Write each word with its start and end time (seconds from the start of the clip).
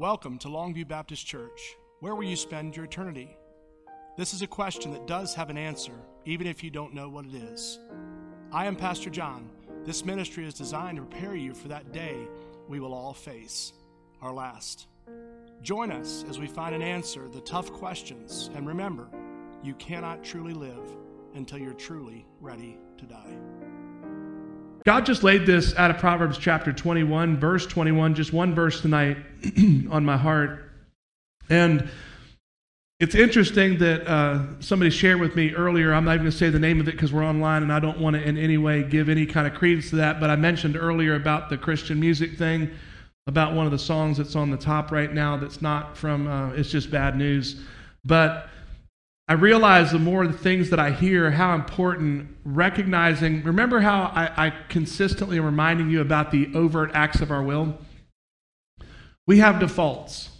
Welcome 0.00 0.38
to 0.38 0.48
Longview 0.48 0.88
Baptist 0.88 1.26
Church. 1.26 1.76
Where 1.98 2.14
will 2.14 2.24
you 2.24 2.34
spend 2.34 2.74
your 2.74 2.86
eternity? 2.86 3.36
This 4.16 4.32
is 4.32 4.40
a 4.40 4.46
question 4.46 4.92
that 4.92 5.06
does 5.06 5.34
have 5.34 5.50
an 5.50 5.58
answer, 5.58 5.92
even 6.24 6.46
if 6.46 6.64
you 6.64 6.70
don't 6.70 6.94
know 6.94 7.10
what 7.10 7.26
it 7.26 7.34
is. 7.34 7.78
I 8.50 8.64
am 8.64 8.76
Pastor 8.76 9.10
John. 9.10 9.50
This 9.84 10.06
ministry 10.06 10.46
is 10.46 10.54
designed 10.54 10.96
to 10.96 11.02
prepare 11.02 11.36
you 11.36 11.52
for 11.52 11.68
that 11.68 11.92
day 11.92 12.16
we 12.66 12.80
will 12.80 12.94
all 12.94 13.12
face, 13.12 13.74
our 14.22 14.32
last. 14.32 14.86
Join 15.60 15.92
us 15.92 16.24
as 16.30 16.38
we 16.38 16.46
find 16.46 16.74
an 16.74 16.80
answer 16.80 17.24
to 17.24 17.28
the 17.28 17.42
tough 17.42 17.70
questions, 17.70 18.48
and 18.54 18.66
remember, 18.66 19.06
you 19.62 19.74
cannot 19.74 20.24
truly 20.24 20.54
live 20.54 20.96
until 21.34 21.58
you're 21.58 21.74
truly 21.74 22.24
ready 22.40 22.78
to 22.96 23.04
die. 23.04 23.36
God 24.84 25.04
just 25.04 25.22
laid 25.22 25.44
this 25.44 25.74
out 25.76 25.90
of 25.90 25.98
Proverbs 25.98 26.38
chapter 26.38 26.72
21, 26.72 27.38
verse 27.38 27.66
21, 27.66 28.14
just 28.14 28.32
one 28.32 28.54
verse 28.54 28.80
tonight 28.80 29.18
on 29.90 30.04
my 30.04 30.16
heart. 30.16 30.70
And 31.50 31.90
it's 32.98 33.14
interesting 33.14 33.78
that 33.78 34.06
uh, 34.06 34.60
somebody 34.60 34.90
shared 34.90 35.20
with 35.20 35.36
me 35.36 35.52
earlier. 35.52 35.92
I'm 35.92 36.04
not 36.04 36.12
even 36.12 36.24
going 36.24 36.32
to 36.32 36.36
say 36.36 36.48
the 36.48 36.58
name 36.58 36.80
of 36.80 36.88
it 36.88 36.92
because 36.92 37.12
we're 37.12 37.24
online 37.24 37.62
and 37.62 37.72
I 37.72 37.78
don't 37.78 37.98
want 37.98 38.16
to 38.16 38.22
in 38.22 38.38
any 38.38 38.56
way 38.56 38.82
give 38.82 39.10
any 39.10 39.26
kind 39.26 39.46
of 39.46 39.54
credence 39.54 39.90
to 39.90 39.96
that. 39.96 40.18
But 40.18 40.30
I 40.30 40.36
mentioned 40.36 40.76
earlier 40.76 41.14
about 41.14 41.50
the 41.50 41.58
Christian 41.58 42.00
music 42.00 42.38
thing, 42.38 42.70
about 43.26 43.54
one 43.54 43.66
of 43.66 43.72
the 43.72 43.78
songs 43.78 44.16
that's 44.16 44.34
on 44.36 44.50
the 44.50 44.56
top 44.56 44.92
right 44.92 45.12
now 45.12 45.36
that's 45.36 45.60
not 45.60 45.96
from, 45.96 46.26
uh, 46.26 46.50
it's 46.52 46.70
just 46.70 46.90
bad 46.90 47.16
news. 47.16 47.60
But 48.04 48.48
I 49.30 49.34
realize 49.34 49.92
the 49.92 50.00
more 50.00 50.26
the 50.26 50.36
things 50.36 50.70
that 50.70 50.80
I 50.80 50.90
hear, 50.90 51.30
how 51.30 51.54
important 51.54 52.28
recognizing. 52.44 53.44
Remember 53.44 53.78
how 53.78 54.10
I, 54.12 54.46
I 54.46 54.52
consistently 54.68 55.38
am 55.38 55.44
reminding 55.44 55.88
you 55.88 56.00
about 56.00 56.32
the 56.32 56.50
overt 56.52 56.90
acts 56.94 57.20
of 57.20 57.30
our 57.30 57.40
will? 57.40 57.78
We 59.28 59.38
have 59.38 59.60
defaults. 59.60 60.30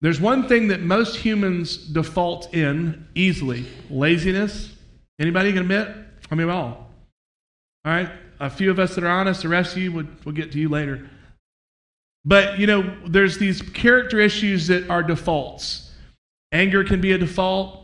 There's 0.00 0.18
one 0.18 0.48
thing 0.48 0.68
that 0.68 0.80
most 0.80 1.16
humans 1.16 1.76
default 1.76 2.54
in 2.54 3.06
easily 3.14 3.66
laziness. 3.90 4.74
Anybody 5.18 5.52
can 5.52 5.60
admit? 5.60 5.94
I 6.30 6.36
mean, 6.36 6.48
all. 6.48 6.88
All 7.84 7.92
right? 7.92 8.08
A 8.40 8.48
few 8.48 8.70
of 8.70 8.78
us 8.78 8.94
that 8.94 9.04
are 9.04 9.08
honest, 9.08 9.42
the 9.42 9.50
rest 9.50 9.76
of 9.76 9.82
you, 9.82 9.92
we'll, 9.92 10.06
we'll 10.24 10.34
get 10.34 10.52
to 10.52 10.58
you 10.58 10.70
later. 10.70 11.06
But, 12.24 12.58
you 12.58 12.66
know, 12.66 12.96
there's 13.06 13.36
these 13.36 13.60
character 13.60 14.18
issues 14.18 14.68
that 14.68 14.88
are 14.88 15.02
defaults. 15.02 15.92
Anger 16.50 16.82
can 16.82 17.02
be 17.02 17.12
a 17.12 17.18
default. 17.18 17.79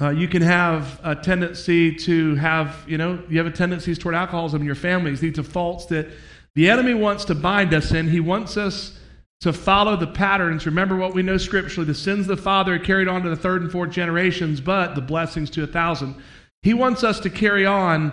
Uh, 0.00 0.10
you 0.10 0.28
can 0.28 0.42
have 0.42 1.00
a 1.02 1.14
tendency 1.14 1.94
to 1.94 2.34
have, 2.36 2.84
you 2.86 2.98
know, 2.98 3.22
you 3.28 3.38
have 3.38 3.46
a 3.46 3.50
tendencies 3.50 3.98
toward 3.98 4.14
alcoholism 4.14 4.60
in 4.60 4.66
your 4.66 4.74
families, 4.74 5.20
these 5.20 5.38
are 5.38 5.42
faults 5.42 5.86
that 5.86 6.08
the 6.54 6.68
enemy 6.68 6.94
wants 6.94 7.24
to 7.26 7.34
bind 7.34 7.72
us 7.72 7.92
in. 7.92 8.08
He 8.08 8.20
wants 8.20 8.56
us 8.56 8.98
to 9.40 9.52
follow 9.52 9.96
the 9.96 10.06
patterns. 10.06 10.66
Remember 10.66 10.96
what 10.96 11.14
we 11.14 11.22
know 11.22 11.38
scripturally 11.38 11.86
the 11.86 11.94
sins 11.94 12.28
of 12.28 12.36
the 12.36 12.42
father 12.42 12.74
are 12.74 12.78
carried 12.78 13.08
on 13.08 13.22
to 13.22 13.30
the 13.30 13.36
third 13.36 13.62
and 13.62 13.70
fourth 13.70 13.90
generations, 13.90 14.60
but 14.60 14.94
the 14.94 15.00
blessings 15.00 15.48
to 15.50 15.62
a 15.62 15.66
thousand. 15.66 16.14
He 16.62 16.74
wants 16.74 17.04
us 17.04 17.20
to 17.20 17.30
carry 17.30 17.64
on 17.64 18.12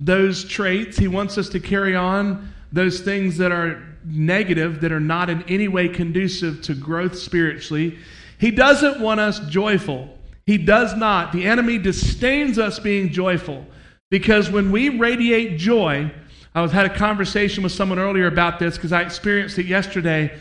those 0.00 0.44
traits. 0.44 0.98
He 0.98 1.08
wants 1.08 1.38
us 1.38 1.48
to 1.50 1.60
carry 1.60 1.96
on 1.96 2.52
those 2.70 3.00
things 3.00 3.38
that 3.38 3.52
are 3.52 3.82
negative, 4.04 4.80
that 4.82 4.92
are 4.92 5.00
not 5.00 5.30
in 5.30 5.42
any 5.44 5.68
way 5.68 5.88
conducive 5.88 6.60
to 6.62 6.74
growth 6.74 7.18
spiritually. 7.18 7.98
He 8.38 8.50
doesn't 8.50 9.00
want 9.00 9.20
us 9.20 9.40
joyful. 9.40 10.17
He 10.48 10.56
does 10.56 10.96
not. 10.96 11.30
The 11.32 11.44
enemy 11.44 11.76
disdains 11.76 12.58
us 12.58 12.78
being 12.78 13.10
joyful 13.10 13.66
because 14.10 14.50
when 14.50 14.72
we 14.72 14.88
radiate 14.88 15.58
joy, 15.58 16.10
I 16.54 16.62
was 16.62 16.72
had 16.72 16.86
a 16.86 16.96
conversation 16.96 17.62
with 17.62 17.72
someone 17.72 17.98
earlier 17.98 18.28
about 18.28 18.58
this 18.58 18.76
because 18.76 18.90
I 18.90 19.02
experienced 19.02 19.58
it 19.58 19.66
yesterday 19.66 20.34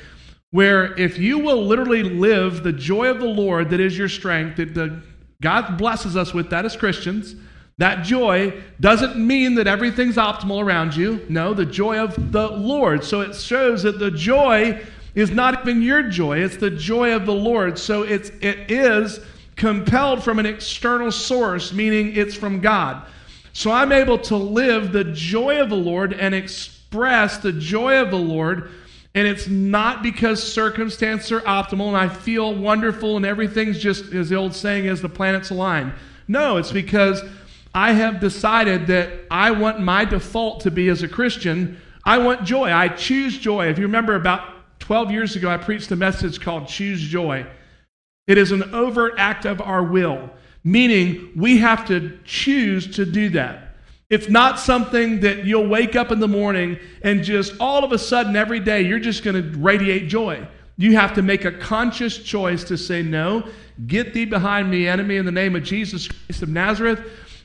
where 0.51 0.97
if 0.97 1.17
you 1.17 1.39
will 1.39 1.61
literally 1.61 2.03
live 2.03 2.63
the 2.63 2.71
joy 2.71 3.09
of 3.09 3.19
the 3.19 3.25
Lord 3.25 3.69
that 3.71 3.81
is 3.81 3.97
your 3.97 4.07
strength, 4.07 4.55
that 4.55 4.73
the, 4.73 5.01
God 5.41 5.77
blesses 5.77 6.15
us 6.15 6.33
with 6.33 6.49
that 6.51 6.63
as 6.63 6.77
Christians, 6.77 7.35
that 7.77 8.05
joy 8.05 8.63
doesn't 8.79 9.17
mean 9.17 9.55
that 9.55 9.67
everything's 9.67 10.15
optimal 10.15 10.63
around 10.63 10.95
you. 10.95 11.25
No, 11.27 11.53
the 11.53 11.65
joy 11.65 11.99
of 11.99 12.31
the 12.31 12.47
Lord. 12.47 13.03
So 13.03 13.19
it 13.19 13.35
shows 13.35 13.83
that 13.83 13.99
the 13.99 14.11
joy 14.11 14.81
is 15.15 15.31
not 15.31 15.63
even 15.63 15.81
your 15.81 16.03
joy, 16.03 16.39
it's 16.39 16.55
the 16.55 16.71
joy 16.71 17.13
of 17.13 17.25
the 17.25 17.33
Lord. 17.33 17.77
So 17.77 18.03
it's 18.03 18.29
it 18.39 18.71
is 18.71 19.19
compelled 19.57 20.23
from 20.23 20.39
an 20.39 20.45
external 20.45 21.11
source, 21.11 21.73
meaning 21.73 22.15
it's 22.15 22.35
from 22.35 22.61
God. 22.61 23.05
So 23.53 23.71
I'm 23.71 23.91
able 23.91 24.19
to 24.19 24.37
live 24.37 24.91
the 24.91 25.03
joy 25.03 25.59
of 25.59 25.69
the 25.69 25.75
Lord 25.75 26.13
and 26.13 26.33
express 26.33 27.39
the 27.39 27.51
joy 27.51 27.99
of 27.99 28.11
the 28.11 28.17
Lord. 28.17 28.69
And 29.15 29.27
it's 29.27 29.47
not 29.47 30.03
because 30.03 30.41
circumstances 30.41 31.31
are 31.31 31.41
optimal 31.41 31.87
and 31.87 31.97
I 31.97 32.07
feel 32.07 32.53
wonderful 32.53 33.17
and 33.17 33.25
everything's 33.25 33.79
just, 33.79 34.13
as 34.13 34.29
the 34.29 34.35
old 34.35 34.53
saying 34.53 34.85
is, 34.85 35.01
the 35.01 35.09
planets 35.09 35.49
align. 35.49 35.91
No, 36.27 36.57
it's 36.57 36.71
because 36.71 37.23
I 37.73 37.93
have 37.93 38.19
decided 38.19 38.85
that 38.87 39.11
I 39.31 39.49
want 39.51 39.79
my 39.79 40.05
default 40.05 40.61
to 40.61 40.71
be 40.71 40.89
as 40.89 41.01
a 41.01 41.07
Christian, 41.07 41.81
I 42.03 42.19
want 42.19 42.43
joy. 42.43 42.71
I 42.71 42.89
choose 42.89 43.39
joy. 43.39 43.69
If 43.69 43.79
you 43.79 43.85
remember 43.85 44.13
about 44.13 44.79
12 44.79 45.11
years 45.11 45.35
ago, 45.35 45.49
I 45.49 45.57
preached 45.57 45.91
a 45.91 45.95
message 45.95 46.39
called 46.39 46.67
Choose 46.67 47.01
Joy. 47.01 47.45
It 48.27 48.37
is 48.37 48.51
an 48.51 48.75
overt 48.75 49.13
act 49.17 49.45
of 49.45 49.61
our 49.61 49.81
will, 49.81 50.29
meaning 50.63 51.31
we 51.35 51.57
have 51.57 51.87
to 51.87 52.19
choose 52.25 52.95
to 52.97 53.05
do 53.05 53.29
that. 53.29 53.75
It's 54.09 54.29
not 54.29 54.59
something 54.59 55.21
that 55.21 55.45
you'll 55.45 55.67
wake 55.67 55.95
up 55.95 56.11
in 56.11 56.19
the 56.19 56.27
morning 56.27 56.77
and 57.01 57.23
just 57.23 57.53
all 57.59 57.83
of 57.83 57.91
a 57.91 57.97
sudden 57.97 58.35
every 58.35 58.59
day 58.59 58.81
you're 58.81 58.99
just 58.99 59.23
going 59.23 59.41
to 59.41 59.57
radiate 59.57 60.07
joy. 60.07 60.47
You 60.77 60.95
have 60.95 61.13
to 61.15 61.21
make 61.21 61.43
a 61.43 61.51
conscious 61.51 62.17
choice 62.17 62.63
to 62.65 62.77
say, 62.77 63.01
No, 63.01 63.47
get 63.87 64.13
thee 64.13 64.25
behind 64.25 64.69
me, 64.69 64.87
enemy, 64.87 65.17
in 65.17 65.25
the 65.25 65.31
name 65.31 65.55
of 65.55 65.63
Jesus 65.63 66.07
Christ 66.07 66.43
of 66.43 66.49
Nazareth. 66.49 67.01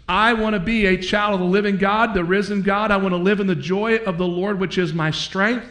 I 0.09 0.35
want 0.35 0.55
to 0.55 0.61
be 0.61 0.87
a 0.87 0.97
child 1.01 1.35
of 1.35 1.41
the 1.41 1.47
living 1.47 1.79
God, 1.79 2.13
the 2.13 2.25
risen 2.25 2.63
God. 2.63 2.91
I 2.91 2.97
want 2.97 3.13
to 3.13 3.19
live 3.19 3.41
in 3.41 3.47
the 3.47 3.55
joy 3.55 3.97
of 3.99 4.19
the 4.19 4.27
Lord, 4.27 4.61
which 4.61 4.77
is 4.77 4.93
my 4.93 5.11
strength. 5.11 5.67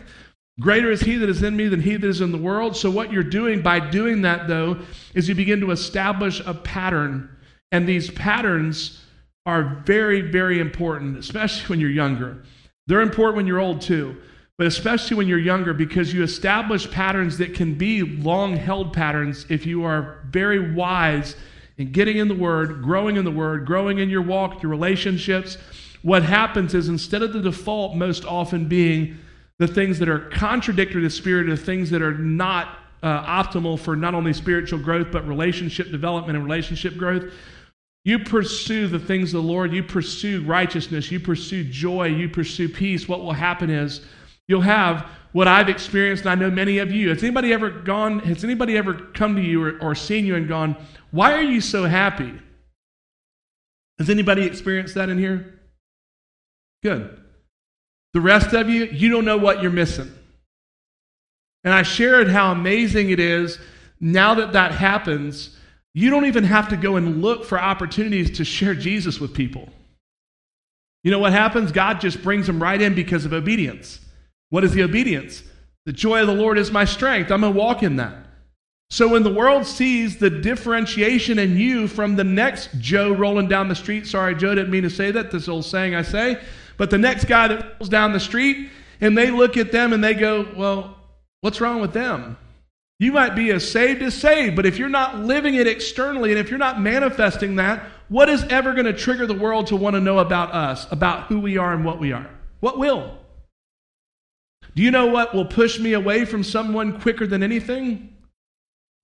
Greater 0.59 0.91
is 0.91 1.01
he 1.01 1.15
that 1.15 1.29
is 1.29 1.41
in 1.41 1.55
me 1.55 1.67
than 1.67 1.81
he 1.81 1.95
that 1.95 2.07
is 2.07 2.21
in 2.21 2.31
the 2.31 2.37
world. 2.37 2.75
So, 2.75 2.91
what 2.91 3.11
you're 3.11 3.23
doing 3.23 3.61
by 3.61 3.79
doing 3.79 4.21
that, 4.23 4.47
though, 4.47 4.79
is 5.13 5.29
you 5.29 5.35
begin 5.35 5.61
to 5.61 5.71
establish 5.71 6.41
a 6.45 6.53
pattern. 6.53 7.29
And 7.71 7.87
these 7.87 8.11
patterns 8.11 9.01
are 9.45 9.81
very, 9.85 10.21
very 10.21 10.59
important, 10.59 11.17
especially 11.17 11.67
when 11.67 11.79
you're 11.79 11.89
younger. 11.89 12.43
They're 12.87 13.01
important 13.01 13.37
when 13.37 13.47
you're 13.47 13.59
old, 13.59 13.81
too, 13.81 14.17
but 14.57 14.67
especially 14.67 15.17
when 15.17 15.27
you're 15.27 15.39
younger 15.39 15.73
because 15.73 16.13
you 16.13 16.21
establish 16.21 16.91
patterns 16.91 17.37
that 17.37 17.55
can 17.55 17.75
be 17.75 18.01
long 18.01 18.57
held 18.57 18.93
patterns 18.93 19.45
if 19.49 19.65
you 19.65 19.85
are 19.85 20.19
very 20.29 20.73
wise 20.73 21.35
in 21.77 21.91
getting 21.91 22.17
in 22.17 22.27
the 22.27 22.35
Word, 22.35 22.83
growing 22.83 23.15
in 23.15 23.25
the 23.25 23.31
Word, 23.31 23.65
growing 23.65 23.99
in 23.99 24.09
your 24.09 24.21
walk, 24.21 24.61
your 24.61 24.69
relationships. 24.69 25.57
What 26.03 26.23
happens 26.23 26.75
is 26.75 26.89
instead 26.89 27.21
of 27.21 27.33
the 27.33 27.41
default 27.41 27.95
most 27.95 28.25
often 28.25 28.67
being, 28.67 29.17
the 29.61 29.67
things 29.67 29.99
that 29.99 30.09
are 30.09 30.17
contradictory 30.31 31.03
to 31.03 31.07
the 31.07 31.13
spirit, 31.13 31.47
the 31.47 31.55
things 31.55 31.91
that 31.91 32.01
are 32.01 32.17
not 32.17 32.79
uh, 33.03 33.43
optimal 33.43 33.77
for 33.77 33.95
not 33.95 34.15
only 34.15 34.33
spiritual 34.33 34.79
growth, 34.79 35.09
but 35.11 35.27
relationship 35.27 35.91
development 35.91 36.35
and 36.35 36.43
relationship 36.43 36.97
growth. 36.97 37.31
You 38.03 38.17
pursue 38.17 38.87
the 38.87 38.97
things 38.97 39.35
of 39.35 39.43
the 39.43 39.47
Lord, 39.47 39.71
you 39.71 39.83
pursue 39.83 40.43
righteousness, 40.45 41.11
you 41.11 41.19
pursue 41.19 41.63
joy, 41.63 42.07
you 42.07 42.27
pursue 42.27 42.69
peace. 42.69 43.07
What 43.07 43.19
will 43.19 43.33
happen 43.33 43.69
is 43.69 44.01
you'll 44.47 44.61
have 44.61 45.05
what 45.31 45.47
I've 45.47 45.69
experienced, 45.69 46.23
and 46.23 46.31
I 46.31 46.35
know 46.35 46.49
many 46.49 46.79
of 46.79 46.91
you. 46.91 47.09
Has 47.09 47.21
anybody 47.21 47.53
ever 47.53 47.69
gone, 47.69 48.17
has 48.21 48.43
anybody 48.43 48.77
ever 48.77 48.95
come 49.13 49.35
to 49.35 49.43
you 49.43 49.63
or, 49.63 49.79
or 49.79 49.93
seen 49.93 50.25
you 50.25 50.33
and 50.33 50.47
gone, 50.47 50.75
Why 51.11 51.33
are 51.33 51.43
you 51.43 51.61
so 51.61 51.83
happy? 51.83 52.33
Has 53.99 54.09
anybody 54.09 54.41
experienced 54.41 54.95
that 54.95 55.09
in 55.09 55.19
here? 55.19 55.59
Good. 56.81 57.20
The 58.13 58.21
rest 58.21 58.53
of 58.53 58.69
you, 58.69 58.85
you 58.85 59.09
don't 59.09 59.25
know 59.25 59.37
what 59.37 59.61
you're 59.61 59.71
missing. 59.71 60.11
And 61.63 61.73
I 61.73 61.83
shared 61.83 62.29
how 62.29 62.51
amazing 62.51 63.09
it 63.11 63.19
is 63.19 63.59
now 63.99 64.33
that 64.35 64.53
that 64.53 64.71
happens, 64.71 65.55
you 65.93 66.09
don't 66.09 66.25
even 66.25 66.43
have 66.43 66.69
to 66.69 66.77
go 66.77 66.95
and 66.95 67.21
look 67.21 67.45
for 67.45 67.59
opportunities 67.59 68.37
to 68.37 68.45
share 68.45 68.73
Jesus 68.73 69.19
with 69.19 69.33
people. 69.33 69.69
You 71.03 71.11
know 71.11 71.19
what 71.19 71.33
happens? 71.33 71.71
God 71.71 72.01
just 72.01 72.21
brings 72.21 72.47
them 72.47 72.61
right 72.61 72.81
in 72.81 72.95
because 72.95 73.25
of 73.25 73.33
obedience. 73.33 73.99
What 74.49 74.63
is 74.63 74.73
the 74.73 74.83
obedience? 74.83 75.43
The 75.85 75.93
joy 75.93 76.21
of 76.21 76.27
the 76.27 76.33
Lord 76.33 76.57
is 76.57 76.71
my 76.71 76.85
strength. 76.85 77.31
I'm 77.31 77.41
going 77.41 77.53
to 77.53 77.59
walk 77.59 77.83
in 77.83 77.95
that. 77.95 78.15
So 78.89 79.07
when 79.07 79.23
the 79.23 79.33
world 79.33 79.65
sees 79.65 80.17
the 80.17 80.29
differentiation 80.29 81.39
in 81.39 81.57
you 81.57 81.87
from 81.87 82.15
the 82.15 82.23
next 82.23 82.69
Joe 82.79 83.13
rolling 83.13 83.47
down 83.47 83.69
the 83.69 83.75
street, 83.75 84.05
sorry, 84.05 84.35
Joe 84.35 84.53
didn't 84.53 84.69
mean 84.69 84.83
to 84.83 84.89
say 84.89 85.11
that, 85.11 85.31
this 85.31 85.47
old 85.47 85.63
saying 85.65 85.95
I 85.95 86.01
say, 86.01 86.41
but 86.81 86.89
the 86.89 86.97
next 86.97 87.25
guy 87.25 87.47
that 87.47 87.75
rolls 87.79 87.89
down 87.89 88.11
the 88.11 88.19
street 88.19 88.71
and 89.01 89.15
they 89.15 89.29
look 89.29 89.55
at 89.55 89.71
them 89.71 89.93
and 89.93 90.03
they 90.03 90.15
go, 90.15 90.47
Well, 90.57 90.97
what's 91.41 91.61
wrong 91.61 91.79
with 91.79 91.93
them? 91.93 92.37
You 92.97 93.11
might 93.11 93.35
be 93.35 93.51
as 93.51 93.69
saved 93.69 94.01
as 94.01 94.15
saved, 94.15 94.55
but 94.55 94.65
if 94.65 94.79
you're 94.79 94.89
not 94.89 95.19
living 95.19 95.53
it 95.53 95.67
externally 95.67 96.31
and 96.31 96.39
if 96.39 96.49
you're 96.49 96.57
not 96.57 96.81
manifesting 96.81 97.57
that, 97.57 97.85
what 98.09 98.29
is 98.29 98.43
ever 98.45 98.73
going 98.73 98.87
to 98.87 98.93
trigger 98.93 99.27
the 99.27 99.35
world 99.35 99.67
to 99.67 99.75
want 99.75 99.93
to 99.93 99.99
know 99.99 100.17
about 100.17 100.55
us, 100.55 100.91
about 100.91 101.27
who 101.27 101.39
we 101.39 101.55
are 101.55 101.71
and 101.71 101.85
what 101.85 101.99
we 101.99 102.13
are? 102.13 102.27
What 102.61 102.79
will? 102.79 103.15
Do 104.73 104.81
you 104.81 104.89
know 104.89 105.05
what 105.05 105.35
will 105.35 105.45
push 105.45 105.79
me 105.79 105.93
away 105.93 106.25
from 106.25 106.43
someone 106.43 106.99
quicker 106.99 107.27
than 107.27 107.43
anything? 107.43 108.17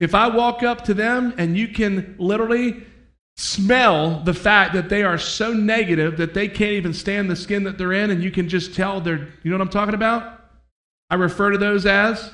If 0.00 0.16
I 0.16 0.26
walk 0.26 0.64
up 0.64 0.82
to 0.86 0.94
them 0.94 1.32
and 1.38 1.56
you 1.56 1.68
can 1.68 2.16
literally 2.18 2.84
smell 3.38 4.18
the 4.24 4.34
fact 4.34 4.74
that 4.74 4.88
they 4.88 5.04
are 5.04 5.16
so 5.16 5.52
negative 5.52 6.16
that 6.16 6.34
they 6.34 6.48
can't 6.48 6.72
even 6.72 6.92
stand 6.92 7.30
the 7.30 7.36
skin 7.36 7.62
that 7.64 7.78
they're 7.78 7.92
in, 7.92 8.10
and 8.10 8.22
you 8.22 8.32
can 8.32 8.48
just 8.48 8.74
tell 8.74 9.00
they're, 9.00 9.28
you 9.44 9.50
know 9.50 9.56
what 9.56 9.62
I'm 9.62 9.68
talking 9.68 9.94
about? 9.94 10.40
I 11.08 11.14
refer 11.14 11.52
to 11.52 11.58
those 11.58 11.86
as 11.86 12.32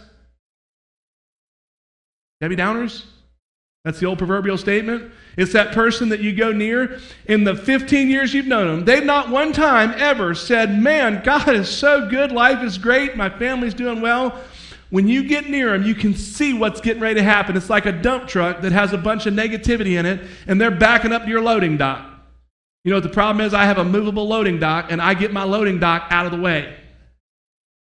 Debbie 2.41 2.57
Downers. 2.57 3.05
That's 3.85 4.01
the 4.01 4.07
old 4.07 4.17
proverbial 4.17 4.57
statement. 4.57 5.13
It's 5.37 5.53
that 5.53 5.73
person 5.73 6.09
that 6.09 6.21
you 6.21 6.35
go 6.35 6.53
near. 6.53 6.99
In 7.27 7.45
the 7.45 7.55
15 7.55 8.09
years 8.09 8.33
you've 8.33 8.47
known 8.47 8.67
them, 8.67 8.85
they've 8.87 9.05
not 9.05 9.29
one 9.29 9.53
time 9.53 9.93
ever 9.99 10.35
said, 10.35 10.81
Man, 10.81 11.23
God 11.23 11.51
is 11.51 11.69
so 11.69 12.09
good. 12.09 12.33
Life 12.33 12.63
is 12.63 12.79
great. 12.79 13.15
My 13.15 13.29
family's 13.29 13.75
doing 13.75 14.01
well. 14.01 14.43
When 14.91 15.09
you 15.09 15.25
get 15.25 15.49
near 15.49 15.73
them, 15.73 15.87
you 15.87 15.95
can 15.95 16.15
see 16.15 16.55
what's 16.55 16.81
getting 16.81 17.03
ready 17.03 17.17
to 17.17 17.23
happen. 17.23 17.57
It's 17.57 17.71
like 17.71 17.87
a 17.87 17.93
dump 17.93 18.29
truck 18.29 18.61
that 18.61 18.73
has 18.73 18.93
a 18.93 18.99
bunch 18.99 19.27
of 19.27 19.35
negativity 19.35 19.99
in 19.99 20.07
it, 20.07 20.27
and 20.47 20.61
they're 20.61 20.71
backing 20.71 21.13
up 21.13 21.25
to 21.25 21.29
your 21.29 21.43
loading 21.43 21.77
dock. 21.77 22.11
You 22.85 22.91
know 22.91 22.97
what 22.97 23.05
the 23.05 23.09
problem 23.09 23.45
is? 23.45 23.55
I 23.55 23.65
have 23.65 23.79
a 23.79 23.85
movable 23.85 24.29
loading 24.29 24.59
dock, 24.59 24.93
and 24.93 25.01
I 25.01 25.15
get 25.15 25.33
my 25.33 25.45
loading 25.45 25.81
dock 25.81 26.07
out 26.11 26.27
of 26.27 26.33
the 26.33 26.41
way. 26.41 26.77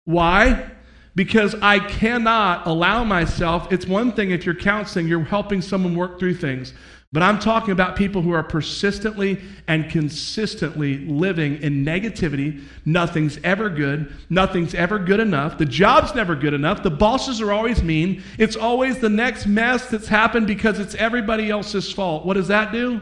Why? 0.05 0.71
because 1.15 1.55
I 1.61 1.79
cannot 1.79 2.67
allow 2.67 3.03
myself. 3.03 3.71
It's 3.71 3.85
one 3.85 4.11
thing 4.11 4.31
if 4.31 4.45
you're 4.45 4.55
counseling, 4.55 5.07
you're 5.07 5.23
helping 5.23 5.61
someone 5.61 5.95
work 5.95 6.19
through 6.19 6.35
things. 6.35 6.73
But 7.13 7.23
I'm 7.23 7.39
talking 7.39 7.71
about 7.71 7.97
people 7.97 8.21
who 8.21 8.31
are 8.31 8.43
persistently 8.43 9.41
and 9.67 9.89
consistently 9.89 10.99
living 10.99 11.61
in 11.61 11.83
negativity. 11.83 12.63
Nothing's 12.85 13.37
ever 13.43 13.69
good. 13.69 14.13
Nothing's 14.29 14.73
ever 14.73 14.97
good 14.97 15.19
enough. 15.19 15.57
The 15.57 15.65
job's 15.65 16.15
never 16.15 16.35
good 16.35 16.53
enough. 16.53 16.83
The 16.83 16.89
bosses 16.89 17.41
are 17.41 17.51
always 17.51 17.83
mean. 17.83 18.23
It's 18.37 18.55
always 18.55 18.99
the 18.99 19.09
next 19.09 19.45
mess 19.45 19.87
that's 19.87 20.07
happened 20.07 20.47
because 20.47 20.79
it's 20.79 20.95
everybody 20.95 21.49
else's 21.49 21.91
fault. 21.91 22.25
What 22.25 22.35
does 22.35 22.47
that 22.47 22.71
do? 22.71 23.01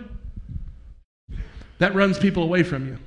That 1.78 1.94
runs 1.94 2.18
people 2.18 2.42
away 2.42 2.64
from 2.64 2.88
you. 2.88 2.98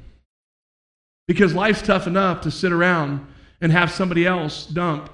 Because 1.26 1.52
life's 1.52 1.82
tough 1.82 2.06
enough 2.06 2.42
to 2.42 2.50
sit 2.52 2.70
around 2.70 3.26
and 3.60 3.72
have 3.72 3.90
somebody 3.90 4.24
else 4.24 4.66
dump 4.66 5.10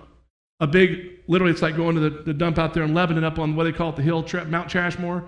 a 0.60 0.66
big, 0.66 1.20
literally, 1.28 1.52
it's 1.52 1.62
like 1.62 1.76
going 1.76 1.94
to 1.94 2.00
the, 2.00 2.10
the 2.10 2.34
dump 2.34 2.58
out 2.58 2.74
there 2.74 2.82
in 2.82 2.92
Lebanon 2.92 3.24
up 3.24 3.38
on 3.38 3.54
what 3.54 3.64
they 3.64 3.72
call 3.72 3.90
it, 3.90 3.96
the 3.96 4.02
hill, 4.02 4.22
Mount 4.46 4.68
Trashmore, 4.68 5.24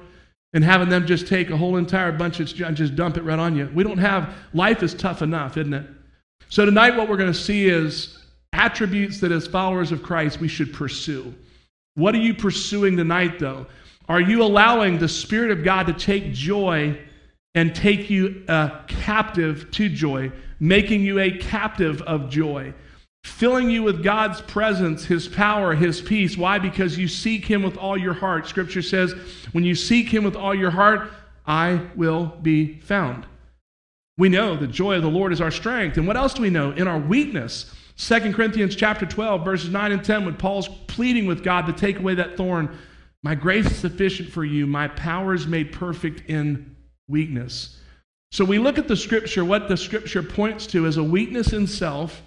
and 0.52 0.64
having 0.64 0.88
them 0.88 1.06
just 1.06 1.26
take 1.26 1.50
a 1.50 1.56
whole 1.56 1.76
entire 1.76 2.12
bunch 2.12 2.40
of 2.40 2.60
and 2.60 2.76
just 2.76 2.96
dump 2.96 3.16
it 3.16 3.22
right 3.22 3.38
on 3.38 3.56
you. 3.56 3.70
We 3.72 3.84
don't 3.84 3.98
have, 3.98 4.34
life 4.52 4.82
is 4.82 4.94
tough 4.94 5.22
enough, 5.22 5.56
isn't 5.56 5.72
it? 5.72 5.86
So 6.48 6.64
tonight, 6.64 6.96
what 6.96 7.08
we're 7.08 7.16
going 7.16 7.32
to 7.32 7.38
see 7.38 7.68
is 7.68 8.18
attributes 8.52 9.20
that 9.20 9.30
as 9.30 9.46
followers 9.46 9.92
of 9.92 10.02
Christ 10.02 10.40
we 10.40 10.48
should 10.48 10.72
pursue. 10.72 11.32
What 11.94 12.14
are 12.14 12.18
you 12.18 12.34
pursuing 12.34 12.96
tonight, 12.96 13.38
though? 13.38 13.66
Are 14.08 14.20
you 14.20 14.42
allowing 14.42 14.98
the 14.98 15.08
Spirit 15.08 15.52
of 15.52 15.62
God 15.62 15.86
to 15.86 15.92
take 15.92 16.32
joy 16.32 16.98
and 17.54 17.74
take 17.74 18.10
you 18.10 18.42
uh, 18.48 18.82
captive 18.88 19.70
to 19.72 19.88
joy, 19.88 20.32
making 20.58 21.02
you 21.02 21.20
a 21.20 21.30
captive 21.38 22.02
of 22.02 22.28
joy? 22.28 22.74
Filling 23.24 23.70
you 23.70 23.82
with 23.82 24.02
God's 24.02 24.40
presence, 24.42 25.04
His 25.04 25.28
power, 25.28 25.74
His 25.74 26.00
peace. 26.00 26.36
Why? 26.36 26.58
Because 26.58 26.98
you 26.98 27.08
seek 27.08 27.44
Him 27.44 27.62
with 27.62 27.76
all 27.76 27.96
your 27.96 28.14
heart. 28.14 28.46
Scripture 28.46 28.82
says, 28.82 29.14
when 29.52 29.64
you 29.64 29.74
seek 29.74 30.08
Him 30.08 30.24
with 30.24 30.36
all 30.36 30.54
your 30.54 30.70
heart, 30.70 31.10
I 31.46 31.80
will 31.96 32.26
be 32.42 32.78
found. 32.80 33.26
We 34.18 34.28
know 34.28 34.56
the 34.56 34.66
joy 34.66 34.96
of 34.96 35.02
the 35.02 35.08
Lord 35.08 35.32
is 35.32 35.40
our 35.40 35.50
strength. 35.50 35.96
And 35.96 36.06
what 36.06 36.16
else 36.16 36.34
do 36.34 36.42
we 36.42 36.50
know? 36.50 36.72
In 36.72 36.86
our 36.86 36.98
weakness. 36.98 37.74
2 37.96 38.32
Corinthians 38.32 38.76
chapter 38.76 39.04
12, 39.06 39.44
verses 39.44 39.70
9 39.70 39.92
and 39.92 40.04
10, 40.04 40.24
when 40.24 40.36
Paul's 40.36 40.68
pleading 40.86 41.26
with 41.26 41.42
God 41.42 41.66
to 41.66 41.72
take 41.72 41.98
away 41.98 42.14
that 42.14 42.36
thorn, 42.36 42.78
my 43.22 43.34
grace 43.34 43.66
is 43.66 43.76
sufficient 43.76 44.30
for 44.30 44.44
you. 44.44 44.66
My 44.66 44.88
power 44.88 45.34
is 45.34 45.46
made 45.46 45.72
perfect 45.72 46.28
in 46.28 46.76
weakness. 47.08 47.78
So 48.32 48.44
we 48.44 48.58
look 48.58 48.78
at 48.78 48.88
the 48.88 48.96
scripture, 48.96 49.44
what 49.44 49.68
the 49.68 49.76
scripture 49.76 50.22
points 50.22 50.66
to 50.68 50.86
is 50.86 50.96
a 50.96 51.04
weakness 51.04 51.52
in 51.52 51.66
self 51.66 52.22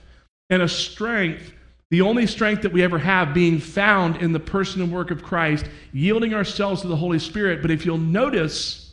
and 0.49 0.61
a 0.61 0.67
strength, 0.67 1.53
the 1.91 2.01
only 2.01 2.27
strength 2.27 2.63
that 2.63 2.73
we 2.73 2.83
ever 2.83 2.99
have, 2.99 3.33
being 3.33 3.59
found 3.59 4.17
in 4.17 4.33
the 4.33 4.39
person 4.39 4.81
and 4.81 4.91
work 4.91 5.11
of 5.11 5.23
Christ, 5.23 5.65
yielding 5.91 6.33
ourselves 6.33 6.81
to 6.81 6.87
the 6.87 6.95
Holy 6.95 7.19
Spirit. 7.19 7.61
But 7.61 7.71
if 7.71 7.85
you'll 7.85 7.97
notice, 7.97 8.91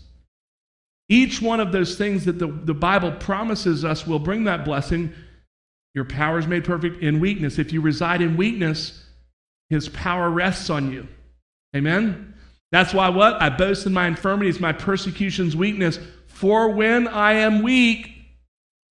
each 1.09 1.43
one 1.43 1.61
of 1.61 1.73
those 1.73 1.97
things 1.97 2.25
that 2.27 2.39
the, 2.39 2.47
the 2.47 2.75
Bible 2.75 3.13
promises 3.13 3.85
us 3.85 4.07
will 4.07 4.19
bring 4.19 4.45
that 4.45 4.65
blessing. 4.65 5.13
Your 5.95 6.05
power 6.05 6.39
is 6.39 6.47
made 6.47 6.65
perfect 6.65 7.03
in 7.03 7.19
weakness. 7.19 7.59
If 7.59 7.73
you 7.73 7.81
reside 7.81 8.23
in 8.23 8.37
weakness, 8.37 9.05
his 9.71 9.89
power 9.89 10.31
rests 10.31 10.71
on 10.71 10.93
you. 10.93 11.09
Amen? 11.75 12.35
That's 12.71 12.95
why 12.95 13.09
what? 13.09 13.43
I 13.43 13.49
boast 13.49 13.87
in 13.87 13.93
my 13.93 14.07
infirmities, 14.07 14.61
my 14.61 14.73
persecutions, 14.73 15.57
weakness. 15.57 15.99
For 16.27 16.69
when 16.69 17.09
I 17.09 17.33
am 17.33 17.63
weak, 17.63 18.13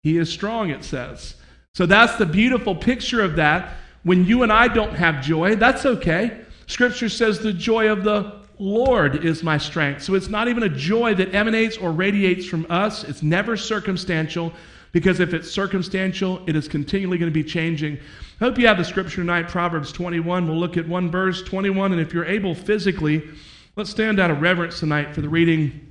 he 0.03 0.17
is 0.17 0.29
strong, 0.29 0.69
it 0.69 0.83
says. 0.83 1.35
So 1.75 1.85
that's 1.85 2.15
the 2.17 2.25
beautiful 2.25 2.75
picture 2.75 3.21
of 3.21 3.35
that. 3.37 3.75
When 4.03 4.25
you 4.25 4.43
and 4.43 4.51
I 4.51 4.67
don't 4.67 4.93
have 4.93 5.23
joy, 5.23 5.55
that's 5.55 5.85
okay. 5.85 6.41
Scripture 6.67 7.09
says 7.09 7.39
the 7.39 7.53
joy 7.53 7.91
of 7.91 8.03
the 8.03 8.39
Lord 8.59 9.23
is 9.23 9.41
my 9.41 9.57
strength. 9.57 10.03
So 10.03 10.15
it's 10.15 10.27
not 10.27 10.47
even 10.47 10.63
a 10.63 10.69
joy 10.69 11.13
that 11.15 11.33
emanates 11.33 11.77
or 11.77 11.91
radiates 11.91 12.45
from 12.45 12.65
us. 12.69 13.03
It's 13.03 13.23
never 13.23 13.55
circumstantial 13.55 14.53
because 14.91 15.19
if 15.19 15.33
it's 15.33 15.49
circumstantial, 15.49 16.41
it 16.47 16.55
is 16.55 16.67
continually 16.67 17.17
going 17.17 17.31
to 17.31 17.33
be 17.33 17.43
changing. 17.43 17.97
I 18.41 18.45
hope 18.45 18.57
you 18.57 18.67
have 18.67 18.77
the 18.77 18.83
scripture 18.83 19.17
tonight, 19.17 19.47
Proverbs 19.47 19.91
21. 19.91 20.47
We'll 20.47 20.57
look 20.57 20.77
at 20.77 20.87
one 20.87 21.09
verse, 21.09 21.41
21. 21.43 21.93
And 21.93 22.01
if 22.01 22.13
you're 22.13 22.25
able 22.25 22.55
physically, 22.55 23.23
let's 23.75 23.89
stand 23.89 24.19
out 24.19 24.31
of 24.31 24.41
reverence 24.41 24.79
tonight 24.79 25.13
for 25.13 25.21
the 25.21 25.29
reading 25.29 25.87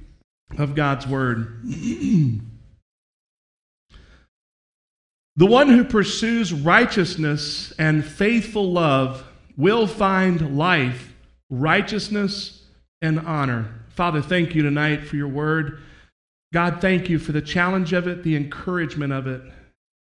of 0.58 0.74
God's 0.74 1.06
word. 1.06 1.62
The 5.38 5.46
one 5.46 5.69
who 5.69 5.85
pursues 5.85 6.52
righteousness 6.52 7.73
and 7.79 8.05
faithful 8.05 8.73
love 8.73 9.25
will 9.56 9.87
find 9.87 10.58
life, 10.58 11.14
righteousness, 11.49 12.64
and 13.00 13.20
honor. 13.20 13.73
Father, 13.90 14.20
thank 14.20 14.56
you 14.56 14.64
tonight 14.64 15.05
for 15.05 15.14
your 15.14 15.29
word. 15.29 15.81
God, 16.52 16.81
thank 16.81 17.08
you 17.08 17.20
for 17.20 17.31
the 17.31 17.40
challenge 17.40 17.93
of 17.93 18.08
it, 18.08 18.25
the 18.25 18.35
encouragement 18.35 19.12
of 19.12 19.29
it. 19.29 19.40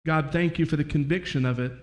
God, 0.06 0.32
thank 0.32 0.58
you 0.58 0.66
for 0.66 0.78
the 0.78 0.86
conviction 0.86 1.46
of 1.46 1.60
it. 1.60 1.74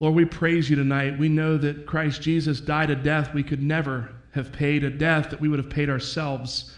Lord, 0.00 0.14
we 0.14 0.24
praise 0.24 0.70
you 0.70 0.76
tonight. 0.76 1.18
We 1.18 1.28
know 1.28 1.58
that 1.58 1.84
Christ 1.84 2.22
Jesus 2.22 2.58
died 2.58 2.88
a 2.88 2.96
death 2.96 3.34
we 3.34 3.42
could 3.42 3.62
never 3.62 4.14
have 4.30 4.50
paid, 4.50 4.82
a 4.82 4.88
death 4.88 5.28
that 5.28 5.42
we 5.42 5.50
would 5.50 5.58
have 5.58 5.68
paid 5.68 5.90
ourselves 5.90 6.74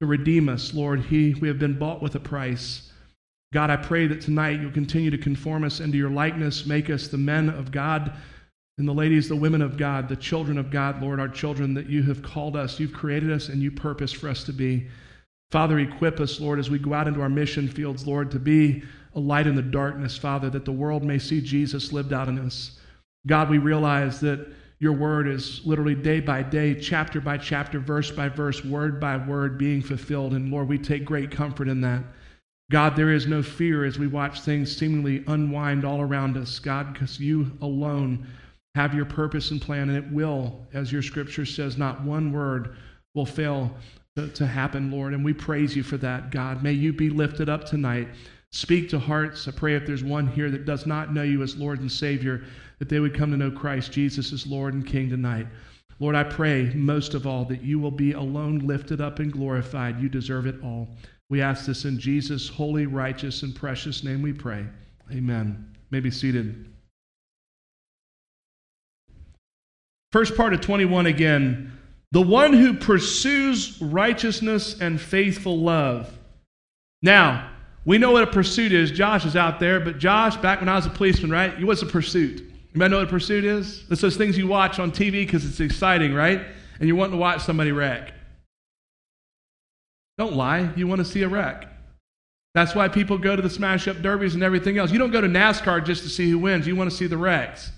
to 0.00 0.06
redeem 0.06 0.48
us. 0.48 0.72
Lord, 0.72 1.00
he, 1.00 1.34
we 1.34 1.48
have 1.48 1.58
been 1.58 1.76
bought 1.76 2.00
with 2.00 2.14
a 2.14 2.20
price. 2.20 2.92
God, 3.54 3.70
I 3.70 3.76
pray 3.76 4.08
that 4.08 4.20
tonight 4.20 4.60
you'll 4.60 4.72
continue 4.72 5.12
to 5.12 5.16
conform 5.16 5.62
us 5.62 5.78
into 5.78 5.96
your 5.96 6.10
likeness, 6.10 6.66
make 6.66 6.90
us 6.90 7.06
the 7.06 7.16
men 7.16 7.48
of 7.48 7.70
God 7.70 8.12
and 8.78 8.88
the 8.88 8.92
ladies, 8.92 9.28
the 9.28 9.36
women 9.36 9.62
of 9.62 9.76
God, 9.76 10.08
the 10.08 10.16
children 10.16 10.58
of 10.58 10.72
God, 10.72 11.00
Lord, 11.00 11.20
our 11.20 11.28
children 11.28 11.72
that 11.74 11.88
you 11.88 12.02
have 12.02 12.20
called 12.20 12.56
us, 12.56 12.80
you've 12.80 12.92
created 12.92 13.30
us, 13.30 13.50
and 13.50 13.62
you 13.62 13.70
purpose 13.70 14.10
for 14.10 14.28
us 14.28 14.42
to 14.42 14.52
be. 14.52 14.88
Father, 15.52 15.78
equip 15.78 16.18
us, 16.18 16.40
Lord, 16.40 16.58
as 16.58 16.68
we 16.68 16.80
go 16.80 16.94
out 16.94 17.06
into 17.06 17.22
our 17.22 17.28
mission 17.28 17.68
fields, 17.68 18.08
Lord, 18.08 18.28
to 18.32 18.40
be 18.40 18.82
a 19.14 19.20
light 19.20 19.46
in 19.46 19.54
the 19.54 19.62
darkness, 19.62 20.18
Father, 20.18 20.50
that 20.50 20.64
the 20.64 20.72
world 20.72 21.04
may 21.04 21.20
see 21.20 21.40
Jesus 21.40 21.92
lived 21.92 22.12
out 22.12 22.26
in 22.26 22.40
us. 22.40 22.80
God, 23.28 23.50
we 23.50 23.58
realize 23.58 24.18
that 24.18 24.52
your 24.80 24.94
word 24.94 25.28
is 25.28 25.64
literally 25.64 25.94
day 25.94 26.18
by 26.18 26.42
day, 26.42 26.74
chapter 26.74 27.20
by 27.20 27.38
chapter, 27.38 27.78
verse 27.78 28.10
by 28.10 28.28
verse, 28.28 28.64
word 28.64 28.98
by 28.98 29.16
word 29.16 29.58
being 29.58 29.80
fulfilled. 29.80 30.32
And 30.32 30.50
Lord, 30.50 30.66
we 30.66 30.76
take 30.76 31.04
great 31.04 31.30
comfort 31.30 31.68
in 31.68 31.80
that. 31.82 32.02
God, 32.70 32.96
there 32.96 33.12
is 33.12 33.26
no 33.26 33.42
fear 33.42 33.84
as 33.84 33.98
we 33.98 34.06
watch 34.06 34.40
things 34.40 34.74
seemingly 34.74 35.22
unwind 35.26 35.84
all 35.84 36.00
around 36.00 36.36
us, 36.36 36.58
God, 36.58 36.92
because 36.92 37.20
you 37.20 37.50
alone 37.60 38.26
have 38.74 38.94
your 38.94 39.04
purpose 39.04 39.50
and 39.50 39.60
plan, 39.60 39.90
and 39.90 39.98
it 39.98 40.12
will, 40.12 40.66
as 40.72 40.90
your 40.90 41.02
scripture 41.02 41.46
says, 41.46 41.76
not 41.76 42.02
one 42.02 42.32
word 42.32 42.76
will 43.14 43.26
fail 43.26 43.72
to, 44.16 44.28
to 44.28 44.46
happen, 44.46 44.90
Lord. 44.90 45.12
And 45.12 45.24
we 45.24 45.32
praise 45.32 45.76
you 45.76 45.82
for 45.82 45.96
that, 45.98 46.30
God. 46.30 46.62
May 46.62 46.72
you 46.72 46.92
be 46.92 47.10
lifted 47.10 47.48
up 47.48 47.64
tonight. 47.64 48.08
Speak 48.50 48.88
to 48.88 48.98
hearts. 48.98 49.46
I 49.46 49.50
pray 49.50 49.74
if 49.74 49.86
there's 49.86 50.04
one 50.04 50.26
here 50.26 50.50
that 50.50 50.64
does 50.64 50.86
not 50.86 51.12
know 51.12 51.22
you 51.22 51.42
as 51.42 51.56
Lord 51.56 51.80
and 51.80 51.90
Savior, 51.90 52.44
that 52.78 52.88
they 52.88 53.00
would 53.00 53.14
come 53.14 53.30
to 53.30 53.36
know 53.36 53.50
Christ 53.50 53.92
Jesus 53.92 54.32
as 54.32 54.46
Lord 54.46 54.74
and 54.74 54.86
King 54.86 55.10
tonight. 55.10 55.46
Lord, 56.00 56.16
I 56.16 56.24
pray 56.24 56.72
most 56.74 57.14
of 57.14 57.26
all 57.26 57.44
that 57.46 57.62
you 57.62 57.78
will 57.78 57.90
be 57.90 58.12
alone 58.12 58.58
lifted 58.60 59.00
up 59.00 59.20
and 59.20 59.32
glorified. 59.32 60.00
You 60.00 60.08
deserve 60.08 60.46
it 60.46 60.56
all. 60.62 60.88
We 61.34 61.42
ask 61.42 61.66
this 61.66 61.84
in 61.84 61.98
Jesus' 61.98 62.48
holy, 62.48 62.86
righteous, 62.86 63.42
and 63.42 63.52
precious 63.52 64.04
name 64.04 64.22
we 64.22 64.32
pray. 64.32 64.64
Amen. 65.10 65.74
may 65.90 65.98
be 65.98 66.12
seated. 66.12 66.72
First 70.12 70.36
part 70.36 70.54
of 70.54 70.60
21 70.60 71.06
again. 71.06 71.76
The 72.12 72.20
one 72.20 72.52
who 72.52 72.74
pursues 72.74 73.82
righteousness 73.82 74.80
and 74.80 75.00
faithful 75.00 75.58
love. 75.58 76.16
Now, 77.02 77.50
we 77.84 77.98
know 77.98 78.12
what 78.12 78.22
a 78.22 78.28
pursuit 78.28 78.70
is. 78.70 78.92
Josh 78.92 79.26
is 79.26 79.34
out 79.34 79.58
there, 79.58 79.80
but 79.80 79.98
Josh, 79.98 80.36
back 80.36 80.60
when 80.60 80.68
I 80.68 80.76
was 80.76 80.86
a 80.86 80.90
policeman, 80.90 81.32
right? 81.32 81.60
Was 81.64 81.82
a 81.82 81.86
pursuit. 81.86 82.42
You 82.42 82.78
might 82.78 82.92
know 82.92 82.98
what 82.98 83.08
a 83.08 83.10
pursuit 83.10 83.44
is? 83.44 83.82
It's 83.90 84.00
those 84.00 84.16
things 84.16 84.38
you 84.38 84.46
watch 84.46 84.78
on 84.78 84.92
TV 84.92 85.26
because 85.26 85.44
it's 85.44 85.58
exciting, 85.58 86.14
right? 86.14 86.42
And 86.78 86.86
you 86.86 86.94
want 86.94 87.10
to 87.10 87.18
watch 87.18 87.42
somebody 87.42 87.72
wreck. 87.72 88.13
Don't 90.18 90.34
lie. 90.34 90.70
You 90.76 90.86
want 90.86 91.00
to 91.00 91.04
see 91.04 91.22
a 91.22 91.28
wreck. 91.28 91.68
That's 92.54 92.74
why 92.74 92.86
people 92.86 93.18
go 93.18 93.34
to 93.34 93.42
the 93.42 93.50
smash 93.50 93.88
up 93.88 94.00
derbies 94.00 94.34
and 94.34 94.42
everything 94.42 94.78
else. 94.78 94.92
You 94.92 94.98
don't 94.98 95.10
go 95.10 95.20
to 95.20 95.26
NASCAR 95.26 95.84
just 95.84 96.04
to 96.04 96.08
see 96.08 96.30
who 96.30 96.38
wins, 96.38 96.66
you 96.66 96.76
want 96.76 96.88
to 96.88 96.96
see 96.96 97.08
the 97.08 97.16
wrecks. 97.16 97.72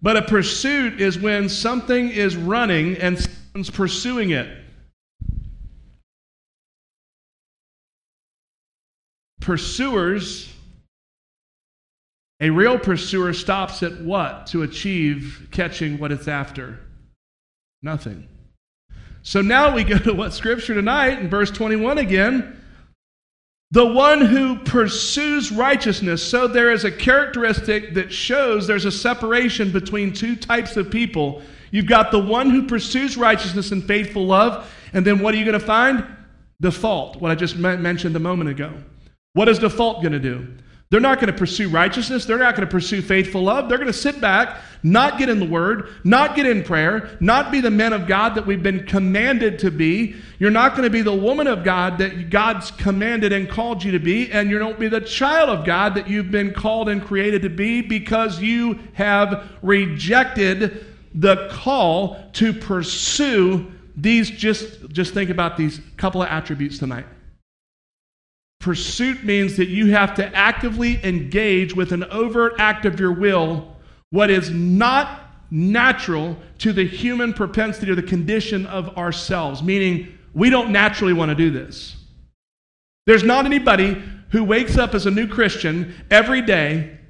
But 0.00 0.16
a 0.16 0.22
pursuit 0.22 1.00
is 1.00 1.18
when 1.18 1.48
something 1.48 2.08
is 2.08 2.36
running 2.36 2.96
and 2.98 3.18
someone's 3.18 3.70
pursuing 3.70 4.30
it. 4.30 4.58
Pursuers, 9.40 10.52
a 12.40 12.50
real 12.50 12.78
pursuer 12.78 13.32
stops 13.32 13.82
at 13.82 14.00
what 14.00 14.46
to 14.48 14.62
achieve 14.62 15.48
catching 15.50 15.98
what 15.98 16.12
it's 16.12 16.28
after? 16.28 16.78
Nothing. 17.82 18.28
So 19.22 19.40
now 19.40 19.74
we 19.74 19.84
go 19.84 19.98
to 19.98 20.14
what 20.14 20.32
scripture 20.32 20.74
tonight 20.74 21.18
in 21.18 21.28
verse 21.28 21.50
21 21.50 21.98
again. 21.98 22.58
The 23.70 23.86
one 23.86 24.20
who 24.20 24.58
pursues 24.58 25.50
righteousness. 25.50 26.22
So 26.22 26.46
there 26.46 26.70
is 26.70 26.84
a 26.84 26.92
characteristic 26.92 27.94
that 27.94 28.12
shows 28.12 28.66
there's 28.66 28.84
a 28.84 28.92
separation 28.92 29.72
between 29.72 30.12
two 30.12 30.36
types 30.36 30.76
of 30.76 30.90
people. 30.90 31.40
You've 31.70 31.86
got 31.86 32.10
the 32.10 32.18
one 32.18 32.50
who 32.50 32.66
pursues 32.66 33.16
righteousness 33.16 33.72
and 33.72 33.82
faithful 33.82 34.26
love, 34.26 34.70
and 34.92 35.06
then 35.06 35.20
what 35.20 35.34
are 35.34 35.38
you 35.38 35.46
going 35.46 35.58
to 35.58 35.66
find? 35.66 36.04
Default, 36.60 37.16
what 37.16 37.30
I 37.30 37.34
just 37.34 37.56
mentioned 37.56 38.14
a 38.14 38.20
moment 38.20 38.50
ago. 38.50 38.74
What 39.32 39.48
is 39.48 39.58
default 39.58 40.02
going 40.02 40.12
to 40.12 40.20
do? 40.20 40.46
They're 40.92 41.00
not 41.00 41.20
going 41.20 41.32
to 41.32 41.38
pursue 41.38 41.70
righteousness. 41.70 42.26
They're 42.26 42.36
not 42.36 42.54
going 42.54 42.68
to 42.68 42.70
pursue 42.70 43.00
faithful 43.00 43.44
love. 43.44 43.66
They're 43.66 43.78
going 43.78 43.86
to 43.86 43.94
sit 43.94 44.20
back, 44.20 44.60
not 44.82 45.16
get 45.16 45.30
in 45.30 45.40
the 45.40 45.46
Word, 45.46 45.88
not 46.04 46.36
get 46.36 46.44
in 46.44 46.62
prayer, 46.62 47.16
not 47.18 47.50
be 47.50 47.62
the 47.62 47.70
men 47.70 47.94
of 47.94 48.06
God 48.06 48.34
that 48.34 48.44
we've 48.46 48.62
been 48.62 48.84
commanded 48.84 49.58
to 49.60 49.70
be. 49.70 50.16
You're 50.38 50.50
not 50.50 50.72
going 50.72 50.82
to 50.82 50.90
be 50.90 51.00
the 51.00 51.14
woman 51.14 51.46
of 51.46 51.64
God 51.64 51.96
that 51.96 52.28
God's 52.28 52.72
commanded 52.72 53.32
and 53.32 53.48
called 53.48 53.82
you 53.82 53.92
to 53.92 53.98
be, 53.98 54.30
and 54.30 54.50
you 54.50 54.58
don't 54.58 54.78
be 54.78 54.88
the 54.88 55.00
child 55.00 55.48
of 55.48 55.64
God 55.64 55.94
that 55.94 56.10
you've 56.10 56.30
been 56.30 56.52
called 56.52 56.90
and 56.90 57.02
created 57.02 57.40
to 57.40 57.48
be 57.48 57.80
because 57.80 58.42
you 58.42 58.78
have 58.92 59.48
rejected 59.62 60.84
the 61.14 61.48
call 61.52 62.22
to 62.34 62.52
pursue 62.52 63.72
these. 63.96 64.30
Just, 64.30 64.90
just 64.90 65.14
think 65.14 65.30
about 65.30 65.56
these 65.56 65.80
couple 65.96 66.20
of 66.20 66.28
attributes 66.28 66.76
tonight. 66.76 67.06
Pursuit 68.62 69.24
means 69.24 69.56
that 69.56 69.68
you 69.68 69.90
have 69.90 70.14
to 70.14 70.36
actively 70.36 71.04
engage 71.04 71.74
with 71.74 71.90
an 71.90 72.04
overt 72.04 72.54
act 72.58 72.86
of 72.86 73.00
your 73.00 73.12
will 73.12 73.76
what 74.10 74.30
is 74.30 74.50
not 74.50 75.20
natural 75.50 76.36
to 76.58 76.72
the 76.72 76.86
human 76.86 77.32
propensity 77.32 77.90
or 77.90 77.96
the 77.96 78.02
condition 78.04 78.64
of 78.66 78.96
ourselves, 78.96 79.64
meaning 79.64 80.16
we 80.32 80.48
don't 80.48 80.70
naturally 80.70 81.12
want 81.12 81.30
to 81.30 81.34
do 81.34 81.50
this. 81.50 81.96
There's 83.04 83.24
not 83.24 83.46
anybody 83.46 84.00
who 84.30 84.44
wakes 84.44 84.78
up 84.78 84.94
as 84.94 85.06
a 85.06 85.10
new 85.10 85.26
Christian 85.26 85.92
every 86.08 86.40
day 86.40 87.00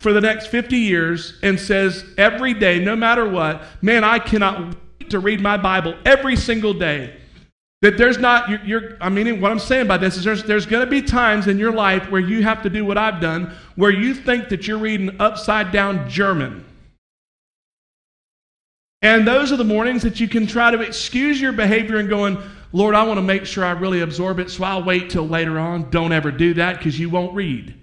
for 0.00 0.14
the 0.14 0.22
next 0.22 0.46
50 0.46 0.74
years 0.74 1.38
and 1.42 1.60
says 1.60 2.02
every 2.16 2.54
day, 2.54 2.82
no 2.82 2.96
matter 2.96 3.28
what, 3.28 3.62
man, 3.82 4.04
I 4.04 4.18
cannot 4.20 4.74
wait 5.00 5.10
to 5.10 5.18
read 5.18 5.42
my 5.42 5.58
Bible 5.58 5.96
every 6.06 6.36
single 6.36 6.72
day. 6.72 7.20
That 7.84 7.98
there's 7.98 8.16
not, 8.16 8.48
you're, 8.48 8.64
you're, 8.64 8.96
I 8.98 9.10
mean, 9.10 9.42
what 9.42 9.52
I'm 9.52 9.58
saying 9.58 9.88
by 9.88 9.98
this 9.98 10.16
is 10.16 10.24
there's, 10.24 10.42
there's 10.44 10.64
going 10.64 10.86
to 10.86 10.90
be 10.90 11.02
times 11.02 11.48
in 11.48 11.58
your 11.58 11.70
life 11.70 12.10
where 12.10 12.18
you 12.18 12.42
have 12.42 12.62
to 12.62 12.70
do 12.70 12.82
what 12.82 12.96
I've 12.96 13.20
done, 13.20 13.52
where 13.76 13.90
you 13.90 14.14
think 14.14 14.48
that 14.48 14.66
you're 14.66 14.78
reading 14.78 15.14
upside 15.20 15.70
down 15.70 16.08
German. 16.08 16.64
And 19.02 19.28
those 19.28 19.52
are 19.52 19.58
the 19.58 19.64
mornings 19.64 20.00
that 20.00 20.18
you 20.18 20.28
can 20.28 20.46
try 20.46 20.70
to 20.70 20.80
excuse 20.80 21.38
your 21.38 21.52
behavior 21.52 21.98
and 21.98 22.08
going, 22.08 22.38
Lord, 22.72 22.94
I 22.94 23.02
want 23.02 23.18
to 23.18 23.22
make 23.22 23.44
sure 23.44 23.66
I 23.66 23.72
really 23.72 24.00
absorb 24.00 24.38
it, 24.38 24.48
so 24.48 24.64
I'll 24.64 24.82
wait 24.82 25.10
till 25.10 25.28
later 25.28 25.58
on. 25.58 25.90
Don't 25.90 26.12
ever 26.12 26.30
do 26.30 26.54
that 26.54 26.78
because 26.78 26.98
you 26.98 27.10
won't 27.10 27.34
read. 27.34 27.74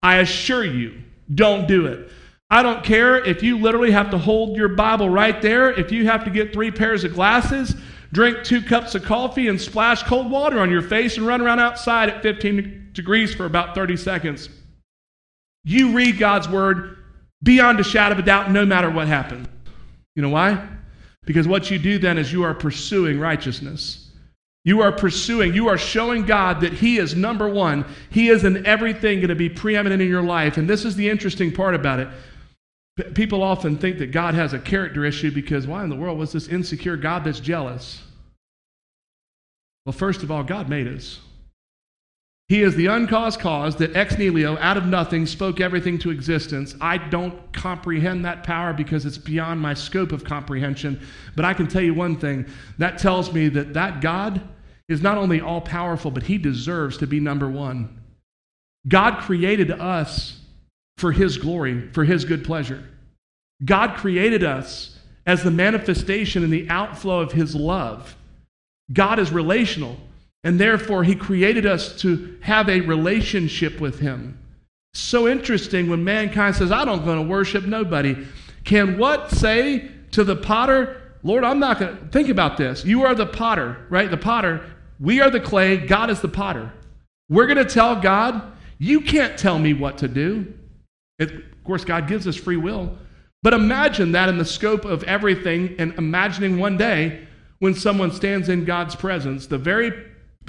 I 0.00 0.18
assure 0.18 0.64
you, 0.64 1.02
don't 1.34 1.66
do 1.66 1.86
it. 1.86 2.08
I 2.50 2.62
don't 2.62 2.84
care 2.84 3.16
if 3.16 3.42
you 3.42 3.58
literally 3.58 3.90
have 3.90 4.12
to 4.12 4.18
hold 4.18 4.56
your 4.56 4.68
Bible 4.68 5.10
right 5.10 5.42
there, 5.42 5.72
if 5.72 5.90
you 5.90 6.06
have 6.06 6.22
to 6.22 6.30
get 6.30 6.52
three 6.52 6.70
pairs 6.70 7.02
of 7.02 7.14
glasses, 7.14 7.74
drink 8.14 8.44
two 8.44 8.62
cups 8.62 8.94
of 8.94 9.02
coffee 9.02 9.48
and 9.48 9.60
splash 9.60 10.02
cold 10.04 10.30
water 10.30 10.60
on 10.60 10.70
your 10.70 10.82
face 10.82 11.16
and 11.16 11.26
run 11.26 11.40
around 11.40 11.60
outside 11.60 12.08
at 12.08 12.22
15 12.22 12.90
degrees 12.92 13.34
for 13.34 13.44
about 13.44 13.74
30 13.74 13.96
seconds. 13.96 14.48
You 15.64 15.92
read 15.92 16.18
God's 16.18 16.48
word 16.48 16.98
beyond 17.42 17.80
a 17.80 17.84
shadow 17.84 18.14
of 18.14 18.20
a 18.20 18.22
doubt, 18.22 18.50
no 18.50 18.64
matter 18.64 18.88
what 18.88 19.08
happens. 19.08 19.48
You 20.14 20.22
know 20.22 20.30
why? 20.30 20.66
Because 21.26 21.48
what 21.48 21.70
you 21.70 21.78
do 21.78 21.98
then 21.98 22.18
is 22.18 22.32
you 22.32 22.44
are 22.44 22.54
pursuing 22.54 23.18
righteousness. 23.18 24.10
You 24.64 24.80
are 24.80 24.92
pursuing, 24.92 25.52
you 25.52 25.68
are 25.68 25.76
showing 25.76 26.24
God 26.24 26.62
that 26.62 26.72
He 26.72 26.96
is 26.96 27.14
number 27.14 27.48
one. 27.48 27.84
He 28.10 28.30
is 28.30 28.44
in 28.44 28.64
everything 28.64 29.18
going 29.18 29.28
to 29.28 29.34
be 29.34 29.50
preeminent 29.50 30.00
in 30.00 30.08
your 30.08 30.22
life. 30.22 30.56
And 30.56 30.68
this 30.68 30.86
is 30.86 30.96
the 30.96 31.10
interesting 31.10 31.52
part 31.52 31.74
about 31.74 32.00
it. 32.00 32.08
People 33.14 33.42
often 33.42 33.76
think 33.76 33.98
that 33.98 34.12
God 34.12 34.34
has 34.34 34.52
a 34.52 34.58
character 34.58 35.04
issue 35.04 35.32
because 35.32 35.66
why 35.66 35.82
in 35.82 35.90
the 35.90 35.96
world 35.96 36.16
was 36.16 36.32
this 36.32 36.46
insecure 36.46 36.96
God 36.96 37.24
that's 37.24 37.40
jealous? 37.40 38.02
Well, 39.84 39.92
first 39.92 40.22
of 40.22 40.30
all, 40.30 40.44
God 40.44 40.68
made 40.68 40.86
us. 40.86 41.20
He 42.48 42.62
is 42.62 42.76
the 42.76 42.86
uncaused 42.86 43.40
cause 43.40 43.76
that 43.76 43.96
ex 43.96 44.18
nihilo, 44.18 44.58
out 44.58 44.76
of 44.76 44.86
nothing, 44.86 45.26
spoke 45.26 45.60
everything 45.60 45.98
to 46.00 46.10
existence. 46.10 46.74
I 46.80 46.98
don't 46.98 47.52
comprehend 47.52 48.24
that 48.26 48.44
power 48.44 48.74
because 48.74 49.06
it's 49.06 49.18
beyond 49.18 49.60
my 49.60 49.74
scope 49.74 50.12
of 50.12 50.24
comprehension. 50.24 51.00
But 51.34 51.46
I 51.46 51.54
can 51.54 51.66
tell 51.66 51.82
you 51.82 51.94
one 51.94 52.16
thing 52.16 52.46
that 52.78 52.98
tells 52.98 53.32
me 53.32 53.48
that 53.48 53.72
that 53.72 54.02
God 54.02 54.42
is 54.88 55.00
not 55.00 55.16
only 55.16 55.40
all 55.40 55.62
powerful, 55.62 56.10
but 56.10 56.22
he 56.22 56.36
deserves 56.36 56.98
to 56.98 57.06
be 57.06 57.18
number 57.18 57.48
one. 57.48 58.02
God 58.86 59.20
created 59.22 59.70
us 59.70 60.40
for 60.98 61.12
His 61.12 61.36
glory, 61.38 61.88
for 61.92 62.04
His 62.04 62.24
good 62.24 62.44
pleasure. 62.44 62.84
God 63.64 63.96
created 63.96 64.44
us 64.44 64.98
as 65.26 65.42
the 65.42 65.50
manifestation 65.50 66.44
and 66.44 66.52
the 66.52 66.68
outflow 66.68 67.20
of 67.20 67.32
His 67.32 67.54
love. 67.54 68.16
God 68.92 69.18
is 69.18 69.32
relational, 69.32 69.96
and 70.42 70.60
therefore 70.60 71.04
He 71.04 71.14
created 71.14 71.66
us 71.66 71.98
to 72.00 72.38
have 72.42 72.68
a 72.68 72.80
relationship 72.80 73.80
with 73.80 74.00
Him. 74.00 74.38
So 74.92 75.26
interesting 75.26 75.88
when 75.88 76.04
mankind 76.04 76.56
says, 76.56 76.70
I 76.70 76.84
don't 76.84 77.04
going 77.04 77.22
to 77.22 77.28
worship 77.28 77.64
nobody. 77.64 78.26
Can 78.64 78.96
what 78.96 79.30
say 79.30 79.90
to 80.12 80.22
the 80.22 80.36
potter, 80.36 81.00
Lord, 81.24 81.42
I'm 81.42 81.58
not 81.58 81.80
going 81.80 81.96
to 81.96 82.06
think 82.06 82.28
about 82.28 82.56
this. 82.56 82.84
You 82.84 83.04
are 83.04 83.14
the 83.14 83.26
potter, 83.26 83.86
right? 83.88 84.10
The 84.10 84.16
potter. 84.16 84.64
We 85.00 85.20
are 85.20 85.30
the 85.30 85.40
clay. 85.40 85.78
God 85.78 86.10
is 86.10 86.20
the 86.20 86.28
potter. 86.28 86.72
We're 87.28 87.46
going 87.46 87.58
to 87.58 87.64
tell 87.64 88.00
God, 88.00 88.52
you 88.78 89.00
can't 89.00 89.36
tell 89.36 89.58
me 89.58 89.72
what 89.72 89.98
to 89.98 90.08
do. 90.08 90.52
It, 91.18 91.30
of 91.30 91.64
course, 91.64 91.84
God 91.84 92.08
gives 92.08 92.26
us 92.26 92.36
free 92.36 92.56
will. 92.56 92.96
But 93.42 93.54
imagine 93.54 94.12
that 94.12 94.28
in 94.28 94.38
the 94.38 94.44
scope 94.44 94.84
of 94.84 95.04
everything 95.04 95.76
and 95.78 95.92
imagining 95.94 96.58
one 96.58 96.76
day 96.76 97.26
when 97.58 97.74
someone 97.74 98.10
stands 98.10 98.48
in 98.48 98.64
God's 98.64 98.96
presence, 98.96 99.46
the 99.46 99.58
very 99.58 99.92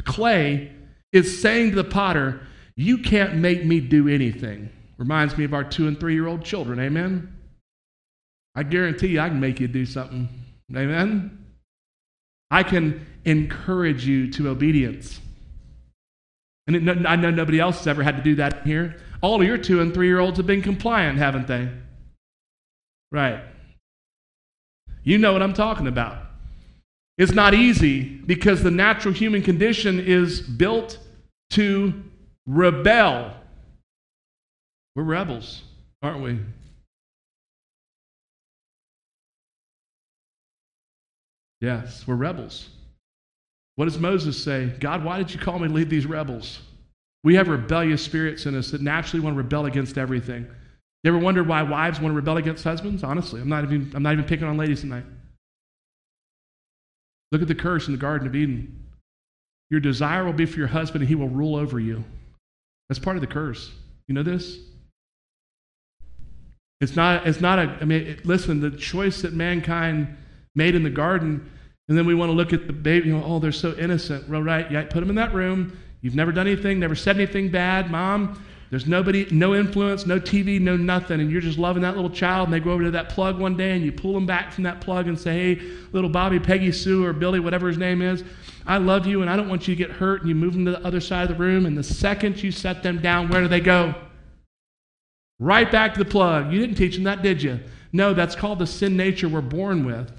clay 0.03 0.71
is 1.11 1.41
saying 1.41 1.71
to 1.71 1.75
the 1.75 1.83
potter, 1.83 2.41
You 2.75 2.97
can't 2.97 3.35
make 3.35 3.65
me 3.65 3.79
do 3.79 4.07
anything. 4.07 4.69
Reminds 4.97 5.37
me 5.37 5.43
of 5.43 5.53
our 5.53 5.63
two 5.63 5.87
and 5.87 5.99
three 5.99 6.13
year 6.13 6.27
old 6.27 6.43
children. 6.43 6.79
Amen? 6.79 7.33
I 8.55 8.63
guarantee 8.63 9.07
you 9.07 9.19
I 9.19 9.29
can 9.29 9.39
make 9.39 9.59
you 9.59 9.67
do 9.67 9.85
something. 9.85 10.29
Amen? 10.71 11.45
I 12.49 12.63
can 12.63 13.05
encourage 13.25 14.07
you 14.07 14.31
to 14.33 14.49
obedience. 14.49 15.19
And 16.67 17.05
I 17.07 17.15
know 17.15 17.29
nobody 17.29 17.59
else 17.59 17.79
has 17.79 17.87
ever 17.87 18.01
had 18.01 18.17
to 18.17 18.23
do 18.23 18.35
that 18.35 18.65
here. 18.65 18.99
All 19.25 19.43
your 19.43 19.57
two 19.57 19.81
and 19.81 19.91
three 19.91 20.05
year 20.05 20.19
olds 20.19 20.37
have 20.37 20.45
been 20.45 20.61
compliant, 20.61 21.17
haven't 21.17 21.47
they? 21.47 21.67
Right. 23.11 23.43
You 25.03 25.17
know 25.17 25.33
what 25.33 25.41
I'm 25.41 25.55
talking 25.55 25.87
about. 25.87 26.19
It's 27.17 27.31
not 27.31 27.55
easy 27.55 28.03
because 28.03 28.61
the 28.61 28.69
natural 28.69 29.15
human 29.15 29.41
condition 29.41 29.99
is 29.99 30.41
built 30.41 30.99
to 31.53 32.03
rebel. 32.45 33.35
We're 34.95 35.01
rebels, 35.01 35.63
aren't 36.03 36.21
we? 36.21 36.39
Yes, 41.61 42.05
we're 42.05 42.13
rebels. 42.13 42.69
What 43.73 43.85
does 43.85 43.97
Moses 43.97 44.43
say? 44.43 44.67
God, 44.79 45.03
why 45.03 45.17
did 45.17 45.33
you 45.33 45.39
call 45.39 45.57
me 45.57 45.67
to 45.67 45.73
lead 45.73 45.89
these 45.89 46.05
rebels? 46.05 46.59
We 47.25 47.33
have 47.35 47.47
rebellious 47.47 48.03
spirits 48.03 48.45
in 48.45 48.55
us 48.55 48.69
that 48.69 48.81
naturally 48.81 49.19
want 49.19 49.33
to 49.33 49.41
rebel 49.41 49.65
against 49.65 49.97
everything. 49.97 50.47
You 51.03 51.11
ever 51.11 51.17
wondered 51.17 51.47
why 51.47 51.63
wives 51.63 51.99
want 51.99 52.11
to 52.11 52.15
rebel 52.15 52.37
against 52.37 52.63
husbands? 52.63 53.03
Honestly, 53.03 53.41
I'm 53.41 53.49
not 53.49 53.63
even, 53.63 53.91
I'm 53.95 54.03
not 54.03 54.13
even 54.13 54.25
picking 54.25 54.47
on 54.47 54.57
ladies 54.57 54.81
tonight. 54.81 55.05
Look 57.31 57.41
at 57.41 57.47
the 57.47 57.55
curse 57.55 57.87
in 57.87 57.93
the 57.93 57.99
Garden 57.99 58.27
of 58.27 58.35
Eden. 58.35 58.85
Your 59.71 59.79
desire 59.79 60.23
will 60.23 60.33
be 60.33 60.45
for 60.45 60.59
your 60.59 60.67
husband, 60.67 61.01
and 61.01 61.09
he 61.09 61.15
will 61.15 61.27
rule 61.27 61.55
over 61.55 61.79
you. 61.79 62.03
That's 62.89 62.99
part 62.99 63.17
of 63.17 63.21
the 63.21 63.27
curse. 63.27 63.71
You 64.07 64.13
know 64.13 64.21
this? 64.21 64.59
It's 66.79 66.95
not, 66.95 67.25
it's 67.25 67.41
not 67.41 67.57
a, 67.57 67.75
I 67.81 67.85
mean, 67.85 68.03
it, 68.03 68.25
listen, 68.27 68.59
the 68.59 68.69
choice 68.69 69.23
that 69.23 69.33
mankind 69.33 70.15
made 70.53 70.75
in 70.75 70.83
the 70.83 70.91
garden, 70.91 71.49
and 71.89 71.97
then 71.97 72.05
we 72.05 72.13
want 72.13 72.29
to 72.29 72.33
look 72.35 72.53
at 72.53 72.67
the 72.67 72.73
baby, 72.73 73.07
you 73.07 73.17
know, 73.17 73.23
oh, 73.25 73.39
they're 73.39 73.51
so 73.51 73.73
innocent. 73.77 74.29
Well, 74.29 74.43
right, 74.43 74.71
yeah, 74.71 74.83
put 74.83 74.99
them 74.99 75.09
in 75.09 75.15
that 75.15 75.33
room. 75.33 75.75
You've 76.05 76.13
never 76.13 76.31
done 76.31 76.45
anything, 76.45 76.79
never 76.79 76.93
said 76.93 77.15
anything 77.15 77.49
bad, 77.49 77.89
mom. 77.89 78.39
There's 78.69 78.85
nobody, 78.85 79.25
no 79.31 79.55
influence, 79.55 80.05
no 80.05 80.19
TV, 80.19 80.61
no 80.61 80.77
nothing, 80.77 81.19
and 81.19 81.31
you're 81.31 81.41
just 81.41 81.57
loving 81.57 81.81
that 81.81 81.95
little 81.95 82.11
child. 82.11 82.47
And 82.47 82.53
they 82.53 82.59
go 82.59 82.73
over 82.73 82.83
to 82.83 82.91
that 82.91 83.09
plug 83.09 83.39
one 83.39 83.57
day, 83.57 83.71
and 83.71 83.83
you 83.83 83.91
pull 83.91 84.13
them 84.13 84.27
back 84.27 84.51
from 84.51 84.65
that 84.65 84.81
plug 84.81 85.07
and 85.07 85.19
say, 85.19 85.55
"Hey, 85.55 85.61
little 85.93 86.11
Bobby, 86.11 86.39
Peggy, 86.39 86.71
Sue, 86.71 87.03
or 87.03 87.11
Billy, 87.11 87.39
whatever 87.39 87.67
his 87.67 87.79
name 87.79 88.03
is, 88.03 88.23
I 88.67 88.77
love 88.77 89.07
you, 89.07 89.21
and 89.23 89.31
I 89.31 89.35
don't 89.35 89.49
want 89.49 89.67
you 89.67 89.73
to 89.73 89.79
get 89.79 89.95
hurt." 89.95 90.19
And 90.21 90.29
you 90.29 90.35
move 90.35 90.53
them 90.53 90.65
to 90.65 90.71
the 90.73 90.85
other 90.85 90.99
side 90.99 91.23
of 91.23 91.35
the 91.35 91.43
room, 91.43 91.65
and 91.65 91.75
the 91.75 91.81
second 91.81 92.43
you 92.43 92.51
set 92.51 92.83
them 92.83 92.99
down, 92.99 93.29
where 93.29 93.41
do 93.41 93.47
they 93.47 93.59
go? 93.59 93.95
Right 95.39 95.71
back 95.71 95.95
to 95.95 96.03
the 96.03 96.09
plug. 96.09 96.53
You 96.53 96.59
didn't 96.59 96.75
teach 96.75 96.93
them 96.93 97.05
that, 97.05 97.23
did 97.23 97.41
you? 97.41 97.61
No, 97.93 98.13
that's 98.13 98.35
called 98.35 98.59
the 98.59 98.67
sin 98.67 98.95
nature 98.95 99.27
we're 99.27 99.41
born 99.41 99.83
with. 99.83 100.11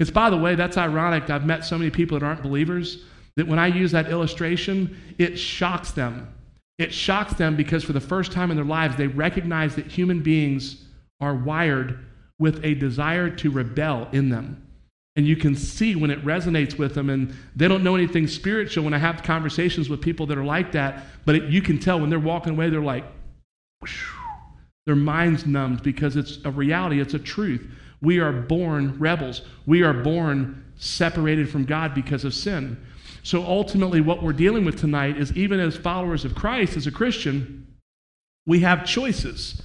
It's, 0.00 0.10
by 0.10 0.28
the 0.28 0.36
way, 0.36 0.56
that's 0.56 0.76
ironic. 0.76 1.30
I've 1.30 1.46
met 1.46 1.64
so 1.64 1.78
many 1.78 1.90
people 1.90 2.18
that 2.18 2.26
aren't 2.26 2.42
believers 2.42 3.04
that 3.38 3.46
when 3.46 3.60
I 3.60 3.68
use 3.68 3.92
that 3.92 4.10
illustration, 4.10 5.00
it 5.16 5.38
shocks 5.38 5.92
them. 5.92 6.34
It 6.76 6.92
shocks 6.92 7.34
them 7.34 7.54
because 7.54 7.84
for 7.84 7.92
the 7.92 8.00
first 8.00 8.32
time 8.32 8.50
in 8.50 8.56
their 8.56 8.66
lives, 8.66 8.96
they 8.96 9.06
recognize 9.06 9.76
that 9.76 9.86
human 9.86 10.24
beings 10.24 10.84
are 11.20 11.36
wired 11.36 12.04
with 12.40 12.64
a 12.64 12.74
desire 12.74 13.30
to 13.30 13.50
rebel 13.52 14.08
in 14.10 14.28
them. 14.28 14.66
And 15.14 15.24
you 15.24 15.36
can 15.36 15.54
see 15.54 15.94
when 15.94 16.10
it 16.10 16.24
resonates 16.24 16.78
with 16.78 16.94
them, 16.94 17.10
and 17.10 17.32
they 17.54 17.68
don't 17.68 17.84
know 17.84 17.94
anything 17.94 18.26
spiritual 18.26 18.84
when 18.84 18.94
I 18.94 18.98
have 18.98 19.22
conversations 19.22 19.88
with 19.88 20.00
people 20.00 20.26
that 20.26 20.38
are 20.38 20.44
like 20.44 20.72
that, 20.72 21.04
but 21.24 21.36
it, 21.36 21.44
you 21.44 21.62
can 21.62 21.78
tell 21.78 22.00
when 22.00 22.10
they're 22.10 22.18
walking 22.18 22.54
away, 22.54 22.70
they're 22.70 22.80
like, 22.80 23.04
whoosh, 23.80 24.04
their 24.86 24.96
minds 24.96 25.46
numbed 25.46 25.84
because 25.84 26.16
it's 26.16 26.40
a 26.44 26.50
reality, 26.50 27.00
it's 27.00 27.14
a 27.14 27.20
truth. 27.20 27.70
We 28.02 28.18
are 28.18 28.32
born 28.32 28.98
rebels. 28.98 29.42
We 29.64 29.84
are 29.84 29.92
born 29.92 30.64
separated 30.76 31.48
from 31.48 31.66
God 31.66 31.94
because 31.94 32.24
of 32.24 32.34
sin. 32.34 32.84
So 33.28 33.44
ultimately, 33.44 34.00
what 34.00 34.22
we're 34.22 34.32
dealing 34.32 34.64
with 34.64 34.80
tonight 34.80 35.18
is 35.18 35.36
even 35.36 35.60
as 35.60 35.76
followers 35.76 36.24
of 36.24 36.34
Christ, 36.34 36.78
as 36.78 36.86
a 36.86 36.90
Christian, 36.90 37.66
we 38.46 38.60
have 38.60 38.86
choices. 38.86 39.60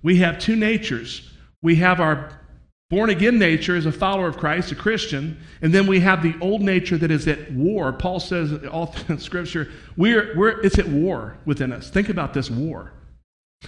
We 0.00 0.18
have 0.18 0.38
two 0.38 0.54
natures. 0.54 1.28
We 1.60 1.74
have 1.74 1.98
our 1.98 2.40
born 2.88 3.10
again 3.10 3.36
nature 3.36 3.74
as 3.74 3.84
a 3.84 3.90
follower 3.90 4.28
of 4.28 4.36
Christ, 4.36 4.70
a 4.70 4.76
Christian, 4.76 5.40
and 5.60 5.74
then 5.74 5.88
we 5.88 5.98
have 5.98 6.22
the 6.22 6.36
old 6.40 6.62
nature 6.62 6.96
that 6.98 7.10
is 7.10 7.26
at 7.26 7.50
war. 7.52 7.92
Paul 7.92 8.20
says 8.20 8.64
all 8.66 8.86
through 8.94 9.18
Scripture, 9.18 9.72
we're, 9.96 10.32
we're, 10.36 10.60
it's 10.60 10.78
at 10.78 10.86
war 10.86 11.36
within 11.44 11.72
us. 11.72 11.90
Think 11.90 12.10
about 12.10 12.32
this 12.32 12.48
war. 12.48 12.92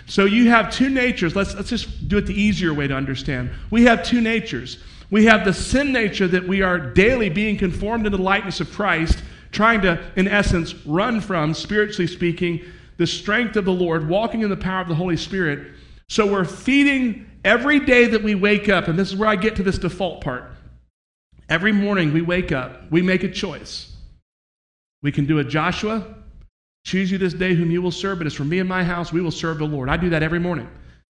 So 0.07 0.25
you 0.25 0.51
have 0.51 0.73
two 0.73 0.89
natures. 0.89 1.35
Let's, 1.35 1.57
let's 1.57 1.69
just 1.69 2.09
do 2.09 2.17
it 2.19 2.27
the 2.27 2.41
easier 2.41 2.73
way 2.73 2.87
to 2.87 2.95
understand. 2.95 3.51
We 3.73 3.87
have 3.87 4.05
two 4.05 4.21
natures. 4.21 4.79
We 5.11 5.27
have 5.27 5.45
the 5.45 5.53
sin 5.53 5.93
nature 5.93 6.29
that 6.29 6.47
we 6.47 6.63
are 6.63 6.79
daily 6.79 7.29
being 7.29 7.59
conformed 7.59 8.07
into 8.07 8.17
the 8.17 8.23
likeness 8.23 8.61
of 8.61 8.71
Christ, 8.71 9.23
trying 9.53 9.83
to, 9.83 10.03
in 10.17 10.27
essence, 10.27 10.75
run 10.85 11.21
from, 11.21 11.55
spiritually 11.55 12.07
speaking, 12.07 12.61
the 12.97 13.07
strength 13.07 13.57
of 13.57 13.65
the 13.65 13.73
Lord, 13.73 14.09
walking 14.09 14.43
in 14.43 14.51
the 14.51 14.57
power 14.57 14.81
of 14.81 14.89
the 14.89 14.95
Holy 14.95 15.17
Spirit. 15.17 15.73
So 16.09 16.27
we're 16.27 16.45
feeding 16.45 17.31
every 17.45 17.79
day 17.79 18.07
that 18.07 18.23
we 18.23 18.35
wake 18.35 18.69
up, 18.69 18.89
and 18.89 18.99
this 18.99 19.09
is 19.09 19.17
where 19.17 19.29
I 19.29 19.37
get 19.37 19.57
to 19.57 19.63
this 19.63 19.79
default 19.79 20.23
part. 20.23 20.51
Every 21.49 21.73
morning 21.73 22.13
we 22.13 22.23
wake 22.23 22.51
up, 22.51 22.91
we 22.91 23.03
make 23.03 23.23
a 23.23 23.31
choice. 23.31 23.95
We 25.03 25.13
can 25.13 25.27
do 25.27 25.39
a 25.39 25.45
Joshua, 25.45 26.07
Choose 26.85 27.13
you 27.13 27.19
this 27.19 27.35
day 27.35 27.55
whom 27.55 27.71
you 27.71 27.81
will 27.81 27.93
serve, 27.93 28.19
but 28.19 28.27
as 28.27 28.35
for 28.35 28.45
me 28.45 28.59
and 28.59 28.69
my 28.69 28.83
house, 28.83 29.13
we 29.13 29.21
will 29.21 29.31
serve 29.31 29.59
the 29.59 29.65
Lord. 29.65 29.89
I 29.89 29.97
do 29.97 30.11
that 30.11 30.23
every 30.23 30.41
morning. 30.41 30.69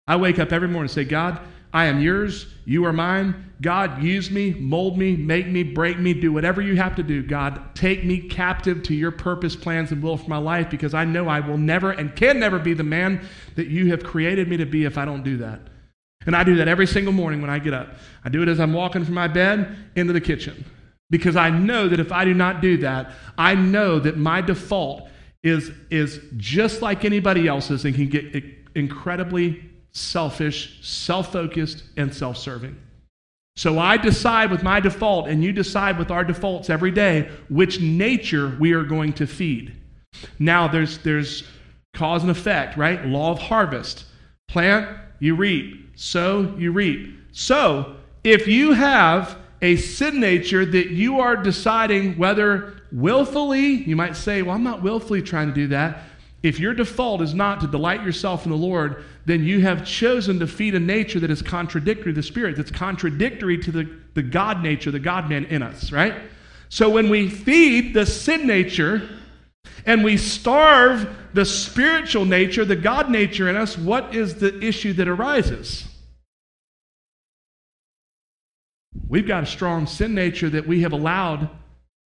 I 0.08 0.16
wake 0.16 0.40
up 0.40 0.52
every 0.52 0.68
morning 0.68 0.90
and 0.90 0.92
say, 0.92 1.04
God, 1.04 1.40
I 1.74 1.86
am 1.86 2.02
yours. 2.02 2.48
You 2.66 2.86
are 2.86 2.94
mine. 2.94 3.52
God, 3.62 4.02
use 4.02 4.32
me, 4.32 4.54
mold 4.54 4.98
me, 4.98 5.16
make 5.16 5.48
me, 5.48 5.64
break 5.64 6.00
me, 6.00 6.14
do 6.14 6.32
whatever 6.32 6.62
you 6.62 6.78
have 6.78 6.96
to 6.96 7.04
do. 7.04 7.22
God, 7.22 7.76
take 7.76 8.04
me 8.04 8.28
captive 8.28 8.82
to 8.84 8.96
your 8.96 9.12
purpose, 9.12 9.56
plans, 9.56 9.92
and 9.92 10.02
will 10.02 10.18
for 10.18 10.30
my 10.30 10.38
life 10.38 10.70
because 10.70 10.94
I 10.94 11.06
know 11.06 11.28
I 11.28 11.42
will 11.42 11.58
never 11.58 11.92
and 11.92 12.16
can 12.16 12.40
never 12.40 12.58
be 12.58 12.74
the 12.74 12.84
man 12.84 13.28
that 13.56 13.68
you 13.68 13.92
have 13.92 14.04
created 14.04 14.48
me 14.48 14.58
to 14.58 14.66
be 14.66 14.86
if 14.86 14.98
I 14.98 15.06
don't 15.06 15.24
do 15.24 15.38
that. 15.38 15.60
And 16.26 16.36
I 16.36 16.44
do 16.44 16.56
that 16.56 16.68
every 16.68 16.88
single 16.88 17.14
morning 17.14 17.42
when 17.42 17.50
I 17.50 17.60
get 17.60 17.74
up. 17.74 17.96
I 18.24 18.30
do 18.30 18.42
it 18.42 18.48
as 18.48 18.60
I'm 18.60 18.74
walking 18.74 19.06
from 19.06 19.14
my 19.14 19.28
bed 19.28 19.76
into 19.96 20.14
the 20.14 20.22
kitchen 20.22 20.66
because 21.10 21.36
I 21.36 21.50
know 21.50 21.88
that 21.88 22.00
if 22.00 22.12
I 22.12 22.26
do 22.26 22.34
not 22.34 22.62
do 22.62 22.78
that, 22.78 23.12
I 23.38 23.56
know 23.56 24.00
that 24.00 24.18
my 24.18 24.42
default 24.42 25.10
is, 25.44 25.72
is 25.90 26.20
just 26.38 26.82
like 26.82 27.06
anybody 27.06 27.48
else's 27.48 27.86
and 27.86 27.96
can 27.96 28.08
get 28.10 28.44
incredibly 28.76 29.69
selfish, 29.92 30.80
self 30.82 31.32
focused, 31.32 31.84
and 31.98 32.14
self 32.14 32.38
serving. 32.38 32.78
So 33.56 33.78
I 33.78 33.98
decide 33.98 34.52
with 34.52 34.64
my 34.64 34.80
default, 34.80 35.28
and 35.28 35.44
you 35.44 35.52
decide 35.52 35.98
with 35.98 36.12
our 36.12 36.24
defaults 36.24 36.70
every 36.70 36.92
day 36.92 37.30
which 37.50 37.82
nature 37.82 38.56
we 38.60 38.72
are 38.72 38.84
going 38.84 39.14
to 39.14 39.28
feed. 39.28 39.76
Now, 40.40 40.68
there's, 40.68 41.00
there's 41.00 41.44
cause 41.94 42.22
and 42.22 42.32
effect, 42.32 42.78
right? 42.78 43.06
Law 43.06 43.32
of 43.32 43.40
harvest. 43.40 44.06
Plant, 44.48 44.98
you 45.20 45.36
reap. 45.36 45.98
Sow, 46.00 46.56
you 46.58 46.72
reap. 46.72 47.14
So, 47.32 47.98
if 48.24 48.48
you 48.48 48.74
have 48.74 49.38
a 49.62 49.76
sin 49.76 50.20
nature 50.20 50.66
that 50.66 50.92
you 50.92 51.20
are 51.20 51.36
deciding 51.36 52.18
whether 52.18 52.82
willfully, 52.92 53.84
you 53.84 53.96
might 53.96 54.16
say, 54.16 54.42
Well, 54.42 54.56
I'm 54.56 54.64
not 54.64 54.82
willfully 54.82 55.22
trying 55.22 55.48
to 55.48 55.54
do 55.54 55.68
that. 55.68 56.04
If 56.42 56.60
your 56.60 56.74
default 56.74 57.22
is 57.22 57.34
not 57.34 57.60
to 57.62 57.68
delight 57.68 58.04
yourself 58.04 58.46
in 58.46 58.52
the 58.52 58.58
Lord, 58.58 59.04
then 59.26 59.44
you 59.44 59.62
have 59.62 59.86
chosen 59.86 60.40
to 60.40 60.48
feed 60.48 60.74
a 60.74 60.80
nature 60.80 61.20
that 61.20 61.30
is 61.30 61.42
contradictory 61.42 62.14
to 62.14 62.16
the 62.16 62.24
Spirit, 62.24 62.56
that's 62.56 62.72
contradictory 62.72 63.58
to 63.58 63.72
the, 63.72 63.90
the 64.14 64.24
God 64.24 64.64
nature, 64.64 64.90
the 64.90 65.00
God 65.00 65.30
man 65.30 65.46
in 65.46 65.62
us, 65.62 65.92
right? 65.92 66.16
So 66.70 66.90
when 66.90 67.10
we 67.10 67.30
feed 67.30 67.94
the 67.94 68.06
sin 68.06 68.48
nature 68.48 69.10
and 69.86 70.04
we 70.04 70.16
starve 70.16 71.10
the 71.34 71.46
spiritual 71.46 72.26
nature, 72.26 72.64
the 72.64 72.76
God 72.76 73.10
nature 73.10 73.50
in 73.50 73.58
us, 73.58 73.78
what 73.78 74.16
is 74.16 74.36
the 74.36 74.58
issue 74.64 74.94
that 74.94 75.08
arises? 75.08 75.88
We've 79.10 79.28
got 79.28 79.44
a 79.44 79.48
strong 79.48 79.88
sin 79.88 80.14
nature 80.14 80.50
that 80.50 80.68
we 80.68 80.82
have 80.84 80.94
allowed 80.94 81.50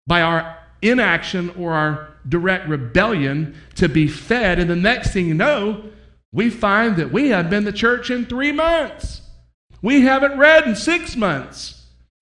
by 0.06 0.22
our 0.22 0.58
inaction 0.82 1.50
or 1.58 1.74
our 1.74 2.14
direct 2.30 2.70
rebellion 2.70 3.56
to 3.76 3.90
be 3.90 4.08
fed. 4.08 4.60
And 4.60 4.70
the 4.70 4.76
next 4.76 5.12
thing 5.12 5.28
you 5.28 5.34
know, 5.34 5.84
we 6.32 6.50
find 6.50 6.96
that 6.98 7.12
we 7.12 7.30
have 7.30 7.50
been 7.50 7.66
to 7.66 7.72
church 7.72 8.10
in 8.10 8.26
three 8.26 8.52
months. 8.52 9.22
We 9.82 10.02
haven't 10.02 10.38
read 10.38 10.66
in 10.66 10.76
six 10.76 11.16
months. 11.16 11.76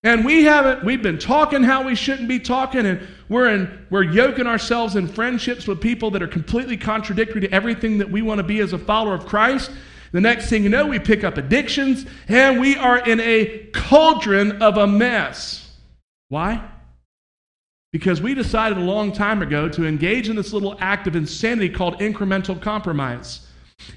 And 0.03 0.23
we 0.23 0.43
haven't, 0.43 0.85
we've 0.85 1.01
been 1.01 1.17
talking 1.17 1.63
how 1.63 1.83
we 1.83 1.95
shouldn't 1.95 2.29
be 2.29 2.39
talking, 2.39 2.85
and 2.85 3.05
we're, 3.27 3.49
in, 3.49 3.85
we're 3.89 4.03
yoking 4.03 4.47
ourselves 4.47 4.95
in 4.95 5.07
friendships 5.07 5.67
with 5.67 5.81
people 5.81 6.11
that 6.11 6.21
are 6.21 6.27
completely 6.27 6.77
contradictory 6.77 7.41
to 7.41 7.51
everything 7.51 7.97
that 7.97 8.09
we 8.09 8.21
want 8.21 8.37
to 8.37 8.43
be 8.43 8.59
as 8.59 8.73
a 8.73 8.77
follower 8.77 9.15
of 9.15 9.25
Christ. 9.25 9.71
The 10.11 10.21
next 10.21 10.49
thing 10.49 10.63
you 10.63 10.69
know, 10.69 10.85
we 10.85 10.99
pick 10.99 11.23
up 11.23 11.37
addictions, 11.37 12.05
and 12.29 12.59
we 12.61 12.77
are 12.77 12.99
in 12.99 13.19
a 13.19 13.69
cauldron 13.73 14.61
of 14.61 14.77
a 14.77 14.87
mess. 14.87 15.69
Why? 16.29 16.63
Because 17.97 18.21
we 18.21 18.35
decided 18.35 18.77
a 18.77 18.81
long 18.81 19.11
time 19.11 19.41
ago 19.41 19.67
to 19.69 19.87
engage 19.87 20.29
in 20.29 20.35
this 20.35 20.53
little 20.53 20.77
act 20.79 21.07
of 21.07 21.15
insanity 21.15 21.67
called 21.67 21.97
incremental 21.97 22.61
compromise. 22.61 23.47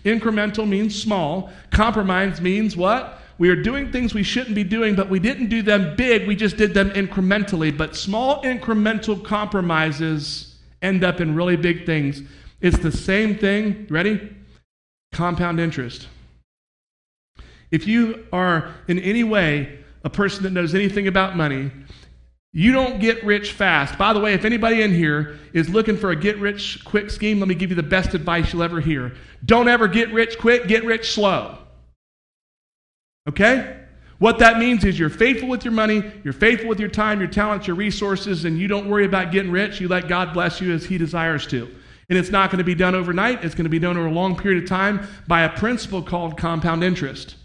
Incremental 0.06 0.66
means 0.66 0.98
small, 0.98 1.50
compromise 1.70 2.40
means 2.40 2.78
what? 2.78 3.18
We 3.36 3.50
are 3.50 3.62
doing 3.62 3.92
things 3.92 4.14
we 4.14 4.22
shouldn't 4.22 4.54
be 4.54 4.64
doing, 4.64 4.94
but 4.94 5.10
we 5.10 5.18
didn't 5.18 5.50
do 5.50 5.60
them 5.60 5.96
big, 5.96 6.26
we 6.26 6.34
just 6.34 6.56
did 6.56 6.72
them 6.72 6.88
incrementally. 6.92 7.76
But 7.76 7.94
small 7.94 8.42
incremental 8.42 9.22
compromises 9.22 10.56
end 10.80 11.04
up 11.04 11.20
in 11.20 11.34
really 11.34 11.56
big 11.56 11.84
things. 11.84 12.22
It's 12.62 12.78
the 12.78 12.92
same 12.92 13.36
thing, 13.36 13.86
ready? 13.90 14.34
Compound 15.12 15.60
interest. 15.60 16.08
If 17.70 17.86
you 17.86 18.24
are 18.32 18.72
in 18.88 18.98
any 18.98 19.24
way 19.24 19.80
a 20.04 20.10
person 20.10 20.44
that 20.44 20.52
knows 20.52 20.74
anything 20.74 21.06
about 21.06 21.36
money, 21.36 21.70
you 22.52 22.72
don't 22.72 23.00
get 23.00 23.24
rich 23.24 23.52
fast. 23.52 23.96
By 23.96 24.12
the 24.12 24.20
way, 24.20 24.34
if 24.34 24.44
anybody 24.44 24.82
in 24.82 24.92
here 24.92 25.38
is 25.52 25.68
looking 25.68 25.96
for 25.96 26.10
a 26.10 26.16
get 26.16 26.38
rich 26.38 26.84
quick 26.84 27.10
scheme, 27.10 27.38
let 27.38 27.48
me 27.48 27.54
give 27.54 27.70
you 27.70 27.76
the 27.76 27.82
best 27.82 28.12
advice 28.14 28.52
you'll 28.52 28.64
ever 28.64 28.80
hear. 28.80 29.14
Don't 29.44 29.68
ever 29.68 29.86
get 29.86 30.12
rich 30.12 30.38
quick, 30.38 30.66
get 30.66 30.84
rich 30.84 31.12
slow. 31.12 31.58
Okay? 33.28 33.76
What 34.18 34.40
that 34.40 34.58
means 34.58 34.84
is 34.84 34.98
you're 34.98 35.08
faithful 35.08 35.48
with 35.48 35.64
your 35.64 35.72
money, 35.72 36.02
you're 36.24 36.34
faithful 36.34 36.68
with 36.68 36.80
your 36.80 36.90
time, 36.90 37.20
your 37.20 37.28
talents, 37.28 37.66
your 37.66 37.76
resources, 37.76 38.44
and 38.44 38.58
you 38.58 38.68
don't 38.68 38.88
worry 38.88 39.06
about 39.06 39.32
getting 39.32 39.50
rich. 39.50 39.80
You 39.80 39.88
let 39.88 40.08
God 40.08 40.34
bless 40.34 40.60
you 40.60 40.74
as 40.74 40.84
He 40.84 40.98
desires 40.98 41.46
to. 41.48 41.74
And 42.08 42.18
it's 42.18 42.30
not 42.30 42.50
going 42.50 42.58
to 42.58 42.64
be 42.64 42.74
done 42.74 42.96
overnight, 42.96 43.44
it's 43.44 43.54
going 43.54 43.64
to 43.64 43.70
be 43.70 43.78
done 43.78 43.96
over 43.96 44.08
a 44.08 44.12
long 44.12 44.36
period 44.36 44.64
of 44.64 44.68
time 44.68 45.06
by 45.28 45.42
a 45.42 45.48
principle 45.48 46.02
called 46.02 46.36
compound 46.36 46.82
interest. 46.82 47.36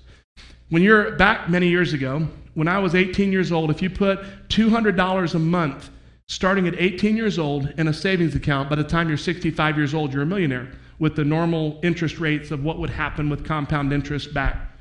When 0.69 0.81
you're 0.81 1.11
back 1.11 1.47
many 1.47 1.69
years 1.69 1.93
ago, 1.93 2.27
when 2.55 2.67
I 2.67 2.79
was 2.79 2.95
18 2.95 3.31
years 3.31 3.51
old, 3.51 3.69
if 3.69 3.81
you 3.81 3.89
put 3.89 4.19
$200 4.49 5.35
a 5.35 5.39
month 5.39 5.89
starting 6.27 6.67
at 6.67 6.73
18 6.79 7.15
years 7.15 7.37
old 7.37 7.71
in 7.77 7.87
a 7.87 7.93
savings 7.93 8.35
account, 8.35 8.69
by 8.69 8.75
the 8.75 8.83
time 8.83 9.07
you're 9.07 9.17
65 9.17 9.77
years 9.77 9.93
old, 9.93 10.11
you're 10.11 10.23
a 10.23 10.25
millionaire 10.25 10.71
with 10.97 11.15
the 11.15 11.23
normal 11.23 11.79
interest 11.83 12.19
rates 12.19 12.51
of 12.51 12.63
what 12.63 12.79
would 12.79 12.89
happen 12.89 13.29
with 13.29 13.45
compound 13.45 13.93
interest 13.93 14.33
back 14.33 14.71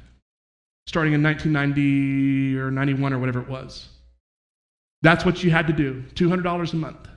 starting 0.87 1.14
in 1.14 1.22
1990 1.22 2.58
or 2.58 2.70
91 2.70 3.12
or 3.12 3.18
whatever 3.18 3.40
it 3.40 3.48
was. 3.48 3.88
That's 5.02 5.24
what 5.24 5.42
you 5.42 5.50
had 5.50 5.66
to 5.66 5.72
do 5.72 6.02
$200 6.14 6.72
a 6.72 6.76
month. 6.76 7.08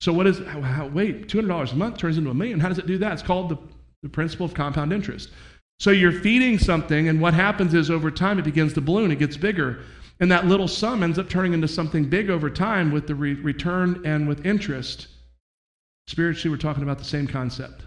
So, 0.00 0.12
what 0.12 0.26
is, 0.26 0.40
wait, 0.40 1.28
$200 1.28 1.72
a 1.72 1.76
month 1.76 1.96
turns 1.96 2.18
into 2.18 2.30
a 2.30 2.34
million. 2.34 2.60
How 2.60 2.68
does 2.68 2.78
it 2.78 2.86
do 2.86 2.98
that? 2.98 3.14
It's 3.14 3.22
called 3.22 3.48
the, 3.48 3.58
the 4.02 4.08
principle 4.08 4.46
of 4.46 4.54
compound 4.54 4.92
interest. 4.92 5.30
So, 5.78 5.90
you're 5.90 6.12
feeding 6.12 6.58
something, 6.58 7.08
and 7.08 7.20
what 7.20 7.34
happens 7.34 7.74
is 7.74 7.90
over 7.90 8.10
time 8.10 8.38
it 8.38 8.44
begins 8.44 8.72
to 8.74 8.80
balloon, 8.80 9.10
it 9.10 9.18
gets 9.18 9.36
bigger. 9.36 9.80
And 10.20 10.30
that 10.32 10.46
little 10.46 10.68
sum 10.68 11.02
ends 11.02 11.18
up 11.18 11.28
turning 11.28 11.52
into 11.52 11.68
something 11.68 12.08
big 12.08 12.30
over 12.30 12.48
time 12.48 12.90
with 12.90 13.06
the 13.06 13.14
re- 13.14 13.34
return 13.34 14.02
and 14.06 14.26
with 14.26 14.46
interest. 14.46 15.08
Spiritually, 16.06 16.54
we're 16.54 16.60
talking 16.60 16.82
about 16.82 16.98
the 16.98 17.04
same 17.04 17.26
concept. 17.26 17.82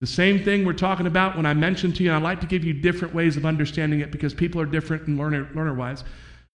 The 0.00 0.06
same 0.06 0.42
thing 0.42 0.64
we're 0.64 0.72
talking 0.72 1.06
about 1.06 1.36
when 1.36 1.46
I 1.46 1.54
mentioned 1.54 1.96
to 1.96 2.02
you, 2.02 2.10
and 2.10 2.18
I 2.18 2.26
like 2.26 2.40
to 2.40 2.46
give 2.46 2.64
you 2.64 2.72
different 2.72 3.14
ways 3.14 3.36
of 3.36 3.46
understanding 3.46 4.00
it 4.00 4.10
because 4.10 4.34
people 4.34 4.60
are 4.60 4.66
different 4.66 5.06
and 5.06 5.18
learner, 5.18 5.48
learner 5.54 5.74
wise. 5.74 6.04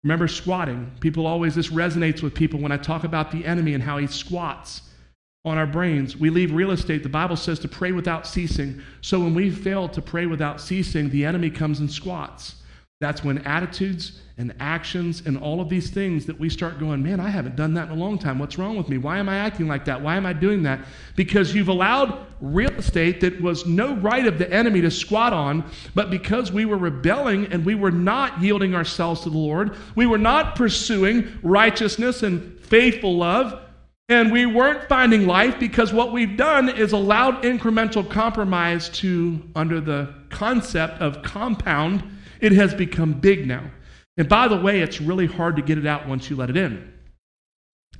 Remember 0.02 0.28
squatting. 0.28 0.90
People 1.00 1.26
always, 1.26 1.54
this 1.54 1.68
resonates 1.68 2.22
with 2.22 2.34
people 2.34 2.60
when 2.60 2.72
I 2.72 2.76
talk 2.76 3.04
about 3.04 3.30
the 3.30 3.44
enemy 3.44 3.74
and 3.74 3.82
how 3.82 3.98
he 3.98 4.06
squats 4.06 4.82
on 5.44 5.58
our 5.58 5.66
brains. 5.66 6.16
We 6.16 6.30
leave 6.30 6.52
real 6.52 6.70
estate. 6.70 7.02
The 7.02 7.08
Bible 7.08 7.36
says 7.36 7.58
to 7.60 7.68
pray 7.68 7.92
without 7.92 8.26
ceasing. 8.26 8.80
So 9.02 9.20
when 9.20 9.34
we 9.34 9.50
fail 9.50 9.88
to 9.90 10.00
pray 10.00 10.24
without 10.26 10.60
ceasing, 10.60 11.10
the 11.10 11.24
enemy 11.26 11.50
comes 11.50 11.80
and 11.80 11.90
squats. 11.90 12.56
That's 13.00 13.22
when 13.22 13.38
attitudes 13.38 14.22
and 14.38 14.54
actions 14.58 15.22
and 15.26 15.36
all 15.36 15.60
of 15.60 15.68
these 15.68 15.90
things 15.90 16.24
that 16.26 16.40
we 16.40 16.48
start 16.48 16.78
going, 16.78 17.02
man, 17.02 17.20
I 17.20 17.28
haven't 17.28 17.56
done 17.56 17.74
that 17.74 17.88
in 17.88 17.90
a 17.90 18.00
long 18.00 18.18
time. 18.18 18.38
What's 18.38 18.56
wrong 18.56 18.78
with 18.78 18.88
me? 18.88 18.96
Why 18.96 19.18
am 19.18 19.28
I 19.28 19.36
acting 19.36 19.68
like 19.68 19.84
that? 19.84 20.00
Why 20.00 20.16
am 20.16 20.24
I 20.24 20.32
doing 20.32 20.62
that? 20.62 20.80
Because 21.14 21.54
you've 21.54 21.68
allowed 21.68 22.26
real 22.40 22.70
estate 22.70 23.20
that 23.20 23.40
was 23.42 23.66
no 23.66 23.94
right 23.96 24.26
of 24.26 24.38
the 24.38 24.50
enemy 24.50 24.80
to 24.80 24.90
squat 24.90 25.34
on, 25.34 25.70
but 25.94 26.10
because 26.10 26.50
we 26.50 26.64
were 26.64 26.78
rebelling 26.78 27.46
and 27.52 27.66
we 27.66 27.74
were 27.74 27.92
not 27.92 28.40
yielding 28.40 28.74
ourselves 28.74 29.20
to 29.22 29.30
the 29.30 29.36
Lord, 29.36 29.76
we 29.94 30.06
were 30.06 30.16
not 30.16 30.56
pursuing 30.56 31.38
righteousness 31.42 32.22
and 32.22 32.58
faithful 32.60 33.18
love. 33.18 33.60
And 34.08 34.30
we 34.30 34.44
weren't 34.44 34.86
finding 34.86 35.26
life 35.26 35.58
because 35.58 35.92
what 35.92 36.12
we've 36.12 36.36
done 36.36 36.68
is 36.68 36.92
allowed 36.92 37.42
incremental 37.42 38.08
compromise 38.08 38.90
to, 38.90 39.42
under 39.56 39.80
the 39.80 40.14
concept 40.28 41.00
of 41.00 41.22
compound, 41.22 42.04
it 42.40 42.52
has 42.52 42.74
become 42.74 43.14
big 43.14 43.46
now. 43.46 43.64
And 44.18 44.28
by 44.28 44.46
the 44.48 44.60
way, 44.60 44.80
it's 44.80 45.00
really 45.00 45.26
hard 45.26 45.56
to 45.56 45.62
get 45.62 45.78
it 45.78 45.86
out 45.86 46.06
once 46.06 46.28
you 46.28 46.36
let 46.36 46.50
it 46.50 46.56
in. 46.56 46.92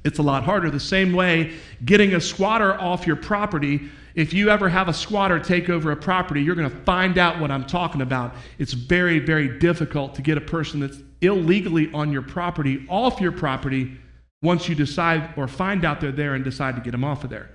It's 0.04 0.18
a 0.18 0.22
lot 0.22 0.44
harder. 0.44 0.70
The 0.70 0.78
same 0.78 1.14
way, 1.14 1.54
getting 1.86 2.14
a 2.14 2.20
squatter 2.20 2.78
off 2.78 3.06
your 3.06 3.16
property, 3.16 3.88
if 4.14 4.34
you 4.34 4.50
ever 4.50 4.68
have 4.68 4.88
a 4.88 4.92
squatter 4.92 5.40
take 5.40 5.70
over 5.70 5.90
a 5.90 5.96
property, 5.96 6.42
you're 6.42 6.54
going 6.54 6.70
to 6.70 6.76
find 6.84 7.16
out 7.16 7.40
what 7.40 7.50
I'm 7.50 7.64
talking 7.64 8.02
about. 8.02 8.34
It's 8.58 8.74
very, 8.74 9.18
very 9.18 9.58
difficult 9.58 10.14
to 10.16 10.22
get 10.22 10.36
a 10.36 10.42
person 10.42 10.80
that's 10.80 10.98
illegally 11.22 11.90
on 11.94 12.12
your 12.12 12.20
property 12.20 12.84
off 12.90 13.18
your 13.22 13.32
property 13.32 13.96
once 14.44 14.68
you 14.68 14.74
decide 14.74 15.30
or 15.36 15.48
find 15.48 15.84
out 15.84 16.00
they're 16.00 16.12
there 16.12 16.34
and 16.34 16.44
decide 16.44 16.76
to 16.76 16.82
get 16.82 16.92
them 16.92 17.02
off 17.02 17.24
of 17.24 17.30
there. 17.30 17.50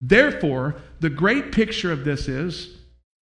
Therefore, 0.00 0.76
the 1.00 1.10
great 1.10 1.50
picture 1.50 1.90
of 1.90 2.04
this 2.04 2.28
is 2.28 2.76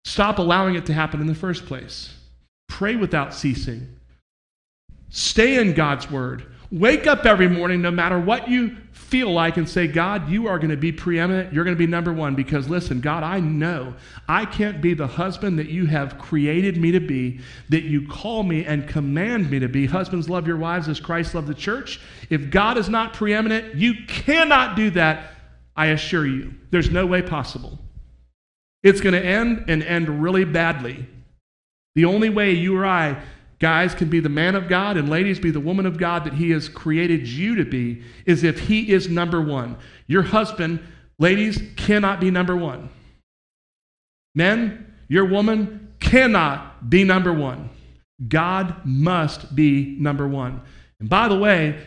stop 0.04 0.40
allowing 0.40 0.76
it 0.76 0.86
to 0.88 0.94
happen 0.94 1.22
in 1.22 1.28
the 1.28 1.36
first 1.36 1.66
place. 1.66 2.18
Pray 2.68 2.96
without 2.96 3.34
ceasing. 3.34 3.96
Stay 5.10 5.62
in 5.62 5.74
God's 5.74 6.12
word. 6.12 6.52
Wake 6.72 7.08
up 7.08 7.26
every 7.26 7.48
morning, 7.48 7.82
no 7.82 7.92
matter 7.92 8.20
what 8.20 8.50
you 8.50 8.76
feel 8.92 9.32
like, 9.32 9.58
and 9.58 9.70
say, 9.70 9.88
God, 9.88 10.30
you 10.30 10.48
are 10.48 10.58
going 10.58 10.72
to 10.72 10.78
be 10.78 10.92
preeminent. 10.92 11.54
You're 11.54 11.64
going 11.64 11.76
to 11.76 11.80
be 11.80 11.88
number 11.88 12.12
one. 12.12 12.36
Because 12.36 12.68
listen, 12.70 13.02
God, 13.02 13.24
I 13.24 13.40
know 13.40 13.94
I 14.28 14.46
can't 14.46 14.82
be 14.82 14.94
the 14.94 15.08
husband 15.08 15.60
that 15.60 15.70
you 15.70 15.86
have 15.86 16.18
created 16.18 16.78
me 16.78 16.92
to 16.92 17.00
be, 17.00 17.40
that 17.70 17.84
you 17.84 18.08
call 18.08 18.44
me 18.44 18.66
and 18.66 18.88
command 18.88 19.50
me 19.52 19.60
to 19.60 19.68
be. 19.68 19.86
Husbands, 19.86 20.30
love 20.30 20.48
your 20.48 20.58
wives 20.58 20.90
as 20.90 21.00
Christ 21.00 21.36
loved 21.36 21.48
the 21.48 21.54
church. 21.54 22.00
If 22.30 22.50
God 22.50 22.78
is 22.78 22.90
not 22.90 23.14
preeminent, 23.14 23.76
you 23.76 23.94
cannot 24.08 24.76
do 24.76 24.90
that, 24.92 25.32
I 25.76 25.88
assure 25.88 26.26
you. 26.26 26.54
There's 26.72 26.90
no 26.90 27.06
way 27.06 27.22
possible. 27.22 27.80
It's 28.82 29.02
going 29.02 29.14
to 29.14 29.26
end 29.26 29.66
and 29.68 29.84
end 29.84 30.22
really 30.22 30.46
badly. 30.46 31.08
The 31.96 32.06
only 32.06 32.30
way 32.30 32.52
you 32.52 32.76
or 32.76 32.86
I, 32.86 33.22
guys, 33.60 33.96
can 33.96 34.10
be 34.10 34.20
the 34.20 34.30
man 34.30 34.56
of 34.56 34.68
God 34.68 34.98
and 34.98 35.10
ladies 35.10 35.40
be 35.40 35.52
the 35.52 35.60
woman 35.60 35.86
of 35.86 35.98
God 35.98 36.24
that 36.26 36.34
He 36.34 36.52
has 36.52 36.70
created 36.70 37.28
you 37.28 37.56
to 37.56 37.66
be 37.66 38.04
is 38.26 38.44
if 38.44 38.60
He 38.60 38.92
is 38.92 39.10
number 39.10 39.42
one. 39.42 39.78
Your 40.08 40.24
husband, 40.24 40.80
ladies, 41.20 41.62
cannot 41.76 42.20
be 42.20 42.32
number 42.32 42.56
one. 42.56 42.90
Men, 44.34 44.94
your 45.08 45.26
woman 45.26 45.94
cannot 46.00 46.90
be 46.90 47.04
number 47.04 47.34
one. 47.34 47.70
God 48.28 48.86
must 48.86 49.56
be 49.56 49.98
number 50.00 50.28
one. 50.28 50.62
And 51.00 51.10
by 51.10 51.28
the 51.28 51.38
way, 51.38 51.80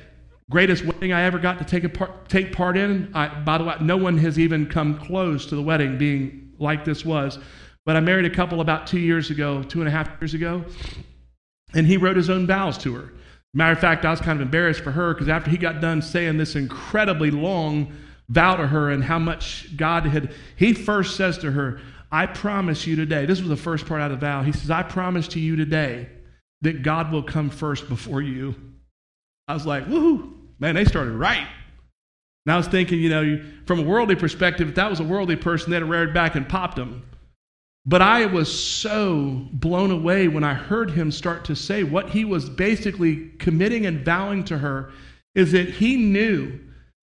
greatest 0.50 0.84
wedding 0.84 1.12
I 1.12 1.22
ever 1.22 1.38
got 1.38 1.58
to 1.58 1.64
take, 1.64 1.92
part, 1.94 2.28
take 2.28 2.52
part 2.52 2.76
in, 2.76 3.10
I, 3.14 3.28
by 3.40 3.58
the 3.58 3.64
way, 3.64 3.76
no 3.80 3.96
one 3.96 4.18
has 4.18 4.38
even 4.38 4.66
come 4.66 4.98
close 4.98 5.46
to 5.46 5.56
the 5.56 5.62
wedding 5.62 5.98
being 5.98 6.52
like 6.58 6.84
this 6.84 7.04
was. 7.04 7.38
But 7.84 7.96
I 7.96 8.00
married 8.00 8.26
a 8.26 8.34
couple 8.34 8.60
about 8.60 8.86
two 8.86 8.98
years 8.98 9.30
ago, 9.30 9.62
two 9.62 9.80
and 9.80 9.88
a 9.88 9.90
half 9.90 10.10
years 10.20 10.34
ago, 10.34 10.64
and 11.74 11.86
he 11.86 11.96
wrote 11.96 12.16
his 12.16 12.30
own 12.30 12.46
vows 12.46 12.78
to 12.78 12.94
her. 12.94 13.12
Matter 13.54 13.72
of 13.72 13.80
fact, 13.80 14.04
I 14.04 14.10
was 14.10 14.20
kind 14.20 14.40
of 14.40 14.42
embarrassed 14.42 14.80
for 14.80 14.90
her 14.90 15.14
because 15.14 15.28
after 15.28 15.50
he 15.50 15.56
got 15.56 15.80
done 15.80 16.02
saying 16.02 16.36
this 16.36 16.54
incredibly 16.54 17.30
long 17.30 17.92
vow 18.28 18.56
to 18.56 18.66
her 18.66 18.90
and 18.90 19.02
how 19.02 19.18
much 19.18 19.76
God 19.76 20.06
had, 20.06 20.34
he 20.56 20.74
first 20.74 21.16
says 21.16 21.38
to 21.38 21.50
her, 21.52 21.80
I 22.10 22.26
promise 22.26 22.86
you 22.86 22.96
today, 22.96 23.26
this 23.26 23.40
was 23.40 23.48
the 23.48 23.56
first 23.56 23.86
part 23.86 24.00
out 24.00 24.10
of 24.10 24.20
the 24.20 24.26
vow. 24.26 24.42
He 24.42 24.52
says, 24.52 24.70
I 24.70 24.82
promise 24.82 25.28
to 25.28 25.40
you 25.40 25.56
today 25.56 26.08
that 26.62 26.82
God 26.82 27.12
will 27.12 27.22
come 27.22 27.50
first 27.50 27.88
before 27.88 28.22
you. 28.22 28.54
I 29.46 29.54
was 29.54 29.66
like, 29.66 29.86
woohoo, 29.86 30.32
man, 30.58 30.74
they 30.74 30.84
started 30.84 31.12
right. 31.12 31.46
And 32.46 32.52
I 32.52 32.56
was 32.56 32.66
thinking, 32.66 32.98
you 32.98 33.10
know, 33.10 33.42
from 33.66 33.80
a 33.80 33.82
worldly 33.82 34.16
perspective, 34.16 34.68
if 34.70 34.74
that 34.76 34.88
was 34.88 35.00
a 35.00 35.04
worldly 35.04 35.36
person, 35.36 35.70
they'd 35.70 35.80
have 35.80 35.88
reared 35.88 36.14
back 36.14 36.34
and 36.34 36.48
popped 36.48 36.78
him. 36.78 37.02
But 37.88 38.02
I 38.02 38.26
was 38.26 38.52
so 38.52 39.46
blown 39.50 39.90
away 39.90 40.28
when 40.28 40.44
I 40.44 40.52
heard 40.52 40.90
him 40.90 41.10
start 41.10 41.46
to 41.46 41.56
say 41.56 41.84
what 41.84 42.10
he 42.10 42.22
was 42.22 42.50
basically 42.50 43.30
committing 43.38 43.86
and 43.86 44.04
vowing 44.04 44.44
to 44.44 44.58
her 44.58 44.90
is 45.34 45.52
that 45.52 45.70
he 45.70 45.96
knew 45.96 46.60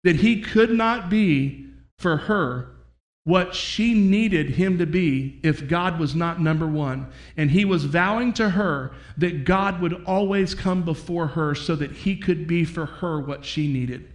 that 0.06 0.16
he 0.16 0.40
could 0.42 0.72
not 0.72 1.10
be 1.10 1.68
for 1.98 2.16
her 2.16 2.78
what 3.26 3.54
she 3.54 3.94
needed 3.94 4.52
him 4.52 4.78
to 4.78 4.86
be 4.86 5.42
if 5.44 5.68
God 5.68 6.00
was 6.00 6.16
not 6.16 6.40
number 6.40 6.66
one. 6.66 7.12
And 7.36 7.52
he 7.52 7.66
was 7.66 7.84
vowing 7.84 8.32
to 8.36 8.52
her 8.52 8.94
that 9.18 9.44
God 9.44 9.82
would 9.82 10.06
always 10.06 10.56
come 10.56 10.84
before 10.84 11.28
her 11.28 11.56
so 11.56 11.76
that 11.76 11.92
he 11.92 12.16
could 12.16 12.48
be 12.48 12.64
for 12.64 12.86
her 12.86 13.20
what 13.20 13.44
she 13.44 13.68
needed. 13.68 14.10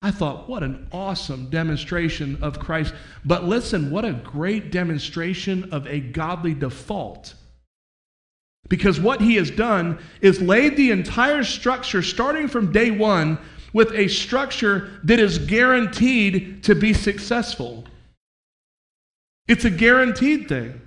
I 0.00 0.12
thought, 0.12 0.48
what 0.48 0.62
an 0.62 0.86
awesome 0.92 1.50
demonstration 1.50 2.38
of 2.40 2.60
Christ. 2.60 2.94
But 3.24 3.44
listen, 3.44 3.90
what 3.90 4.04
a 4.04 4.12
great 4.12 4.70
demonstration 4.70 5.72
of 5.72 5.86
a 5.88 5.98
godly 5.98 6.54
default. 6.54 7.34
Because 8.68 9.00
what 9.00 9.20
he 9.20 9.34
has 9.36 9.50
done 9.50 9.98
is 10.20 10.40
laid 10.40 10.76
the 10.76 10.90
entire 10.90 11.42
structure, 11.42 12.02
starting 12.02 12.48
from 12.48 12.70
day 12.70 12.90
one, 12.90 13.38
with 13.72 13.92
a 13.92 14.08
structure 14.08 15.00
that 15.04 15.18
is 15.18 15.38
guaranteed 15.38 16.62
to 16.64 16.74
be 16.74 16.92
successful. 16.92 17.84
It's 19.48 19.64
a 19.64 19.70
guaranteed 19.70 20.48
thing. 20.48 20.80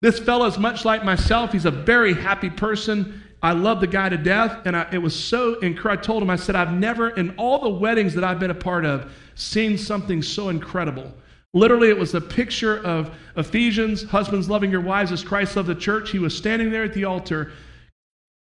This 0.00 0.18
fellow 0.18 0.46
is 0.46 0.58
much 0.58 0.84
like 0.84 1.04
myself. 1.04 1.52
He's 1.52 1.64
a 1.64 1.70
very 1.70 2.14
happy 2.14 2.50
person. 2.50 3.23
I 3.44 3.52
love 3.52 3.82
the 3.82 3.86
guy 3.86 4.08
to 4.08 4.16
death, 4.16 4.62
and 4.64 4.74
I, 4.74 4.88
it 4.90 4.96
was 4.96 5.14
so 5.14 5.58
incredible. 5.58 6.00
I 6.00 6.02
told 6.02 6.22
him, 6.22 6.30
I 6.30 6.36
said, 6.36 6.56
I've 6.56 6.72
never, 6.72 7.10
in 7.10 7.34
all 7.36 7.58
the 7.58 7.68
weddings 7.68 8.14
that 8.14 8.24
I've 8.24 8.40
been 8.40 8.50
a 8.50 8.54
part 8.54 8.86
of, 8.86 9.12
seen 9.34 9.76
something 9.76 10.22
so 10.22 10.48
incredible. 10.48 11.12
Literally, 11.52 11.90
it 11.90 11.98
was 11.98 12.14
a 12.14 12.22
picture 12.22 12.82
of 12.86 13.14
Ephesians, 13.36 14.02
husbands 14.02 14.48
loving 14.48 14.70
your 14.70 14.80
wives 14.80 15.12
as 15.12 15.22
Christ 15.22 15.56
loved 15.56 15.68
the 15.68 15.74
church. 15.74 16.10
He 16.10 16.18
was 16.18 16.34
standing 16.34 16.70
there 16.70 16.84
at 16.84 16.94
the 16.94 17.04
altar, 17.04 17.52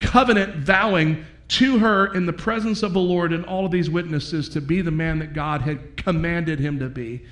covenant 0.00 0.56
vowing 0.56 1.24
to 1.46 1.78
her 1.78 2.12
in 2.12 2.26
the 2.26 2.32
presence 2.32 2.82
of 2.82 2.92
the 2.92 2.98
Lord 2.98 3.32
and 3.32 3.44
all 3.44 3.64
of 3.64 3.70
these 3.70 3.88
witnesses 3.88 4.48
to 4.48 4.60
be 4.60 4.82
the 4.82 4.90
man 4.90 5.20
that 5.20 5.34
God 5.34 5.62
had 5.62 5.96
commanded 5.98 6.58
him 6.58 6.80
to 6.80 6.88
be. 6.88 7.24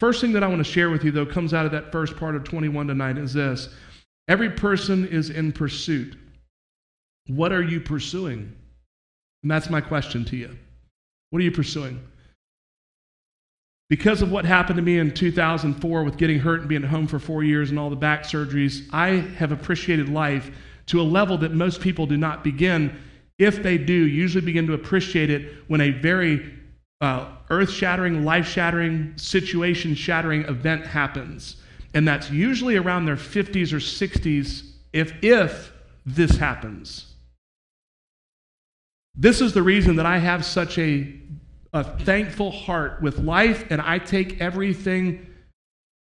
First 0.00 0.20
thing 0.20 0.32
that 0.32 0.42
I 0.42 0.48
want 0.48 0.58
to 0.58 0.70
share 0.70 0.90
with 0.90 1.04
you, 1.04 1.12
though, 1.12 1.26
comes 1.26 1.54
out 1.54 1.64
of 1.64 1.70
that 1.70 1.92
first 1.92 2.16
part 2.16 2.34
of 2.34 2.42
21 2.42 2.88
tonight 2.88 3.18
is 3.18 3.32
this 3.34 3.68
every 4.26 4.50
person 4.50 5.06
is 5.06 5.30
in 5.30 5.52
pursuit. 5.52 6.16
What 7.26 7.52
are 7.52 7.62
you 7.62 7.80
pursuing? 7.80 8.54
And 9.42 9.50
that's 9.50 9.70
my 9.70 9.80
question 9.80 10.24
to 10.26 10.36
you. 10.36 10.56
What 11.30 11.40
are 11.40 11.44
you 11.44 11.52
pursuing? 11.52 12.00
Because 13.90 14.22
of 14.22 14.32
what 14.32 14.44
happened 14.44 14.76
to 14.76 14.82
me 14.82 14.98
in 14.98 15.12
2004 15.12 16.04
with 16.04 16.16
getting 16.16 16.38
hurt 16.38 16.60
and 16.60 16.68
being 16.68 16.84
at 16.84 16.90
home 16.90 17.06
for 17.06 17.18
four 17.18 17.44
years 17.44 17.70
and 17.70 17.78
all 17.78 17.90
the 17.90 17.96
back 17.96 18.22
surgeries, 18.24 18.88
I 18.92 19.08
have 19.36 19.52
appreciated 19.52 20.08
life 20.08 20.50
to 20.86 21.00
a 21.00 21.02
level 21.02 21.38
that 21.38 21.52
most 21.52 21.80
people 21.80 22.06
do 22.06 22.16
not 22.16 22.42
begin. 22.42 22.98
If 23.38 23.62
they 23.62 23.78
do, 23.78 23.92
usually 23.92 24.44
begin 24.44 24.66
to 24.68 24.74
appreciate 24.74 25.30
it 25.30 25.52
when 25.68 25.80
a 25.80 25.90
very 25.90 26.54
uh, 27.00 27.28
earth 27.50 27.70
shattering, 27.70 28.24
life 28.24 28.46
shattering, 28.46 29.12
situation 29.16 29.94
shattering 29.94 30.42
event 30.44 30.86
happens. 30.86 31.56
And 31.92 32.08
that's 32.08 32.30
usually 32.30 32.76
around 32.76 33.04
their 33.04 33.16
50s 33.16 33.72
or 33.72 33.76
60s, 33.76 34.70
if, 34.92 35.12
if 35.22 35.72
this 36.06 36.36
happens. 36.36 37.13
This 39.16 39.40
is 39.40 39.52
the 39.52 39.62
reason 39.62 39.96
that 39.96 40.06
I 40.06 40.18
have 40.18 40.44
such 40.44 40.78
a, 40.78 41.12
a 41.72 41.84
thankful 41.84 42.50
heart 42.50 43.00
with 43.00 43.18
life, 43.18 43.64
and 43.70 43.80
I 43.80 43.98
take 43.98 44.40
everything, 44.40 45.26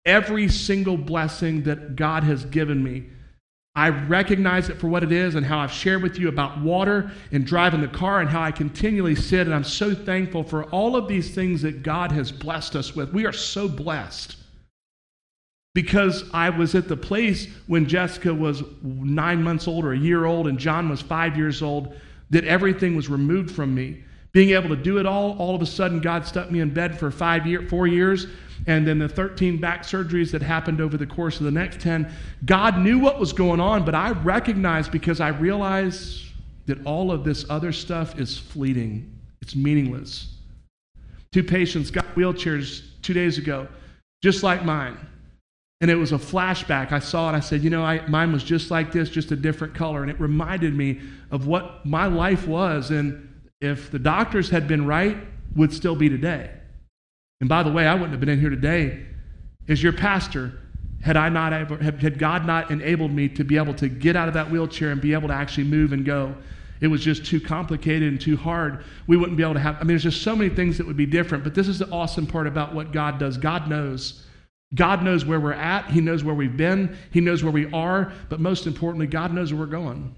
every 0.06 0.48
single 0.48 0.96
blessing 0.96 1.64
that 1.64 1.96
God 1.96 2.24
has 2.24 2.44
given 2.46 2.82
me. 2.82 3.04
I 3.74 3.88
recognize 3.88 4.68
it 4.68 4.78
for 4.78 4.88
what 4.88 5.02
it 5.02 5.12
is 5.12 5.34
and 5.34 5.46
how 5.46 5.58
I've 5.58 5.72
shared 5.72 6.02
with 6.02 6.18
you 6.18 6.28
about 6.28 6.60
water 6.60 7.10
and 7.30 7.46
driving 7.46 7.80
the 7.80 7.88
car 7.88 8.20
and 8.20 8.28
how 8.28 8.42
I 8.42 8.50
continually 8.50 9.14
sit. 9.14 9.46
And 9.46 9.54
I'm 9.54 9.64
so 9.64 9.94
thankful 9.94 10.44
for 10.44 10.64
all 10.64 10.94
of 10.94 11.08
these 11.08 11.34
things 11.34 11.62
that 11.62 11.82
God 11.82 12.12
has 12.12 12.30
blessed 12.30 12.76
us 12.76 12.94
with. 12.94 13.14
We 13.14 13.24
are 13.24 13.32
so 13.32 13.68
blessed 13.68 14.36
because 15.74 16.28
I 16.34 16.50
was 16.50 16.74
at 16.74 16.86
the 16.86 16.98
place 16.98 17.46
when 17.66 17.86
Jessica 17.86 18.34
was 18.34 18.62
nine 18.82 19.42
months 19.42 19.66
old 19.66 19.86
or 19.86 19.92
a 19.92 19.98
year 19.98 20.26
old 20.26 20.48
and 20.48 20.58
John 20.58 20.90
was 20.90 21.00
five 21.00 21.38
years 21.38 21.62
old 21.62 21.94
that 22.32 22.44
everything 22.44 22.96
was 22.96 23.08
removed 23.08 23.50
from 23.50 23.74
me. 23.74 24.02
Being 24.32 24.50
able 24.50 24.70
to 24.70 24.82
do 24.82 24.98
it 24.98 25.06
all, 25.06 25.36
all 25.38 25.54
of 25.54 25.60
a 25.60 25.66
sudden, 25.66 26.00
God 26.00 26.26
stuck 26.26 26.50
me 26.50 26.60
in 26.60 26.72
bed 26.72 26.98
for 26.98 27.10
five 27.10 27.46
year, 27.46 27.62
four 27.68 27.86
years, 27.86 28.26
and 28.66 28.86
then 28.86 28.98
the 28.98 29.08
13 29.08 29.58
back 29.58 29.82
surgeries 29.82 30.30
that 30.30 30.40
happened 30.40 30.80
over 30.80 30.96
the 30.96 31.06
course 31.06 31.38
of 31.38 31.44
the 31.44 31.50
next 31.50 31.80
10. 31.80 32.10
God 32.46 32.78
knew 32.78 32.98
what 32.98 33.20
was 33.20 33.32
going 33.32 33.60
on, 33.60 33.84
but 33.84 33.94
I 33.94 34.12
recognized 34.12 34.90
because 34.90 35.20
I 35.20 35.28
realized 35.28 36.26
that 36.66 36.84
all 36.86 37.12
of 37.12 37.22
this 37.22 37.44
other 37.50 37.72
stuff 37.72 38.18
is 38.18 38.38
fleeting, 38.38 39.14
it's 39.42 39.54
meaningless. 39.54 40.28
Two 41.32 41.44
patients 41.44 41.90
got 41.90 42.06
wheelchairs 42.14 42.82
two 43.02 43.12
days 43.12 43.36
ago, 43.36 43.68
just 44.22 44.42
like 44.42 44.64
mine. 44.64 44.96
And 45.82 45.90
it 45.90 45.96
was 45.96 46.12
a 46.12 46.18
flashback. 46.18 46.92
I 46.92 47.00
saw 47.00 47.28
it. 47.28 47.34
I 47.34 47.40
said, 47.40 47.62
you 47.62 47.68
know, 47.68 47.82
I, 47.82 48.06
mine 48.06 48.32
was 48.32 48.44
just 48.44 48.70
like 48.70 48.92
this, 48.92 49.10
just 49.10 49.32
a 49.32 49.36
different 49.36 49.74
color. 49.74 50.02
And 50.02 50.10
it 50.10 50.18
reminded 50.20 50.74
me 50.74 51.00
of 51.32 51.48
what 51.48 51.84
my 51.84 52.06
life 52.06 52.46
was. 52.46 52.90
And 52.90 53.42
if 53.60 53.90
the 53.90 53.98
doctors 53.98 54.48
had 54.48 54.68
been 54.68 54.86
right, 54.86 55.16
would 55.56 55.72
still 55.72 55.96
be 55.96 56.08
today. 56.08 56.50
And 57.40 57.48
by 57.48 57.64
the 57.64 57.72
way, 57.72 57.86
I 57.86 57.94
wouldn't 57.94 58.12
have 58.12 58.20
been 58.20 58.28
in 58.28 58.40
here 58.40 58.48
today 58.48 59.04
as 59.68 59.82
your 59.82 59.92
pastor 59.92 60.60
had 61.02 61.16
I 61.16 61.28
not 61.28 61.52
ever, 61.52 61.76
had 61.76 62.16
God 62.16 62.46
not 62.46 62.70
enabled 62.70 63.10
me 63.10 63.28
to 63.30 63.42
be 63.42 63.56
able 63.56 63.74
to 63.74 63.88
get 63.88 64.14
out 64.14 64.28
of 64.28 64.34
that 64.34 64.50
wheelchair 64.50 64.92
and 64.92 65.00
be 65.00 65.12
able 65.14 65.28
to 65.28 65.34
actually 65.34 65.64
move 65.64 65.92
and 65.92 66.04
go. 66.04 66.36
It 66.80 66.86
was 66.86 67.02
just 67.02 67.26
too 67.26 67.40
complicated 67.40 68.08
and 68.08 68.20
too 68.20 68.36
hard. 68.36 68.84
We 69.08 69.16
wouldn't 69.16 69.36
be 69.36 69.42
able 69.42 69.54
to 69.54 69.60
have. 69.60 69.76
I 69.76 69.78
mean, 69.80 69.88
there's 69.88 70.04
just 70.04 70.22
so 70.22 70.36
many 70.36 70.54
things 70.54 70.78
that 70.78 70.86
would 70.86 70.96
be 70.96 71.06
different. 71.06 71.42
But 71.42 71.54
this 71.54 71.66
is 71.66 71.80
the 71.80 71.90
awesome 71.90 72.26
part 72.26 72.46
about 72.46 72.72
what 72.72 72.92
God 72.92 73.18
does. 73.18 73.36
God 73.36 73.68
knows. 73.68 74.24
God 74.74 75.02
knows 75.02 75.24
where 75.24 75.40
we're 75.40 75.52
at. 75.52 75.90
He 75.90 76.00
knows 76.00 76.24
where 76.24 76.34
we've 76.34 76.56
been. 76.56 76.96
He 77.10 77.20
knows 77.20 77.42
where 77.42 77.52
we 77.52 77.70
are. 77.72 78.12
But 78.28 78.40
most 78.40 78.66
importantly, 78.66 79.06
God 79.06 79.32
knows 79.32 79.52
where 79.52 79.60
we're 79.60 79.66
going. 79.66 80.14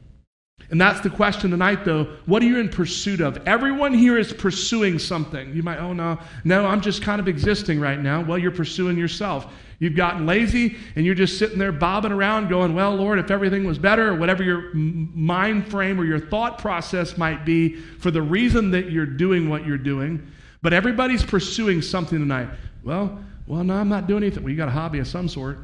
And 0.71 0.81
that's 0.81 1.01
the 1.01 1.11
question 1.11 1.51
tonight, 1.51 1.85
though. 1.85 2.05
What 2.27 2.43
are 2.43 2.47
you 2.47 2.59
in 2.59 2.69
pursuit 2.69 3.21
of? 3.21 3.47
Everyone 3.47 3.93
here 3.93 4.17
is 4.17 4.33
pursuing 4.33 4.99
something. 4.99 5.55
You 5.55 5.63
might, 5.63 5.79
oh, 5.79 5.93
no, 5.93 6.19
no, 6.45 6.65
I'm 6.65 6.81
just 6.81 7.03
kind 7.03 7.21
of 7.21 7.29
existing 7.29 7.81
right 7.81 8.01
now. 8.01 8.23
Well, 8.23 8.39
you're 8.39 8.51
pursuing 8.51 8.97
yourself. 8.97 9.53
You've 9.79 9.97
gotten 9.97 10.25
lazy 10.25 10.77
and 10.97 11.05
you're 11.05 11.17
just 11.17 11.39
sitting 11.39 11.59
there 11.59 11.73
bobbing 11.73 12.13
around 12.13 12.49
going, 12.49 12.75
well, 12.75 12.95
Lord, 12.95 13.19
if 13.19 13.31
everything 13.31 13.67
was 13.67 13.79
better, 13.79 14.09
or 14.11 14.15
whatever 14.15 14.43
your 14.43 14.73
mind 14.73 15.67
frame 15.69 16.01
or 16.01 16.05
your 16.05 16.21
thought 16.21 16.59
process 16.59 17.19
might 17.19 17.45
be 17.45 17.77
for 17.77 18.11
the 18.11 18.23
reason 18.23 18.71
that 18.71 18.91
you're 18.91 19.05
doing 19.05 19.51
what 19.51 19.67
you're 19.67 19.77
doing. 19.77 20.27
But 20.63 20.73
everybody's 20.73 21.25
pursuing 21.25 21.83
something 21.83 22.19
tonight. 22.19 22.49
Well, 22.83 23.23
well, 23.47 23.65
no, 23.65 23.75
I'm 23.75 23.89
not 23.89 24.07
doing 24.07 24.23
anything. 24.23 24.43
Well, 24.43 24.51
you 24.51 24.57
got 24.57 24.69
a 24.69 24.73
hobby 24.73 24.99
of 24.99 25.07
some 25.07 25.29
sort. 25.29 25.59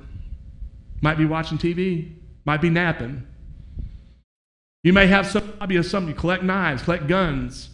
Might 1.02 1.16
be 1.16 1.24
watching 1.24 1.58
TV, 1.58 2.12
might 2.44 2.60
be 2.60 2.68
napping. 2.68 3.26
You 4.82 4.92
may 4.92 5.06
have 5.06 5.26
some 5.26 5.52
hobby 5.58 5.76
of 5.76 5.86
something. 5.86 6.08
You 6.08 6.18
collect 6.18 6.42
knives, 6.42 6.82
collect 6.82 7.06
guns. 7.06 7.70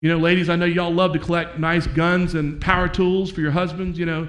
You 0.00 0.08
know, 0.08 0.18
ladies, 0.18 0.48
I 0.48 0.56
know 0.56 0.66
y'all 0.66 0.92
love 0.92 1.12
to 1.12 1.18
collect 1.18 1.58
nice 1.58 1.86
guns 1.86 2.34
and 2.34 2.60
power 2.60 2.88
tools 2.88 3.30
for 3.30 3.40
your 3.40 3.52
husbands, 3.52 3.98
you 3.98 4.06
know, 4.06 4.28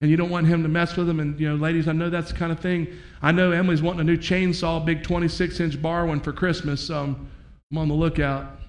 and 0.00 0.10
you 0.10 0.16
don't 0.16 0.30
want 0.30 0.46
him 0.46 0.62
to 0.62 0.68
mess 0.68 0.96
with 0.96 1.06
them. 1.06 1.18
And, 1.18 1.38
you 1.40 1.48
know, 1.48 1.56
ladies, 1.56 1.88
I 1.88 1.92
know 1.92 2.08
that's 2.08 2.30
the 2.30 2.38
kind 2.38 2.52
of 2.52 2.60
thing. 2.60 2.86
I 3.20 3.32
know 3.32 3.50
Emily's 3.50 3.82
wanting 3.82 4.00
a 4.00 4.04
new 4.04 4.16
chainsaw, 4.16 4.84
big 4.84 5.02
26 5.02 5.60
inch 5.60 5.82
bar 5.82 6.06
one 6.06 6.20
for 6.20 6.32
Christmas, 6.32 6.86
so 6.86 7.02
I'm, 7.02 7.30
I'm 7.72 7.78
on 7.78 7.88
the 7.88 7.94
lookout. 7.94 8.60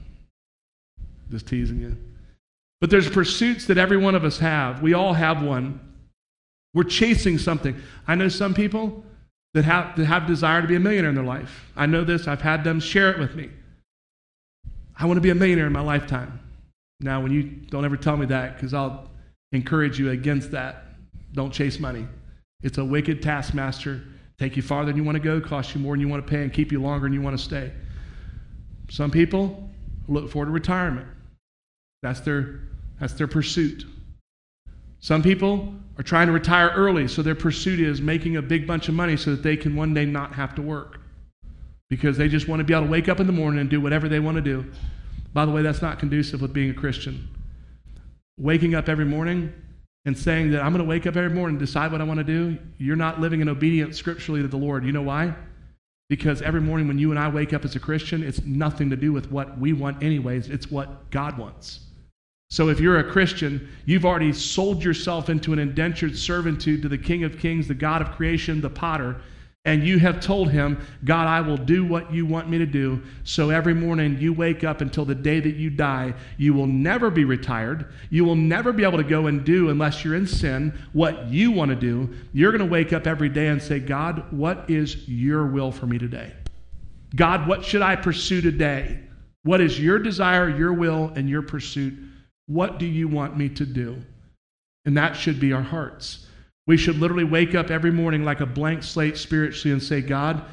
Just 1.30 1.46
teasing 1.46 1.80
you. 1.80 1.96
But 2.82 2.90
there's 2.90 3.10
pursuits 3.10 3.66
that 3.68 3.78
every 3.78 3.98
one 3.98 4.16
of 4.16 4.24
us 4.24 4.40
have. 4.40 4.82
We 4.82 4.94
all 4.94 5.14
have 5.14 5.44
one. 5.44 5.80
We're 6.74 6.84
chasing 6.84 7.38
something. 7.38 7.76
I 8.08 8.16
know 8.16 8.30
some 8.30 8.54
people 8.54 9.04
that 9.54 9.66
have, 9.66 9.96
that 9.96 10.06
have 10.06 10.28
desire 10.28 10.62
to 10.62 10.68
be 10.68 10.76
a 10.76 10.80
millionaire 10.80 11.10
in 11.10 11.16
their 11.16 11.24
life. 11.24 11.66
I 11.76 11.86
know 11.86 12.04
this. 12.04 12.28
I've 12.28 12.42
had 12.42 12.64
them 12.64 12.80
share 12.80 13.12
it 13.12 13.20
with 13.20 13.36
me. 13.36 13.50
I 14.96 15.06
want 15.06 15.18
to 15.18 15.22
be 15.22 15.30
a 15.30 15.36
millionaire 15.36 15.68
in 15.68 15.74
my 15.74 15.82
lifetime. 15.82 16.40
Now, 17.00 17.22
when 17.22 17.32
you 17.32 17.44
don't 17.44 17.86
ever 17.86 17.98
tell 17.98 18.18
me 18.18 18.26
that, 18.28 18.56
because 18.56 18.74
I'll 18.74 19.10
encourage 19.52 19.98
you 19.98 20.12
against 20.12 20.52
that. 20.52 20.86
Don't 21.34 21.52
chase 21.52 21.80
money. 21.80 22.08
It's 22.62 22.78
a 22.78 22.86
wicked 22.86 23.22
taskmaster. 23.22 24.04
Take 24.38 24.56
you 24.56 24.62
farther 24.62 24.88
than 24.88 24.98
you 24.98 25.04
want 25.04 25.16
to 25.16 25.24
go, 25.24 25.42
cost 25.42 25.74
you 25.74 25.82
more 25.82 25.94
than 25.96 26.02
you 26.02 26.08
want 26.08 26.26
to 26.26 26.30
pay, 26.30 26.44
and 26.44 26.54
keep 26.54 26.72
you 26.72 26.82
longer 26.82 27.06
than 27.06 27.14
you 27.14 27.22
want 27.22 27.38
to 27.38 27.44
stay. 27.44 27.72
Some 28.90 29.12
people 29.12 29.70
look 30.08 30.30
forward 30.30 30.48
to 30.48 30.52
retirement. 30.52 31.08
That's 32.02 32.20
their, 32.22 32.62
that's 33.00 33.14
their 33.14 33.28
pursuit. 33.28 33.86
Some 35.00 35.24
people 35.24 35.74
are 35.98 36.04
trying 36.04 36.28
to 36.28 36.34
retire 36.34 36.72
early, 36.76 37.08
so 37.08 37.22
their 37.22 37.36
pursuit 37.36 37.80
is 37.80 38.02
making 38.02 38.36
a 38.36 38.42
big 38.42 38.68
bunch 38.68 38.90
of 38.90 38.96
money 38.96 39.18
so 39.18 39.32
that 39.32 39.44
they 39.44 39.58
can 39.58 39.76
one 39.76 39.94
day 39.94 40.06
not 40.06 40.34
have 40.34 40.56
to 40.56 40.62
work. 40.62 41.00
Because 41.90 42.18
they 42.18 42.28
just 42.28 42.48
want 42.48 42.60
to 42.60 42.64
be 42.64 42.74
able 42.74 42.86
to 42.86 42.92
wake 42.92 43.10
up 43.10 43.20
in 43.20 43.28
the 43.28 43.34
morning 43.34 43.60
and 43.60 43.70
do 43.70 43.82
whatever 43.82 44.08
they 44.08 44.20
want 44.20 44.36
to 44.36 44.42
do. 44.42 44.66
By 45.34 45.46
the 45.46 45.52
way, 45.52 45.62
that's 45.62 45.82
not 45.82 46.00
conducive 46.00 46.42
with 46.42 46.54
being 46.54 46.70
a 46.70 46.74
Christian. 46.74 47.28
Waking 48.38 48.76
up 48.76 48.90
every 48.90 49.06
morning 49.06 49.54
and 50.06 50.18
saying 50.18 50.52
that 50.52 50.62
I'm 50.62 50.72
going 50.72 50.84
to 50.84 50.90
wake 50.90 51.08
up 51.08 51.16
every 51.16 51.30
morning 51.30 51.58
and 51.58 51.60
decide 51.60 51.92
what 51.92 52.02
I 52.02 52.04
want 52.04 52.20
to 52.20 52.24
do, 52.24 52.58
you're 52.78 52.96
not 52.96 53.20
living 53.20 53.42
in 53.42 53.50
obedience 53.50 53.98
scripturally 53.98 54.42
to 54.42 54.48
the 54.48 54.58
Lord. 54.58 54.86
You 54.86 54.92
know 54.92 55.02
why? 55.02 55.34
Because 56.10 56.42
every 56.42 56.62
morning 56.62 56.88
when 56.88 56.98
you 56.98 57.12
and 57.12 57.20
I 57.20 57.28
wake 57.30 57.54
up 57.54 57.66
as 57.66 57.76
a 57.76 57.80
Christian, 57.80 58.24
it's 58.24 58.42
nothing 58.44 58.90
to 58.90 58.96
do 58.96 59.14
with 59.14 59.32
what 59.32 59.60
we 59.60 59.74
want, 59.74 60.02
anyways. 60.02 60.50
It's 60.50 60.72
what 60.72 61.12
God 61.12 61.38
wants. 61.38 61.82
So 62.52 62.70
if 62.70 62.80
you're 62.80 62.98
a 62.98 63.12
Christian, 63.12 63.70
you've 63.86 64.06
already 64.06 64.34
sold 64.34 64.84
yourself 64.84 65.30
into 65.30 65.54
an 65.54 65.60
indentured 65.60 66.18
servitude 66.18 66.82
to 66.82 66.90
the 66.90 66.98
King 66.98 67.24
of 67.24 67.38
Kings, 67.38 67.68
the 67.68 67.76
God 67.76 68.02
of 68.02 68.12
creation, 68.12 68.60
the 68.60 68.72
potter, 68.72 69.22
and 69.66 69.84
you 69.84 70.00
have 70.00 70.20
told 70.20 70.50
him, 70.50 70.84
God, 71.04 71.28
I 71.28 71.42
will 71.42 71.58
do 71.58 71.86
what 71.86 72.12
you 72.12 72.26
want 72.26 72.50
me 72.50 72.58
to 72.58 72.66
do. 72.66 73.04
So 73.24 73.52
every 73.52 73.76
morning 73.76 74.18
you 74.18 74.34
wake 74.34 74.64
up 74.64 74.82
until 74.82 75.06
the 75.06 75.14
day 75.14 75.40
that 75.40 75.58
you 75.58 75.70
die, 75.70 76.16
you 76.38 76.56
will 76.56 76.66
never 76.66 77.12
be 77.12 77.24
retired. 77.24 77.92
You 78.10 78.26
will 78.26 78.38
never 78.38 78.74
be 78.74 78.84
able 78.84 78.98
to 78.98 79.04
go 79.04 79.28
and 79.28 79.44
do, 79.44 79.70
unless 79.70 80.04
you're 80.04 80.16
in 80.16 80.26
sin, 80.26 80.76
what 80.94 81.28
you 81.28 81.52
want 81.52 81.70
to 81.70 81.76
do. 81.76 82.12
You're 82.34 82.52
going 82.52 82.68
to 82.68 82.72
wake 82.72 82.94
up 82.94 83.06
every 83.06 83.30
day 83.30 83.50
and 83.50 83.62
say, 83.62 83.80
God, 83.80 84.32
what 84.32 84.68
is 84.72 85.08
your 85.08 85.46
will 85.46 85.72
for 85.72 85.86
me 85.86 86.00
today? 86.00 86.34
God, 87.16 87.48
what 87.48 87.64
should 87.64 87.84
I 87.84 87.96
pursue 87.96 88.42
today? 88.42 89.02
What 89.44 89.62
is 89.62 89.80
your 89.80 90.00
desire, 90.00 90.50
your 90.50 90.74
will, 90.74 91.12
and 91.16 91.30
your 91.30 91.44
pursuit? 91.44 92.09
What 92.50 92.80
do 92.80 92.88
you 92.88 93.08
want 93.08 93.38
me 93.38 93.48
to 93.50 93.66
do? 93.66 94.02
And 94.86 94.98
that 94.98 95.16
should 95.16 95.40
be 95.40 95.54
our 95.54 95.62
hearts. 95.62 96.26
We 96.66 96.78
should 96.78 96.98
literally 96.98 97.24
wake 97.24 97.54
up 97.54 97.70
every 97.70 97.92
morning 97.92 98.26
like 98.26 98.40
a 98.40 98.48
blank 98.48 98.82
slate 98.82 99.18
spiritually 99.18 99.72
and 99.72 99.84
say, 99.84 100.02
God, 100.02 100.44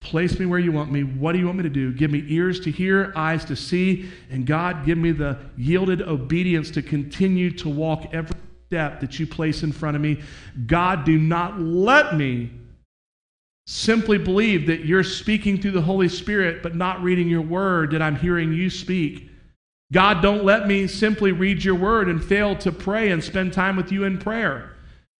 place 0.00 0.36
me 0.40 0.46
where 0.46 0.58
you 0.58 0.72
want 0.72 0.90
me. 0.90 1.04
What 1.04 1.32
do 1.32 1.38
you 1.38 1.46
want 1.46 1.58
me 1.58 1.62
to 1.62 1.70
do? 1.70 1.92
Give 1.92 2.10
me 2.10 2.24
ears 2.26 2.58
to 2.60 2.72
hear, 2.72 3.12
eyes 3.14 3.44
to 3.44 3.54
see, 3.54 4.10
and 4.30 4.44
God, 4.44 4.84
give 4.84 4.98
me 4.98 5.12
the 5.12 5.38
yielded 5.56 6.02
obedience 6.02 6.72
to 6.72 6.82
continue 6.82 7.52
to 7.58 7.68
walk 7.68 8.12
every 8.12 8.36
step 8.66 8.98
that 8.98 9.20
you 9.20 9.26
place 9.26 9.62
in 9.62 9.70
front 9.70 9.94
of 9.94 10.02
me. 10.02 10.22
God, 10.66 11.04
do 11.04 11.18
not 11.18 11.60
let 11.60 12.16
me 12.16 12.50
simply 13.68 14.18
believe 14.18 14.66
that 14.66 14.84
you're 14.84 15.04
speaking 15.04 15.60
through 15.60 15.70
the 15.70 15.82
Holy 15.82 16.08
Spirit, 16.08 16.64
but 16.64 16.74
not 16.74 17.00
reading 17.00 17.28
your 17.28 17.42
word, 17.42 17.92
that 17.92 18.02
I'm 18.02 18.16
hearing 18.16 18.52
you 18.52 18.68
speak. 18.70 19.30
God, 19.94 20.22
don't 20.22 20.44
let 20.44 20.66
me 20.66 20.88
simply 20.88 21.30
read 21.30 21.62
your 21.62 21.76
word 21.76 22.08
and 22.08 22.22
fail 22.22 22.56
to 22.56 22.72
pray 22.72 23.12
and 23.12 23.22
spend 23.22 23.52
time 23.52 23.76
with 23.76 23.92
you 23.92 24.02
in 24.02 24.18
prayer. 24.18 24.72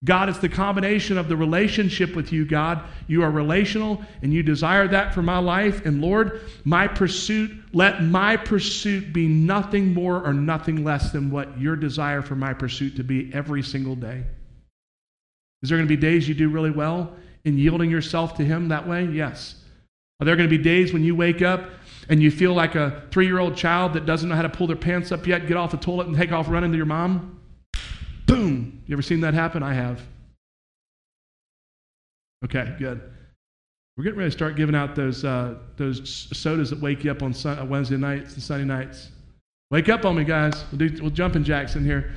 God, 0.05 0.29
it's 0.29 0.41
the 0.41 0.49
combination 0.49 1.17
of 1.17 1.29
the 1.29 1.37
relationship 1.37 2.17
with 2.17 2.33
you, 2.33 2.45
God. 2.45 2.83
You 3.07 3.23
are 3.23 3.31
relational 3.31 4.03
and 4.21 4.35
you 4.35 4.43
desire 4.43 4.89
that 4.89 5.15
for 5.15 5.23
my 5.23 5.39
life. 5.39 5.87
And 5.87 6.01
Lord, 6.01 6.41
my 6.65 6.89
pursuit, 6.89 7.53
let 7.73 8.03
my 8.03 8.37
pursuit 8.37 9.13
be 9.13 9.29
nothing 9.29 9.95
more 9.95 10.27
or 10.27 10.35
nothing 10.35 10.83
less 10.83 11.13
than 11.13 11.31
what 11.31 11.57
your 11.57 11.77
desire 11.77 12.21
for 12.21 12.35
my 12.35 12.53
pursuit 12.53 12.97
to 12.97 13.05
be 13.05 13.33
every 13.33 13.63
single 13.63 13.95
day. 13.95 14.25
Is 15.63 15.69
there 15.69 15.79
going 15.79 15.89
to 15.89 15.97
be 15.97 16.01
days 16.01 16.29
you 16.29 16.35
do 16.35 16.49
really 16.49 16.73
well 16.73 17.15
in 17.45 17.57
yielding 17.57 17.93
yourself 17.93 18.35
to 18.39 18.45
Him 18.45 18.69
that 18.69 18.89
way? 18.89 19.05
Yes. 19.05 19.55
Are 20.21 20.25
there 20.25 20.35
going 20.35 20.51
to 20.51 20.59
be 20.59 20.63
days 20.63 20.93
when 20.93 21.05
you 21.05 21.15
wake 21.15 21.43
up 21.43 21.71
and 22.09 22.23
you 22.23 22.31
feel 22.31 22.53
like 22.53 22.75
a 22.75 23.03
three 23.11 23.27
year 23.27 23.39
old 23.39 23.57
child 23.57 23.95
that 23.95 24.07
doesn't 24.07 24.29
know 24.29 24.35
how 24.35 24.43
to 24.43 24.49
pull 24.49 24.67
their 24.67 24.77
pants 24.77 25.13
up 25.13 25.27
yet, 25.27 25.47
get 25.47 25.57
off 25.57 25.71
the 25.71 25.77
toilet 25.77 26.07
and 26.07 26.17
take 26.17 26.33
off 26.33 26.49
running 26.49 26.71
to 26.71 26.77
your 26.77 26.87
mom? 26.87 27.41
Boom. 28.27 28.83
You 28.87 28.95
ever 28.95 29.03
seen 29.03 29.21
that 29.21 29.35
happen? 29.35 29.63
I 29.63 29.75
have. 29.75 30.03
Okay, 32.45 32.75
good. 32.79 33.01
We're 33.97 34.05
getting 34.05 34.19
ready 34.19 34.31
to 34.31 34.37
start 34.37 34.57
giving 34.57 34.75
out 34.75 34.95
those, 34.95 35.25
uh, 35.25 35.55
those 35.77 36.29
sodas 36.37 36.71
that 36.71 36.81
wake 36.81 37.05
you 37.05 37.11
up 37.11 37.23
on 37.23 37.35
uh, 37.45 37.65
Wednesday 37.69 37.97
nights 37.97 38.35
and 38.35 38.43
Sunday 38.43 38.65
nights. 38.65 39.11
Wake 39.71 39.89
up 39.89 40.05
on 40.05 40.17
me, 40.17 40.25
guys. 40.25 40.65
We'll 40.71 40.89
do 40.89 41.03
we'll 41.03 41.11
jacks 41.11 41.77
in 41.77 41.85
here. 41.85 42.13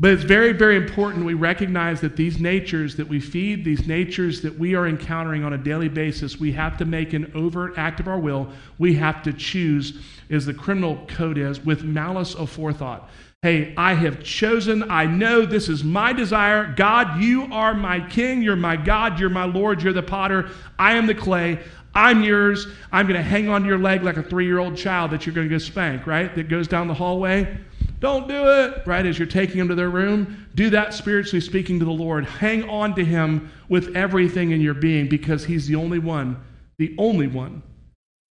But 0.00 0.12
it's 0.12 0.24
very, 0.24 0.54
very 0.54 0.76
important 0.76 1.26
we 1.26 1.34
recognize 1.34 2.00
that 2.00 2.16
these 2.16 2.40
natures 2.40 2.96
that 2.96 3.06
we 3.06 3.20
feed, 3.20 3.66
these 3.66 3.86
natures 3.86 4.40
that 4.40 4.58
we 4.58 4.74
are 4.74 4.88
encountering 4.88 5.44
on 5.44 5.52
a 5.52 5.58
daily 5.58 5.90
basis, 5.90 6.40
we 6.40 6.52
have 6.52 6.78
to 6.78 6.86
make 6.86 7.12
an 7.12 7.30
overt 7.34 7.74
act 7.76 8.00
of 8.00 8.08
our 8.08 8.18
will. 8.18 8.48
We 8.78 8.94
have 8.94 9.22
to 9.24 9.34
choose, 9.34 10.00
as 10.30 10.46
the 10.46 10.54
criminal 10.54 11.04
code 11.06 11.36
is, 11.36 11.60
with 11.60 11.84
malice 11.84 12.34
aforethought. 12.34 13.08
Hey, 13.42 13.74
I 13.76 13.92
have 13.92 14.24
chosen, 14.24 14.90
I 14.90 15.04
know 15.04 15.44
this 15.44 15.68
is 15.68 15.84
my 15.84 16.14
desire. 16.14 16.72
God, 16.74 17.20
you 17.20 17.44
are 17.52 17.74
my 17.74 18.00
king, 18.08 18.40
you're 18.40 18.56
my 18.56 18.76
God, 18.76 19.20
you're 19.20 19.28
my 19.28 19.44
Lord, 19.44 19.82
you're 19.82 19.92
the 19.92 20.02
potter, 20.02 20.48
I 20.78 20.94
am 20.94 21.06
the 21.06 21.14
clay. 21.14 21.58
I'm 21.94 22.22
yours. 22.22 22.68
I'm 22.92 23.06
going 23.06 23.18
to 23.18 23.28
hang 23.28 23.48
on 23.48 23.62
to 23.62 23.66
your 23.66 23.76
leg 23.76 24.04
like 24.04 24.16
a 24.16 24.22
three 24.22 24.46
year 24.46 24.60
old 24.60 24.76
child 24.76 25.10
that 25.10 25.26
you're 25.26 25.34
going 25.34 25.48
to 25.48 25.52
go 25.52 25.58
spank, 25.58 26.06
right? 26.06 26.32
That 26.36 26.48
goes 26.48 26.68
down 26.68 26.86
the 26.86 26.94
hallway. 26.94 27.58
Don't 28.00 28.26
do 28.26 28.48
it, 28.48 28.82
right? 28.86 29.04
As 29.04 29.18
you're 29.18 29.28
taking 29.28 29.58
them 29.58 29.68
to 29.68 29.74
their 29.74 29.90
room, 29.90 30.48
do 30.54 30.70
that 30.70 30.94
spiritually 30.94 31.40
speaking 31.40 31.78
to 31.78 31.84
the 31.84 31.90
Lord. 31.90 32.24
Hang 32.24 32.68
on 32.68 32.94
to 32.96 33.04
Him 33.04 33.52
with 33.68 33.94
everything 33.94 34.52
in 34.52 34.60
your 34.62 34.74
being 34.74 35.08
because 35.08 35.44
He's 35.44 35.66
the 35.66 35.76
only 35.76 35.98
one, 35.98 36.42
the 36.78 36.94
only 36.98 37.26
one 37.26 37.62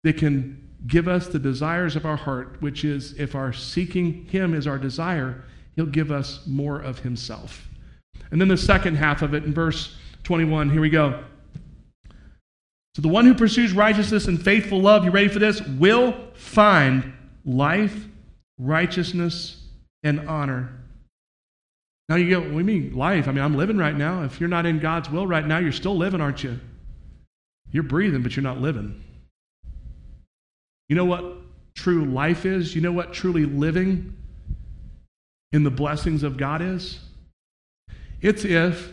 that 0.04 0.18
can 0.18 0.70
give 0.88 1.10
us 1.10 1.28
the 1.28 1.40
desires 1.40 1.98
of 1.98 2.06
our 2.06 2.16
heart, 2.16 2.56
which 2.62 2.86
is 2.86 3.14
if 3.20 3.36
our 3.36 3.52
seeking 3.52 4.26
Him 4.26 4.54
is 4.54 4.68
our 4.68 4.78
desire, 4.78 5.44
He'll 5.76 5.86
give 5.86 6.12
us 6.12 6.48
more 6.48 6.80
of 6.80 7.00
Himself. 7.00 7.68
And 8.32 8.40
then 8.40 8.48
the 8.48 8.58
second 8.58 8.96
half 8.96 9.22
of 9.22 9.34
it 9.34 9.44
in 9.44 9.54
verse 9.54 9.98
21, 10.24 10.70
here 10.70 10.82
we 10.82 10.90
go. 10.90 11.24
So 12.96 13.02
the 13.02 13.10
one 13.10 13.26
who 13.26 13.36
pursues 13.36 13.74
righteousness 13.74 14.28
and 14.28 14.42
faithful 14.42 14.82
love, 14.82 15.04
you 15.04 15.12
ready 15.12 15.28
for 15.28 15.40
this? 15.40 15.62
Will 15.62 16.16
find 16.34 17.14
life, 17.46 18.08
righteousness, 18.58 19.64
and 20.04 20.28
honor. 20.28 20.74
Now 22.10 22.16
you 22.16 22.30
go, 22.30 22.40
we 22.40 22.64
mean 22.64 22.96
life. 22.96 23.28
I 23.28 23.32
mean, 23.32 23.44
I'm 23.44 23.58
living 23.58 23.78
right 23.78 23.96
now. 23.96 24.24
If 24.24 24.40
you're 24.40 24.50
not 24.50 24.66
in 24.66 24.80
God's 24.80 25.10
will 25.10 25.28
right 25.28 25.46
now, 25.46 25.58
you're 25.58 25.72
still 25.72 25.98
living, 25.98 26.22
aren't 26.22 26.44
you? 26.44 26.60
You're 27.72 27.84
breathing, 27.84 28.24
but 28.24 28.36
you're 28.36 28.44
not 28.44 28.62
living. 28.62 29.04
You 30.88 30.96
know 30.96 31.06
what 31.06 31.26
true 31.76 32.06
life 32.06 32.46
is? 32.46 32.74
You 32.74 32.82
know 32.82 32.94
what 32.94 33.12
truly 33.12 33.46
living 33.46 34.16
in 35.52 35.64
the 35.64 35.72
blessings 35.72 36.24
of 36.24 36.38
God 36.38 36.62
is? 36.62 37.00
It's 38.22 38.46
if 38.46 38.92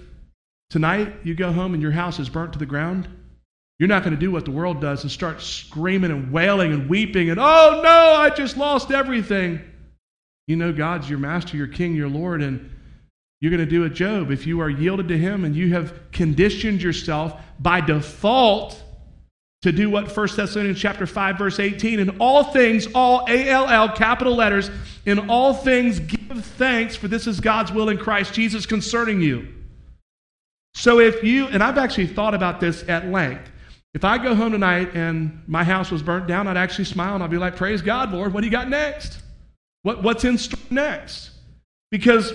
tonight 0.70 1.14
you 1.22 1.34
go 1.34 1.52
home 1.52 1.72
and 1.72 1.82
your 1.82 1.92
house 1.92 2.18
is 2.18 2.28
burnt 2.28 2.52
to 2.54 2.58
the 2.58 2.66
ground. 2.66 3.08
You're 3.78 3.88
not 3.88 4.04
going 4.04 4.14
to 4.14 4.20
do 4.20 4.30
what 4.30 4.44
the 4.44 4.52
world 4.52 4.80
does 4.80 5.02
and 5.02 5.10
start 5.10 5.42
screaming 5.42 6.10
and 6.10 6.32
wailing 6.32 6.72
and 6.72 6.88
weeping 6.88 7.30
and, 7.30 7.40
oh 7.40 7.80
no, 7.82 8.14
I 8.16 8.30
just 8.30 8.56
lost 8.56 8.90
everything. 8.90 9.60
You 10.46 10.56
know 10.56 10.72
God's 10.72 11.08
your 11.08 11.18
master, 11.18 11.56
your 11.56 11.66
king, 11.66 11.94
your 11.94 12.08
Lord, 12.08 12.42
and 12.42 12.70
you're 13.40 13.50
going 13.50 13.64
to 13.64 13.70
do 13.70 13.84
a 13.84 13.90
Job. 13.90 14.30
If 14.30 14.46
you 14.46 14.60
are 14.60 14.70
yielded 14.70 15.08
to 15.08 15.18
him 15.18 15.44
and 15.44 15.56
you 15.56 15.72
have 15.74 16.10
conditioned 16.12 16.82
yourself 16.82 17.40
by 17.58 17.80
default 17.80 18.80
to 19.62 19.72
do 19.72 19.90
what 19.90 20.14
1 20.14 20.28
Thessalonians 20.36 20.78
chapter 20.78 21.06
5 21.06 21.38
verse 21.38 21.58
18 21.58 21.98
in 21.98 22.18
all 22.20 22.44
things 22.44 22.86
all 22.94 23.24
A 23.28 23.48
L 23.48 23.66
L 23.66 23.88
capital 23.88 24.34
letters 24.34 24.70
in 25.06 25.30
all 25.30 25.54
things 25.54 26.00
give 26.00 26.44
thanks 26.44 26.96
for 26.96 27.08
this 27.08 27.26
is 27.26 27.40
God's 27.40 27.72
will 27.72 27.88
in 27.88 27.96
Christ 27.96 28.34
Jesus 28.34 28.66
concerning 28.66 29.22
you. 29.22 29.48
So 30.74 31.00
if 31.00 31.24
you 31.24 31.46
and 31.46 31.62
I've 31.62 31.78
actually 31.78 32.08
thought 32.08 32.34
about 32.34 32.60
this 32.60 32.86
at 32.88 33.08
length. 33.08 33.50
If 33.94 34.04
I 34.04 34.18
go 34.18 34.34
home 34.34 34.52
tonight 34.52 34.90
and 34.94 35.42
my 35.46 35.62
house 35.62 35.90
was 35.90 36.02
burnt 36.02 36.26
down, 36.26 36.48
I'd 36.48 36.56
actually 36.56 36.84
smile 36.84 37.14
and 37.14 37.22
I'd 37.22 37.30
be 37.30 37.38
like, 37.38 37.56
"Praise 37.56 37.80
God, 37.80 38.12
Lord. 38.12 38.34
What 38.34 38.40
do 38.40 38.46
you 38.46 38.50
got 38.50 38.68
next?" 38.68 39.22
What, 39.82 40.02
what's 40.02 40.24
in 40.24 40.38
store 40.38 40.58
next? 40.70 41.30
Because 41.90 42.32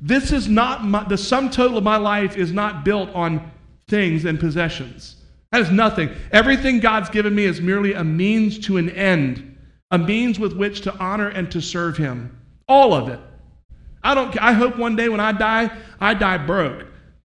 this 0.00 0.32
is 0.32 0.48
not 0.48 0.84
my, 0.84 1.04
the 1.04 1.18
sum 1.18 1.50
total 1.50 1.78
of 1.78 1.84
my 1.84 1.96
life 1.96 2.36
is 2.36 2.52
not 2.52 2.84
built 2.84 3.10
on 3.10 3.50
things 3.88 4.24
and 4.24 4.40
possessions. 4.40 5.16
That 5.50 5.60
is 5.60 5.70
nothing. 5.70 6.10
Everything 6.30 6.80
God's 6.80 7.10
given 7.10 7.34
me 7.34 7.44
is 7.44 7.60
merely 7.60 7.92
a 7.92 8.04
means 8.04 8.58
to 8.60 8.78
an 8.78 8.88
end, 8.90 9.58
a 9.90 9.98
means 9.98 10.38
with 10.38 10.54
which 10.54 10.80
to 10.82 10.96
honor 10.96 11.28
and 11.28 11.50
to 11.50 11.60
serve 11.60 11.96
Him. 11.96 12.40
All 12.68 12.94
of 12.94 13.08
it. 13.08 13.20
I 14.02 14.14
don't. 14.14 14.40
I 14.40 14.52
hope 14.52 14.76
one 14.76 14.96
day 14.96 15.08
when 15.08 15.20
I 15.20 15.32
die, 15.32 15.76
I 16.00 16.14
die 16.14 16.38
broke, 16.38 16.86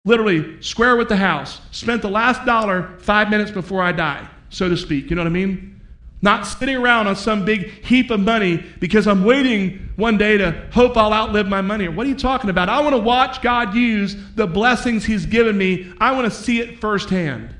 literally 0.05 0.61
square 0.61 0.95
with 0.95 1.09
the 1.09 1.17
house. 1.17 1.61
Spent 1.71 2.01
the 2.01 2.09
last 2.09 2.45
dollar 2.45 2.97
five 2.99 3.29
minutes 3.29 3.51
before 3.51 3.81
I 3.81 3.91
die, 3.91 4.27
so 4.49 4.69
to 4.69 4.77
speak. 4.77 5.09
You 5.09 5.15
know 5.15 5.21
what 5.21 5.27
I 5.27 5.33
mean? 5.33 5.81
Not 6.23 6.45
sitting 6.45 6.75
around 6.75 7.07
on 7.07 7.15
some 7.15 7.45
big 7.45 7.83
heap 7.83 8.11
of 8.11 8.19
money 8.19 8.63
because 8.79 9.07
I'm 9.07 9.23
waiting 9.23 9.89
one 9.95 10.17
day 10.17 10.37
to 10.37 10.67
hope 10.71 10.95
I'll 10.95 11.13
outlive 11.13 11.47
my 11.47 11.61
money. 11.61 11.87
What 11.87 12.05
are 12.05 12.09
you 12.09 12.15
talking 12.15 12.51
about? 12.51 12.69
I 12.69 12.79
want 12.81 12.93
to 12.93 13.01
watch 13.01 13.41
God 13.41 13.73
use 13.73 14.15
the 14.35 14.45
blessings 14.45 15.03
He's 15.03 15.25
given 15.25 15.57
me. 15.57 15.91
I 15.99 16.11
want 16.11 16.31
to 16.31 16.31
see 16.31 16.59
it 16.59 16.79
firsthand. 16.79 17.55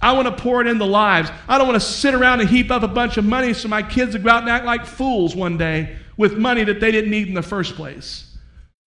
I 0.00 0.12
want 0.12 0.26
to 0.26 0.42
pour 0.42 0.60
it 0.60 0.66
into 0.66 0.84
lives. 0.84 1.30
I 1.48 1.58
don't 1.58 1.68
want 1.68 1.80
to 1.80 1.86
sit 1.86 2.14
around 2.14 2.40
and 2.40 2.48
heap 2.48 2.70
up 2.70 2.82
a 2.82 2.88
bunch 2.88 3.16
of 3.16 3.24
money 3.24 3.52
so 3.52 3.68
my 3.68 3.82
kids 3.82 4.16
will 4.16 4.22
go 4.22 4.30
out 4.30 4.42
and 4.42 4.50
act 4.50 4.64
like 4.64 4.84
fools 4.84 5.34
one 5.34 5.56
day 5.56 5.96
with 6.16 6.36
money 6.36 6.64
that 6.64 6.80
they 6.80 6.90
didn't 6.90 7.10
need 7.10 7.28
in 7.28 7.34
the 7.34 7.42
first 7.42 7.74
place. 7.74 8.36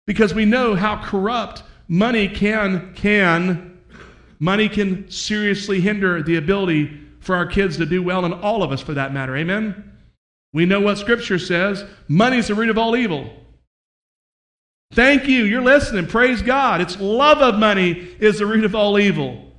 Because 0.06 0.34
we 0.34 0.44
know 0.44 0.74
how 0.74 1.02
corrupt 1.02 1.62
money 1.90 2.28
can 2.28 2.94
can 2.94 3.78
money 4.38 4.70
can 4.70 5.10
seriously 5.10 5.82
hinder 5.82 6.22
the 6.22 6.36
ability 6.36 6.98
for 7.18 7.36
our 7.36 7.44
kids 7.44 7.76
to 7.76 7.84
do 7.84 8.02
well, 8.02 8.24
and 8.24 8.32
all 8.32 8.62
of 8.62 8.72
us 8.72 8.80
for 8.80 8.94
that 8.94 9.12
matter. 9.12 9.36
Amen? 9.36 9.92
We 10.54 10.64
know 10.64 10.80
what 10.80 10.96
Scripture 10.96 11.38
says 11.38 11.84
money's 12.08 12.48
the 12.48 12.54
root 12.54 12.70
of 12.70 12.78
all 12.78 12.96
evil. 12.96 13.30
Thank 14.92 15.28
you. 15.28 15.44
You're 15.44 15.62
listening. 15.62 16.06
Praise 16.06 16.42
God. 16.42 16.80
It's 16.80 16.98
love 16.98 17.38
of 17.38 17.60
money 17.60 17.90
is 18.18 18.38
the 18.38 18.46
root 18.46 18.64
of 18.64 18.74
all 18.74 18.98
evil. 18.98 19.52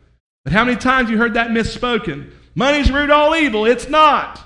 But 0.44 0.54
how 0.54 0.66
many 0.66 0.78
times 0.78 1.10
you 1.10 1.18
heard 1.18 1.36
that 1.36 1.52
misspoken? 1.52 2.32
Money's 2.56 2.92
root 2.92 3.10
of 3.10 3.18
all 3.18 3.36
evil. 3.36 3.66
It's 3.66 3.88
not. 3.88 4.44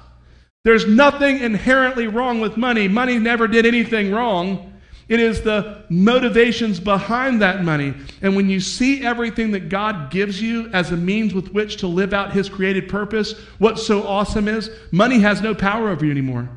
There's 0.63 0.85
nothing 0.85 1.39
inherently 1.39 2.07
wrong 2.07 2.39
with 2.39 2.57
money. 2.57 2.87
Money 2.87 3.17
never 3.17 3.47
did 3.47 3.65
anything 3.65 4.11
wrong. 4.11 4.74
It 5.07 5.19
is 5.19 5.41
the 5.41 5.83
motivations 5.89 6.79
behind 6.79 7.41
that 7.41 7.63
money. 7.63 7.93
And 8.21 8.35
when 8.35 8.49
you 8.49 8.59
see 8.59 9.03
everything 9.05 9.51
that 9.51 9.69
God 9.69 10.09
gives 10.09 10.41
you 10.41 10.67
as 10.73 10.91
a 10.91 10.97
means 10.97 11.33
with 11.33 11.51
which 11.53 11.77
to 11.77 11.87
live 11.87 12.13
out 12.13 12.33
His 12.33 12.49
created 12.49 12.89
purpose, 12.89 13.33
what's 13.59 13.85
so 13.85 14.03
awesome 14.07 14.47
is 14.47 14.71
money 14.91 15.19
has 15.19 15.41
no 15.41 15.53
power 15.53 15.89
over 15.89 16.05
you 16.05 16.11
anymore. 16.11 16.49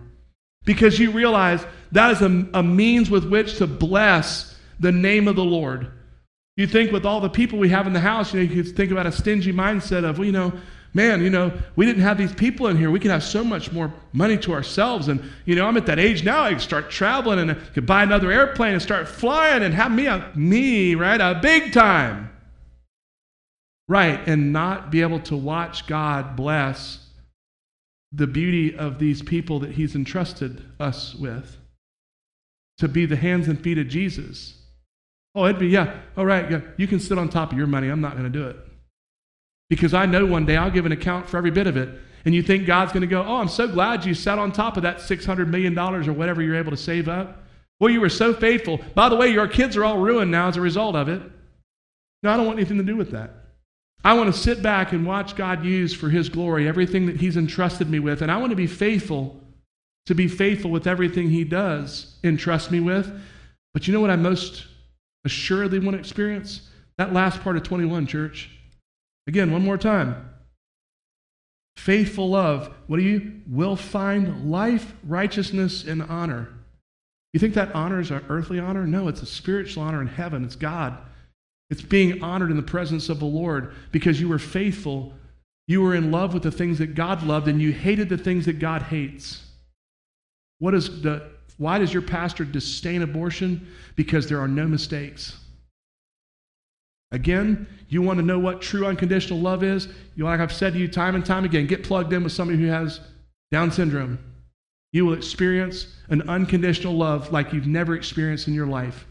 Because 0.65 0.99
you 0.99 1.11
realize 1.11 1.65
that 1.93 2.11
is 2.11 2.23
a, 2.23 2.47
a 2.55 2.63
means 2.63 3.11
with 3.11 3.29
which 3.29 3.59
to 3.59 3.67
bless 3.67 4.57
the 4.81 4.93
name 4.93 5.29
of 5.29 5.37
the 5.37 5.45
Lord. 5.45 5.91
You 6.57 6.67
think 6.67 6.91
with 6.91 7.07
all 7.07 7.21
the 7.21 7.29
people 7.29 7.59
we 7.59 7.69
have 7.69 7.87
in 7.87 7.93
the 7.93 8.01
house, 8.01 8.33
you 8.33 8.41
know, 8.41 8.53
you 8.53 8.63
could 8.63 8.75
think 8.75 8.91
about 8.91 9.07
a 9.07 9.13
stingy 9.13 9.53
mindset 9.53 10.05
of, 10.05 10.19
well, 10.19 10.27
you 10.27 10.33
know, 10.33 10.53
man, 10.95 11.23
you 11.23 11.31
know, 11.31 11.53
we 11.77 11.87
didn't 11.87 12.03
have 12.03 12.19
these 12.19 12.33
people 12.33 12.69
in 12.69 12.77
here. 12.77 12.91
We 12.91 13.01
could 13.01 13.11
have 13.11 13.23
so 13.23 13.45
much 13.45 13.73
more 13.73 13.93
money 14.13 14.37
to 14.39 14.53
ourselves. 14.53 15.09
And, 15.09 15.23
you 15.45 15.55
know, 15.55 15.67
I'm 15.67 15.77
at 15.77 15.87
that 15.87 15.99
age 15.99 16.25
now, 16.25 16.43
I 16.43 16.51
can 16.51 16.61
start 16.61 16.91
traveling 16.91 17.39
and 17.39 17.53
I 17.53 17.55
could 17.55 17.87
buy 17.87 18.03
another 18.03 18.31
airplane 18.31 18.73
and 18.73 18.83
start 18.83 19.09
flying 19.09 19.63
and 19.63 19.75
have 19.75 19.93
me, 19.93 20.07
a, 20.07 20.33
me, 20.35 20.95
right, 20.95 21.21
a 21.21 21.39
big 21.41 21.73
time. 21.73 22.31
Right, 23.89 24.21
and 24.29 24.53
not 24.53 24.91
be 24.91 25.01
able 25.01 25.21
to 25.21 25.37
watch 25.37 25.87
God 25.87 26.37
bless 26.37 27.07
the 28.13 28.27
beauty 28.27 28.77
of 28.77 28.99
these 28.99 29.23
people 29.23 29.61
that 29.61 29.73
He's 29.73 29.95
entrusted 29.95 30.63
us 30.79 31.15
with 31.15 31.57
to 32.79 32.89
be 32.89 33.07
the 33.07 33.17
hands 33.17 33.49
and 33.49 33.61
feet 33.61 33.79
of 33.79 33.89
Jesus. 33.89 34.55
Oh, 35.35 35.45
it'd 35.47 35.59
be, 35.59 35.69
yeah, 35.69 36.01
all 36.17 36.27
right, 36.27 36.51
yeah, 36.51 36.61
you 36.77 36.87
can 36.87 37.01
sit 37.01 37.19
on 37.19 37.29
top 37.29 37.53
of 37.53 37.59
your 37.59 37.67
money. 37.67 37.89
I'm 37.89 38.01
not 38.01 38.13
going 38.13 38.31
to 38.31 38.39
do 38.39 38.47
it. 38.49 38.57
Because 39.69 39.95
I 39.95 40.07
know 40.07 40.25
one 40.25 40.47
day 40.47 40.57
I'll 40.57 40.71
give 40.71 40.87
an 40.87 40.93
account 40.93 41.29
for 41.29 41.37
every 41.37 41.51
bit 41.51 41.67
of 41.67 41.77
it. 41.77 41.89
And 42.25 42.35
you 42.35 42.43
think 42.43 42.67
God's 42.67 42.93
going 42.93 43.03
to 43.03 43.07
go, 43.07 43.23
Oh, 43.23 43.37
I'm 43.37 43.49
so 43.49 43.69
glad 43.69 44.05
you 44.05 44.15
sat 44.15 44.39
on 44.39 44.53
top 44.53 44.77
of 44.77 44.83
that 44.83 44.99
$600 44.99 45.49
million 45.49 45.79
or 45.79 46.13
whatever 46.13 46.43
you're 46.43 46.57
able 46.57 46.71
to 46.71 46.77
save 46.77 47.09
up. 47.09 47.43
Well, 47.81 47.91
you 47.91 48.01
were 48.01 48.09
so 48.09 48.35
faithful. 48.35 48.81
By 48.95 49.09
the 49.09 49.17
way, 49.17 49.29
your 49.29 49.47
kids 49.47 49.77
are 49.77 49.85
all 49.85 49.99
ruined 49.99 50.31
now 50.31 50.49
as 50.49 50.57
a 50.57 50.61
result 50.61 50.97
of 50.97 51.09
it. 51.09 51.23
No, 52.23 52.33
I 52.33 52.37
don't 52.37 52.47
want 52.47 52.59
anything 52.59 52.79
to 52.79 52.85
do 52.85 52.97
with 52.97 53.13
that. 53.13 53.31
I 54.05 54.15
want 54.15 54.33
to 54.33 54.39
sit 54.39 54.63
back 54.63 54.93
and 54.93 55.07
watch 55.07 55.37
God 55.37 55.65
use 55.65 55.95
for 55.95 56.09
His 56.09 56.29
glory 56.29 56.67
everything 56.67 57.07
that 57.07 57.17
He's 57.17 57.37
entrusted 57.37 57.89
me 57.89 57.99
with. 57.99 58.23
And 58.23 58.31
I 58.33 58.37
want 58.39 58.51
to 58.51 58.57
be 58.57 58.67
faithful, 58.67 59.41
to 60.07 60.15
be 60.15 60.29
faithful 60.29 60.71
with 60.71 60.87
everything 60.87 61.31
He 61.31 61.45
does 61.45 62.17
entrust 62.25 62.71
me 62.71 62.81
with. 62.81 63.11
But 63.75 63.87
you 63.87 63.95
know 63.95 64.01
what 64.01 64.11
I 64.11 64.17
most 64.17 64.67
assuredly 65.25 65.79
want 65.79 65.95
to 65.95 66.01
experience? 66.01 66.69
That 66.97 67.13
last 67.13 67.41
part 67.43 67.57
of 67.57 67.63
21, 67.63 68.07
church. 68.07 68.51
Again, 69.29 69.53
one 69.53 69.63
more 69.63 69.79
time. 69.79 70.31
Faithful 71.77 72.31
love, 72.31 72.75
what 72.89 72.97
do 72.97 73.05
you? 73.05 73.41
Will 73.47 73.77
find 73.77 74.51
life, 74.51 74.95
righteousness, 75.05 75.85
and 75.85 76.03
honor. 76.03 76.49
You 77.33 77.39
think 77.39 77.55
that 77.55 77.75
honor 77.75 78.01
is 78.01 78.11
our 78.11 78.23
earthly 78.29 78.59
honor? 78.59 78.87
No, 78.87 79.07
it's 79.07 79.23
a 79.23 79.27
spiritual 79.27 79.85
honor 79.85 80.01
in 80.01 80.09
heaven. 80.09 80.45
It's 80.45 80.57
God. 80.57 80.99
It's 81.71 81.83
being 81.83 82.23
honored 82.23 82.51
in 82.51 82.57
the 82.57 82.63
presence 82.63 83.09
of 83.11 83.21
the 83.21 83.27
Lord 83.27 83.75
because 83.93 84.21
you 84.21 84.29
were 84.29 84.39
faithful 84.39 85.13
You 85.69 85.83
were 85.83 85.95
in 85.95 86.11
love 86.11 86.33
with 86.35 86.43
the 86.43 86.51
things 86.51 86.79
that 86.79 86.95
God 86.95 87.23
loved 87.23 87.47
and 87.47 87.61
you 87.61 87.73
hated 87.73 88.09
the 88.09 88.19
things 88.19 88.47
that 88.47 88.59
God 88.59 88.83
hates. 88.83 89.45
What 90.59 90.75
is 90.75 91.03
the 91.03 91.31
why 91.59 91.79
does 91.79 91.93
your 91.93 92.03
pastor 92.03 92.45
disdain 92.45 93.03
abortion? 93.03 93.69
Because 93.95 94.29
there 94.29 94.41
are 94.41 94.49
no 94.49 94.67
mistakes. 94.67 95.38
Again, 97.11 97.67
you 97.89 98.03
want 98.03 98.19
to 98.19 98.25
know 98.25 98.39
what 98.39 98.61
true 98.61 98.87
unconditional 98.87 99.41
love 99.41 99.63
is? 99.63 99.89
You 100.15 100.25
like 100.25 100.41
I've 100.41 100.53
said 100.53 100.75
to 100.75 100.79
you 100.79 100.89
time 100.89 101.15
and 101.15 101.25
time 101.25 101.45
again, 101.45 101.67
get 101.67 101.83
plugged 101.83 102.13
in 102.13 102.23
with 102.23 102.33
somebody 102.33 102.59
who 102.59 102.67
has 102.67 103.01
Down 103.51 103.71
syndrome. 103.71 104.19
You 104.93 105.07
will 105.07 105.15
experience 105.15 105.95
an 106.09 106.29
unconditional 106.29 106.95
love 106.95 107.33
like 107.33 107.53
you've 107.53 107.67
never 107.67 107.95
experienced 107.95 108.49
in 108.49 108.55
your 108.55 108.67
life. 108.67 109.07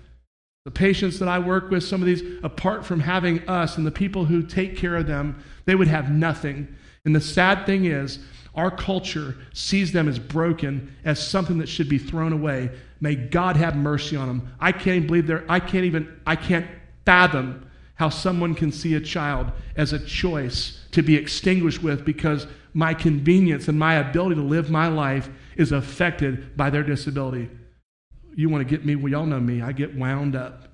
The 0.66 0.72
patients 0.72 1.18
that 1.20 1.30
I 1.30 1.40
work 1.40 1.72
with, 1.72 1.84
some 1.84 2.02
of 2.02 2.08
these, 2.08 2.24
apart 2.44 2.86
from 2.86 3.00
having 3.00 3.48
us 3.48 3.78
and 3.78 3.88
the 3.88 3.92
people 3.92 4.26
who 4.26 4.44
take 4.44 4.76
care 4.76 4.96
of 4.96 5.08
them, 5.08 5.42
they 5.66 5.76
would 5.76 5.88
have 5.88 6.12
nothing. 6.12 6.68
And 7.06 7.16
the 7.16 7.22
sad 7.22 7.66
thing 7.66 7.86
is, 7.86 8.20
our 8.54 8.70
culture 8.70 9.38
sees 9.54 9.92
them 9.92 10.10
as 10.10 10.20
broken, 10.20 10.94
as 11.06 11.26
something 11.26 11.60
that 11.60 11.70
should 11.70 11.88
be 11.88 12.00
thrown 12.00 12.34
away. 12.34 12.72
May 13.00 13.16
God 13.16 13.56
have 13.56 13.76
mercy 13.76 14.16
on 14.16 14.28
them. 14.28 14.54
I 14.60 14.72
can't 14.72 15.08
believe 15.08 15.28
there, 15.28 15.46
I 15.48 15.60
can't 15.60 15.86
even, 15.86 16.20
I 16.26 16.36
can't 16.36 16.68
fathom 17.06 17.67
how 17.98 18.10
someone 18.10 18.56
can 18.56 18.72
see 18.72 18.96
a 18.96 19.02
child 19.02 19.52
as 19.76 19.94
a 19.94 20.00
choice 20.00 20.80
to 20.92 21.04
be 21.04 21.16
extinguished 21.16 21.84
with 21.84 22.06
because 22.06 22.48
my 22.74 22.94
convenience 22.94 23.68
and 23.68 23.78
my 23.78 23.96
ability 23.96 24.36
to 24.36 24.42
live 24.42 24.70
my 24.70 24.88
life 24.88 25.30
is 25.56 25.72
affected 25.72 26.56
by 26.56 26.70
their 26.70 26.84
disability. 26.84 27.50
You 28.36 28.50
want 28.50 28.68
to 28.68 28.70
get 28.70 28.86
me, 28.86 28.96
well, 28.96 29.12
y'all 29.12 29.26
know 29.26 29.40
me, 29.40 29.62
I 29.62 29.72
get 29.72 29.96
wound 29.96 30.36
up. 30.36 30.68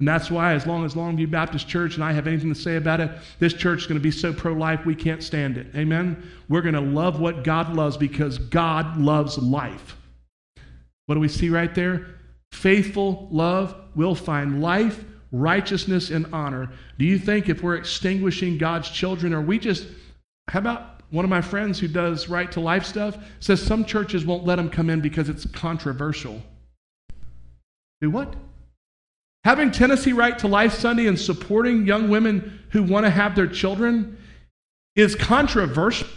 And 0.00 0.08
that's 0.08 0.30
why, 0.30 0.54
as 0.54 0.66
long 0.66 0.84
as 0.84 0.94
Longview 0.94 1.30
Baptist 1.30 1.68
Church 1.68 1.94
and 1.94 2.02
I 2.02 2.12
have 2.12 2.26
anything 2.26 2.52
to 2.52 2.60
say 2.60 2.74
about 2.76 3.00
it, 3.00 3.12
this 3.38 3.54
church 3.54 3.82
is 3.82 3.86
going 3.86 3.98
to 3.98 4.02
be 4.02 4.10
so 4.10 4.32
pro 4.32 4.52
life 4.52 4.84
we 4.84 4.96
can't 4.96 5.22
stand 5.22 5.56
it. 5.56 5.68
Amen? 5.76 6.28
We're 6.48 6.62
going 6.62 6.74
to 6.74 6.80
love 6.80 7.20
what 7.20 7.44
God 7.44 7.74
loves 7.74 7.96
because 7.96 8.38
God 8.38 8.96
loves 8.96 9.38
life. 9.38 9.96
What 11.06 11.14
do 11.14 11.20
we 11.20 11.28
see 11.28 11.50
right 11.50 11.72
there? 11.72 12.06
Faithful 12.50 13.28
love 13.30 13.76
will 13.94 14.16
find 14.16 14.60
life, 14.60 15.04
righteousness, 15.34 16.10
and 16.10 16.26
honor. 16.32 16.70
Do 16.98 17.04
you 17.04 17.18
think 17.18 17.48
if 17.48 17.62
we're 17.62 17.74
extinguishing 17.74 18.56
God's 18.56 18.88
children, 18.88 19.34
are 19.34 19.42
we 19.42 19.58
just, 19.58 19.86
how 20.48 20.60
about 20.60 21.02
one 21.10 21.24
of 21.24 21.30
my 21.30 21.40
friends 21.40 21.78
who 21.78 21.88
does 21.88 22.28
right 22.28 22.50
to 22.52 22.60
life 22.60 22.84
stuff 22.84 23.18
says 23.40 23.60
some 23.60 23.84
churches 23.84 24.24
won't 24.24 24.44
let 24.44 24.56
them 24.56 24.70
come 24.70 24.90
in 24.90 25.00
because 25.00 25.28
it's 25.28 25.46
controversial. 25.46 26.40
Do 28.00 28.10
what? 28.10 28.34
Having 29.44 29.72
Tennessee 29.72 30.12
Right 30.12 30.38
to 30.38 30.48
Life 30.48 30.72
Sunday 30.72 31.06
and 31.06 31.18
supporting 31.18 31.86
young 31.86 32.08
women 32.08 32.60
who 32.70 32.82
want 32.82 33.04
to 33.04 33.10
have 33.10 33.34
their 33.34 33.46
children 33.46 34.16
is 34.96 35.14
controversial. 35.14 36.08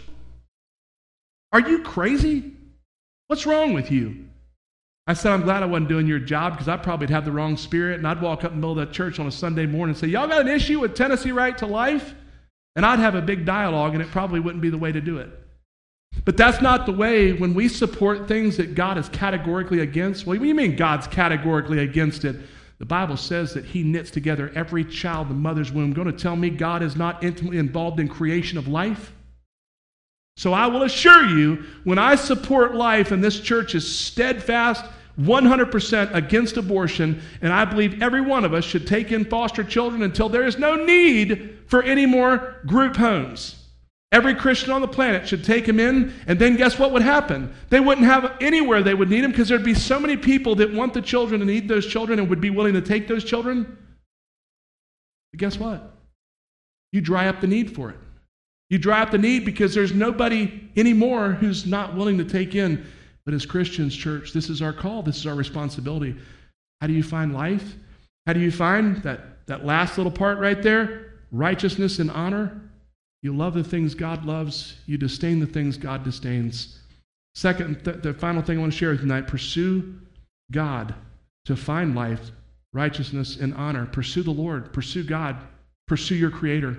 Are 1.52 1.60
you 1.60 1.82
crazy? 1.82 2.52
What's 3.26 3.46
wrong 3.46 3.72
with 3.72 3.90
you? 3.90 4.27
I 5.08 5.14
said, 5.14 5.32
I'm 5.32 5.40
glad 5.40 5.62
I 5.62 5.66
wasn't 5.66 5.88
doing 5.88 6.06
your 6.06 6.18
job 6.18 6.52
because 6.52 6.68
I 6.68 6.76
probably'd 6.76 7.08
have 7.08 7.24
the 7.24 7.32
wrong 7.32 7.56
spirit 7.56 7.96
and 7.96 8.06
I'd 8.06 8.20
walk 8.20 8.44
up 8.44 8.52
in 8.52 8.60
the 8.60 8.66
middle 8.66 8.78
of 8.78 8.86
the 8.88 8.94
church 8.94 9.18
on 9.18 9.26
a 9.26 9.32
Sunday 9.32 9.64
morning 9.64 9.94
and 9.94 9.98
say, 9.98 10.06
Y'all 10.06 10.28
got 10.28 10.42
an 10.42 10.48
issue 10.48 10.80
with 10.80 10.94
Tennessee 10.94 11.32
Right 11.32 11.56
to 11.56 11.66
Life? 11.66 12.14
And 12.76 12.84
I'd 12.84 12.98
have 12.98 13.14
a 13.14 13.22
big 13.22 13.46
dialogue 13.46 13.94
and 13.94 14.02
it 14.02 14.10
probably 14.10 14.38
wouldn't 14.38 14.60
be 14.60 14.68
the 14.68 14.76
way 14.76 14.92
to 14.92 15.00
do 15.00 15.16
it. 15.16 15.30
But 16.26 16.36
that's 16.36 16.60
not 16.60 16.84
the 16.84 16.92
way 16.92 17.32
when 17.32 17.54
we 17.54 17.68
support 17.68 18.28
things 18.28 18.58
that 18.58 18.74
God 18.74 18.98
is 18.98 19.08
categorically 19.08 19.80
against. 19.80 20.26
Well, 20.26 20.36
what 20.36 20.42
do 20.42 20.48
you 20.48 20.54
mean 20.54 20.76
God's 20.76 21.06
categorically 21.06 21.78
against 21.78 22.26
it? 22.26 22.36
The 22.78 22.84
Bible 22.84 23.16
says 23.16 23.54
that 23.54 23.64
He 23.64 23.82
knits 23.82 24.10
together 24.10 24.52
every 24.54 24.84
child 24.84 25.28
in 25.28 25.36
the 25.36 25.40
mother's 25.40 25.72
womb. 25.72 25.94
Going 25.94 26.12
to 26.12 26.12
tell 26.12 26.36
me 26.36 26.50
God 26.50 26.82
is 26.82 26.96
not 26.96 27.24
intimately 27.24 27.58
involved 27.58 27.98
in 27.98 28.08
creation 28.08 28.58
of 28.58 28.68
life? 28.68 29.14
So 30.36 30.52
I 30.52 30.66
will 30.66 30.82
assure 30.82 31.24
you, 31.24 31.64
when 31.84 31.98
I 31.98 32.14
support 32.14 32.74
life 32.74 33.10
and 33.10 33.24
this 33.24 33.40
church 33.40 33.74
is 33.74 33.90
steadfast 33.90 34.84
100% 35.20 36.14
against 36.14 36.56
abortion, 36.56 37.20
and 37.42 37.52
I 37.52 37.64
believe 37.64 38.00
every 38.02 38.20
one 38.20 38.44
of 38.44 38.54
us 38.54 38.64
should 38.64 38.86
take 38.86 39.10
in 39.10 39.24
foster 39.24 39.64
children 39.64 40.02
until 40.02 40.28
there 40.28 40.46
is 40.46 40.58
no 40.58 40.76
need 40.76 41.58
for 41.66 41.82
any 41.82 42.06
more 42.06 42.56
group 42.66 42.96
homes. 42.96 43.56
Every 44.10 44.34
Christian 44.34 44.70
on 44.70 44.80
the 44.80 44.88
planet 44.88 45.28
should 45.28 45.44
take 45.44 45.66
them 45.66 45.78
in, 45.78 46.14
and 46.26 46.38
then 46.38 46.56
guess 46.56 46.78
what 46.78 46.92
would 46.92 47.02
happen? 47.02 47.52
They 47.68 47.80
wouldn't 47.80 48.06
have 48.06 48.36
anywhere 48.40 48.82
they 48.82 48.94
would 48.94 49.10
need 49.10 49.20
them 49.22 49.32
because 49.32 49.48
there'd 49.48 49.64
be 49.64 49.74
so 49.74 50.00
many 50.00 50.16
people 50.16 50.54
that 50.56 50.72
want 50.72 50.94
the 50.94 51.02
children 51.02 51.42
and 51.42 51.50
need 51.50 51.68
those 51.68 51.86
children 51.86 52.18
and 52.18 52.30
would 52.30 52.40
be 52.40 52.50
willing 52.50 52.72
to 52.74 52.80
take 52.80 53.06
those 53.06 53.24
children. 53.24 53.76
But 55.32 55.40
guess 55.40 55.58
what? 55.58 55.94
You 56.92 57.02
dry 57.02 57.28
up 57.28 57.42
the 57.42 57.46
need 57.46 57.74
for 57.74 57.90
it. 57.90 57.98
You 58.70 58.78
dry 58.78 59.02
up 59.02 59.10
the 59.10 59.18
need 59.18 59.44
because 59.44 59.74
there's 59.74 59.92
nobody 59.92 60.70
anymore 60.76 61.32
who's 61.32 61.66
not 61.66 61.94
willing 61.94 62.18
to 62.18 62.24
take 62.24 62.54
in. 62.54 62.86
But 63.28 63.34
as 63.34 63.44
Christians, 63.44 63.94
church, 63.94 64.32
this 64.32 64.48
is 64.48 64.62
our 64.62 64.72
call, 64.72 65.02
this 65.02 65.18
is 65.18 65.26
our 65.26 65.34
responsibility. 65.34 66.16
How 66.80 66.86
do 66.86 66.94
you 66.94 67.02
find 67.02 67.34
life? 67.34 67.74
How 68.26 68.32
do 68.32 68.40
you 68.40 68.50
find 68.50 69.02
that, 69.02 69.46
that 69.48 69.66
last 69.66 69.98
little 69.98 70.10
part 70.10 70.38
right 70.38 70.62
there? 70.62 71.12
Righteousness 71.30 71.98
and 71.98 72.10
honor. 72.10 72.58
You 73.20 73.36
love 73.36 73.52
the 73.52 73.62
things 73.62 73.94
God 73.94 74.24
loves, 74.24 74.76
you 74.86 74.96
disdain 74.96 75.40
the 75.40 75.46
things 75.46 75.76
God 75.76 76.04
disdains. 76.04 76.78
Second, 77.34 77.84
th- 77.84 77.98
the 78.00 78.14
final 78.14 78.40
thing 78.40 78.56
I 78.56 78.60
want 78.62 78.72
to 78.72 78.78
share 78.78 78.92
with 78.92 79.00
you 79.00 79.06
tonight 79.06 79.26
pursue 79.26 80.00
God 80.50 80.94
to 81.44 81.54
find 81.54 81.94
life, 81.94 82.30
righteousness, 82.72 83.36
and 83.36 83.52
honor. 83.52 83.84
Pursue 83.84 84.22
the 84.22 84.30
Lord, 84.30 84.72
pursue 84.72 85.04
God, 85.04 85.36
pursue 85.86 86.14
your 86.14 86.30
Creator, 86.30 86.78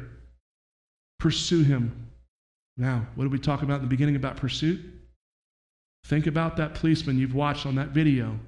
pursue 1.20 1.62
Him. 1.62 2.08
Now, 2.76 3.06
what 3.14 3.26
did 3.26 3.34
we 3.34 3.38
talk 3.38 3.62
about 3.62 3.76
in 3.76 3.82
the 3.84 3.88
beginning 3.88 4.16
about 4.16 4.38
pursuit? 4.38 4.99
Think 6.06 6.28
about 6.28 6.58
that 6.58 6.76
policeman 6.76 7.18
you've 7.18 7.36
watched 7.36 7.66
on 7.66 7.76
that 7.76 7.89
video 7.89 8.39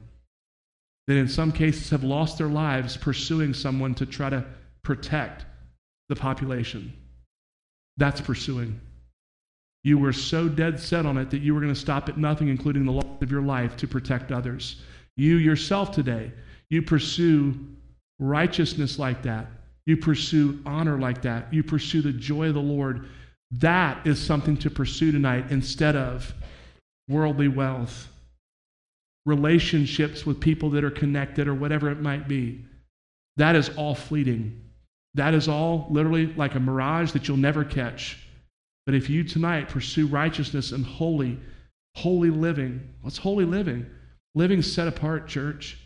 that 1.07 1.17
in 1.17 1.27
some 1.27 1.51
cases 1.51 1.89
have 1.89 2.03
lost 2.03 2.37
their 2.37 2.47
lives 2.47 2.97
pursuing 2.97 3.53
someone 3.53 3.93
to 3.95 4.05
try 4.05 4.29
to 4.29 4.45
protect 4.83 5.45
the 6.09 6.15
population. 6.15 6.93
That's 7.97 8.21
pursuing. 8.21 8.79
You 9.83 9.97
were 9.97 10.13
so 10.13 10.47
dead 10.47 10.79
set 10.79 11.05
on 11.05 11.17
it 11.17 11.29
that 11.31 11.41
you 11.41 11.53
were 11.53 11.61
going 11.61 11.73
to 11.73 11.79
stop 11.79 12.07
at 12.07 12.17
nothing, 12.17 12.49
including 12.49 12.85
the 12.85 12.91
loss 12.91 13.21
of 13.21 13.31
your 13.31 13.41
life, 13.41 13.75
to 13.77 13.87
protect 13.87 14.31
others. 14.31 14.81
You 15.17 15.37
yourself 15.37 15.91
today, 15.91 16.31
you 16.69 16.81
pursue 16.81 17.59
righteousness 18.19 18.99
like 18.99 19.23
that. 19.23 19.47
You 19.85 19.97
pursue 19.97 20.61
honor 20.65 20.99
like 20.99 21.23
that. 21.23 21.51
You 21.53 21.63
pursue 21.63 22.01
the 22.01 22.13
joy 22.13 22.49
of 22.49 22.53
the 22.53 22.61
Lord. 22.61 23.07
That 23.51 24.05
is 24.05 24.21
something 24.21 24.55
to 24.57 24.69
pursue 24.69 25.11
tonight 25.11 25.45
instead 25.49 25.95
of 25.95 26.33
worldly 27.07 27.47
wealth, 27.47 28.07
relationships 29.25 30.25
with 30.25 30.39
people 30.39 30.69
that 30.71 30.83
are 30.83 30.91
connected, 30.91 31.47
or 31.47 31.53
whatever 31.53 31.89
it 31.89 32.01
might 32.01 32.27
be. 32.27 32.63
That 33.37 33.55
is 33.55 33.69
all 33.77 33.95
fleeting. 33.95 34.61
That 35.13 35.33
is 35.33 35.47
all 35.47 35.87
literally 35.89 36.27
like 36.33 36.55
a 36.55 36.59
mirage 36.59 37.11
that 37.11 37.27
you'll 37.27 37.37
never 37.37 37.63
catch. 37.63 38.17
But 38.85 38.95
if 38.95 39.09
you 39.09 39.23
tonight 39.23 39.69
pursue 39.69 40.07
righteousness 40.07 40.71
and 40.71 40.85
holy, 40.85 41.39
holy 41.95 42.29
living, 42.29 42.93
what's 43.01 43.17
holy 43.17 43.45
living? 43.45 43.85
Living 44.33 44.61
set 44.61 44.87
apart, 44.87 45.27
church. 45.27 45.77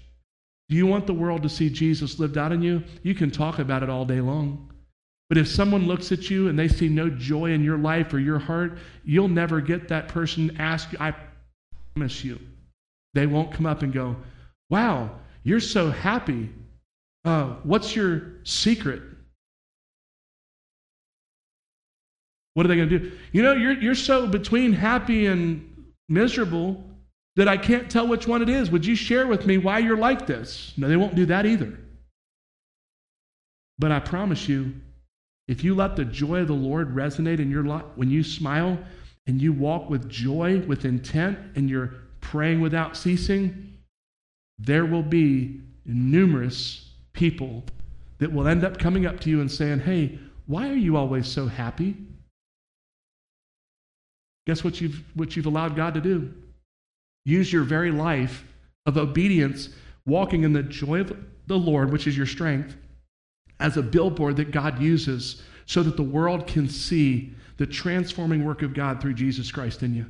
Do 0.69 0.75
you 0.75 0.87
want 0.87 1.07
the 1.07 1.13
world 1.13 1.43
to 1.43 1.49
see 1.49 1.69
Jesus 1.69 2.19
lived 2.19 2.37
out 2.37 2.51
in 2.51 2.61
you? 2.61 2.83
You 3.03 3.15
can 3.15 3.31
talk 3.31 3.59
about 3.59 3.83
it 3.83 3.89
all 3.89 4.05
day 4.05 4.21
long. 4.21 4.71
But 5.29 5.37
if 5.37 5.47
someone 5.47 5.87
looks 5.87 6.11
at 6.11 6.29
you 6.29 6.49
and 6.49 6.57
they 6.57 6.67
see 6.67 6.87
no 6.87 7.09
joy 7.09 7.51
in 7.51 7.63
your 7.63 7.77
life 7.77 8.13
or 8.13 8.19
your 8.19 8.39
heart, 8.39 8.77
you'll 9.03 9.27
never 9.27 9.59
get 9.59 9.87
that 9.87 10.07
person 10.07 10.55
ask 10.59 10.91
you, 10.91 10.99
I 11.01 11.15
promise 11.95 12.23
you. 12.23 12.39
They 13.13 13.25
won't 13.25 13.51
come 13.51 13.65
up 13.65 13.81
and 13.81 13.91
go, 13.91 14.15
Wow, 14.69 15.11
you're 15.43 15.59
so 15.59 15.89
happy. 15.89 16.49
Uh, 17.23 17.55
what's 17.63 17.95
your 17.95 18.33
secret? 18.43 19.01
What 22.53 22.65
are 22.65 22.69
they 22.69 22.75
going 22.77 22.89
to 22.89 22.99
do? 22.99 23.11
You 23.31 23.43
know, 23.43 23.53
you're, 23.53 23.73
you're 23.73 23.95
so 23.95 24.27
between 24.27 24.73
happy 24.73 25.27
and 25.27 25.93
miserable 26.07 26.83
that 27.35 27.47
I 27.47 27.57
can't 27.57 27.89
tell 27.89 28.07
which 28.07 28.27
one 28.27 28.41
it 28.41 28.49
is. 28.49 28.71
Would 28.71 28.85
you 28.85 28.95
share 28.95 29.27
with 29.27 29.45
me 29.45 29.57
why 29.57 29.79
you're 29.79 29.97
like 29.97 30.25
this? 30.25 30.73
No, 30.77 30.87
they 30.87 30.95
won't 30.95 31.15
do 31.15 31.25
that 31.27 31.45
either. 31.45 31.77
But 33.77 33.91
I 33.91 33.99
promise 33.99 34.47
you, 34.47 34.73
if 35.47 35.63
you 35.63 35.75
let 35.75 35.95
the 35.95 36.05
joy 36.05 36.41
of 36.41 36.47
the 36.47 36.53
Lord 36.53 36.95
resonate 36.95 37.39
in 37.39 37.51
your 37.51 37.63
life, 37.63 37.85
when 37.95 38.09
you 38.09 38.23
smile 38.23 38.79
and 39.27 39.41
you 39.41 39.53
walk 39.53 39.89
with 39.89 40.09
joy, 40.09 40.59
with 40.61 40.85
intent, 40.85 41.37
and 41.55 41.69
you're 41.69 41.93
praying 42.21 42.61
without 42.61 42.97
ceasing, 42.97 43.77
there 44.57 44.85
will 44.85 45.03
be 45.03 45.61
numerous 45.85 46.89
people 47.13 47.63
that 48.17 48.31
will 48.31 48.47
end 48.47 48.63
up 48.63 48.77
coming 48.79 49.05
up 49.05 49.19
to 49.21 49.29
you 49.29 49.41
and 49.41 49.51
saying, 49.51 49.79
Hey, 49.79 50.19
why 50.47 50.69
are 50.69 50.75
you 50.75 50.95
always 50.97 51.27
so 51.27 51.47
happy? 51.47 51.95
Guess 54.47 54.63
what 54.63 54.79
you've, 54.79 55.03
what 55.15 55.35
you've 55.35 55.47
allowed 55.47 55.75
God 55.75 55.95
to 55.95 56.01
do? 56.01 56.33
Use 57.25 57.51
your 57.51 57.63
very 57.63 57.91
life 57.91 58.45
of 58.85 58.97
obedience, 58.97 59.69
walking 60.05 60.43
in 60.43 60.53
the 60.53 60.61
joy 60.61 61.01
of 61.01 61.17
the 61.47 61.57
Lord, 61.57 61.91
which 61.91 62.05
is 62.05 62.15
your 62.15 62.27
strength, 62.27 62.75
as 63.59 63.77
a 63.77 63.81
billboard 63.81 64.37
that 64.37 64.51
God 64.51 64.81
uses 64.81 65.41
so 65.65 65.83
that 65.83 65.97
the 65.97 66.03
world 66.03 66.47
can 66.47 66.67
see 66.69 67.33
the 67.57 67.65
transforming 67.65 68.43
work 68.43 68.61
of 68.61 68.73
God 68.73 69.01
through 69.01 69.13
Jesus 69.13 69.51
Christ 69.51 69.81
in 69.83 69.95
you. 69.95 70.05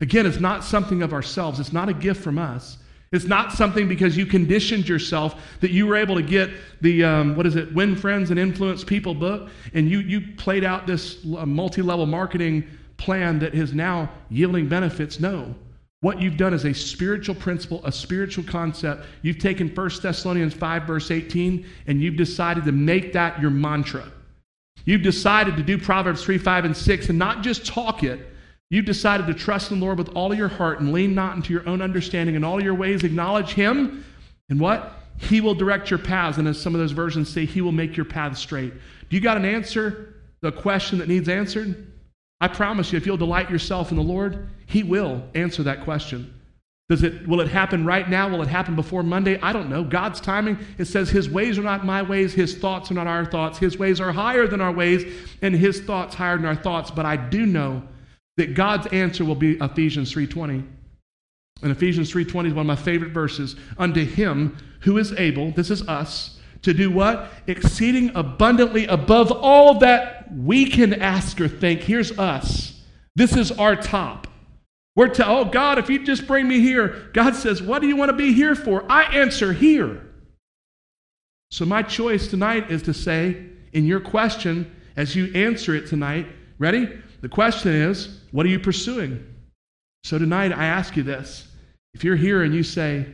Again, 0.00 0.26
it's 0.26 0.40
not 0.40 0.64
something 0.64 1.02
of 1.02 1.12
ourselves, 1.12 1.60
it's 1.60 1.72
not 1.72 1.88
a 1.88 1.94
gift 1.94 2.22
from 2.22 2.38
us. 2.38 2.78
It's 3.12 3.24
not 3.24 3.50
something 3.50 3.88
because 3.88 4.16
you 4.16 4.24
conditioned 4.24 4.88
yourself 4.88 5.34
that 5.58 5.72
you 5.72 5.88
were 5.88 5.96
able 5.96 6.14
to 6.14 6.22
get 6.22 6.48
the, 6.80 7.02
um, 7.02 7.34
what 7.34 7.44
is 7.44 7.56
it, 7.56 7.74
Win 7.74 7.96
Friends 7.96 8.30
and 8.30 8.38
Influence 8.38 8.84
People 8.84 9.14
book, 9.14 9.48
and 9.74 9.88
you, 9.88 9.98
you 9.98 10.20
played 10.36 10.62
out 10.62 10.86
this 10.86 11.24
multi 11.24 11.82
level 11.82 12.06
marketing 12.06 12.68
plan 12.98 13.40
that 13.40 13.52
is 13.52 13.74
now 13.74 14.08
yielding 14.28 14.68
benefits. 14.68 15.18
No. 15.18 15.56
What 16.00 16.20
you've 16.22 16.36
done 16.36 16.54
is 16.54 16.64
a 16.64 16.72
spiritual 16.72 17.34
principle, 17.34 17.84
a 17.84 17.92
spiritual 17.92 18.44
concept. 18.44 19.04
You've 19.22 19.38
taken 19.38 19.68
1 19.68 19.90
Thessalonians 20.02 20.54
5, 20.54 20.84
verse 20.84 21.10
18, 21.10 21.66
and 21.86 22.00
you've 22.00 22.16
decided 22.16 22.64
to 22.64 22.72
make 22.72 23.12
that 23.12 23.40
your 23.40 23.50
mantra. 23.50 24.10
You've 24.86 25.02
decided 25.02 25.56
to 25.56 25.62
do 25.62 25.76
Proverbs 25.76 26.24
3, 26.24 26.38
5, 26.38 26.64
and 26.64 26.76
6 26.76 27.08
and 27.10 27.18
not 27.18 27.42
just 27.42 27.66
talk 27.66 28.02
it, 28.02 28.30
You've 28.70 28.84
decided 28.84 29.26
to 29.26 29.34
trust 29.34 29.72
in 29.72 29.80
the 29.80 29.84
Lord 29.84 29.98
with 29.98 30.10
all 30.10 30.30
of 30.30 30.38
your 30.38 30.48
heart 30.48 30.78
and 30.78 30.92
lean 30.92 31.12
not 31.12 31.34
into 31.34 31.52
your 31.52 31.68
own 31.68 31.82
understanding. 31.82 32.36
In 32.36 32.44
all 32.44 32.62
your 32.62 32.74
ways, 32.74 33.02
acknowledge 33.02 33.52
Him. 33.52 34.04
And 34.48 34.60
what? 34.60 34.92
He 35.18 35.40
will 35.40 35.56
direct 35.56 35.90
your 35.90 35.98
paths. 35.98 36.38
And 36.38 36.46
as 36.46 36.60
some 36.60 36.74
of 36.74 36.80
those 36.80 36.92
versions 36.92 37.28
say, 37.28 37.44
He 37.44 37.60
will 37.60 37.72
make 37.72 37.96
your 37.96 38.06
paths 38.06 38.38
straight. 38.38 38.72
Do 38.72 39.16
you 39.16 39.20
got 39.20 39.36
an 39.36 39.44
answer? 39.44 40.14
The 40.40 40.52
question 40.52 40.98
that 40.98 41.08
needs 41.08 41.28
answered? 41.28 41.89
I 42.40 42.48
promise 42.48 42.92
you, 42.92 42.96
if 42.96 43.06
you'll 43.06 43.16
delight 43.16 43.50
yourself 43.50 43.90
in 43.90 43.96
the 43.96 44.02
Lord, 44.02 44.48
He 44.66 44.82
will 44.82 45.22
answer 45.34 45.62
that 45.64 45.82
question. 45.82 46.34
Does 46.88 47.04
it, 47.04 47.28
will 47.28 47.40
it 47.40 47.48
happen 47.48 47.84
right 47.84 48.08
now? 48.08 48.28
Will 48.28 48.42
it 48.42 48.48
happen 48.48 48.74
before 48.74 49.04
Monday? 49.04 49.38
I 49.40 49.52
don't 49.52 49.70
know. 49.70 49.84
God's 49.84 50.20
timing, 50.20 50.58
it 50.76 50.86
says 50.86 51.08
His 51.08 51.28
ways 51.30 51.58
are 51.58 51.62
not 51.62 51.84
my 51.84 52.02
ways, 52.02 52.32
His 52.32 52.56
thoughts 52.56 52.90
are 52.90 52.94
not 52.94 53.06
our 53.06 53.24
thoughts. 53.24 53.58
His 53.58 53.78
ways 53.78 54.00
are 54.00 54.10
higher 54.10 54.48
than 54.48 54.60
our 54.60 54.72
ways, 54.72 55.04
and 55.42 55.54
His 55.54 55.80
thoughts 55.80 56.14
higher 56.14 56.36
than 56.36 56.46
our 56.46 56.56
thoughts. 56.56 56.90
But 56.90 57.06
I 57.06 57.16
do 57.16 57.46
know 57.46 57.82
that 58.38 58.54
God's 58.54 58.86
answer 58.88 59.24
will 59.24 59.34
be 59.34 59.52
Ephesians 59.60 60.12
3:20. 60.12 60.64
And 61.62 61.70
Ephesians 61.70 62.10
3:20 62.10 62.48
is 62.48 62.54
one 62.54 62.62
of 62.62 62.78
my 62.78 62.82
favorite 62.82 63.12
verses. 63.12 63.54
Unto 63.76 64.04
him 64.04 64.56
who 64.80 64.96
is 64.98 65.12
able, 65.12 65.52
this 65.52 65.70
is 65.70 65.86
us, 65.86 66.39
to 66.62 66.74
do 66.74 66.90
what? 66.90 67.30
Exceeding 67.46 68.12
abundantly 68.14 68.86
above 68.86 69.32
all 69.32 69.78
that 69.78 70.32
we 70.32 70.66
can 70.66 70.94
ask 70.94 71.40
or 71.40 71.48
think. 71.48 71.80
Here's 71.82 72.18
us. 72.18 72.80
This 73.16 73.36
is 73.36 73.50
our 73.52 73.76
top. 73.76 74.26
We're 74.96 75.08
to, 75.08 75.26
oh 75.26 75.44
God, 75.44 75.78
if 75.78 75.88
you 75.88 76.04
just 76.04 76.26
bring 76.26 76.46
me 76.46 76.60
here, 76.60 77.10
God 77.14 77.34
says, 77.34 77.62
what 77.62 77.80
do 77.80 77.88
you 77.88 77.96
want 77.96 78.10
to 78.10 78.16
be 78.16 78.32
here 78.32 78.54
for? 78.54 78.84
I 78.90 79.04
answer 79.04 79.52
here. 79.52 80.06
So 81.50 81.64
my 81.64 81.82
choice 81.82 82.28
tonight 82.28 82.70
is 82.70 82.82
to 82.82 82.94
say, 82.94 83.46
in 83.72 83.86
your 83.86 84.00
question, 84.00 84.74
as 84.96 85.16
you 85.16 85.32
answer 85.34 85.74
it 85.74 85.86
tonight, 85.86 86.26
ready? 86.58 86.88
The 87.22 87.28
question 87.28 87.72
is, 87.72 88.20
what 88.32 88.46
are 88.46 88.50
you 88.50 88.60
pursuing? 88.60 89.26
So 90.04 90.18
tonight, 90.18 90.52
I 90.52 90.66
ask 90.66 90.96
you 90.96 91.02
this. 91.02 91.46
If 91.94 92.04
you're 92.04 92.16
here 92.16 92.42
and 92.42 92.54
you 92.54 92.62
say, 92.62 93.06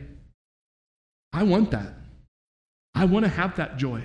I 1.33 1.43
want 1.43 1.71
that, 1.71 1.93
I 2.97 3.05
want 3.05 3.25
to 3.25 3.29
have 3.29 3.55
that 3.57 3.77
joy, 3.77 4.03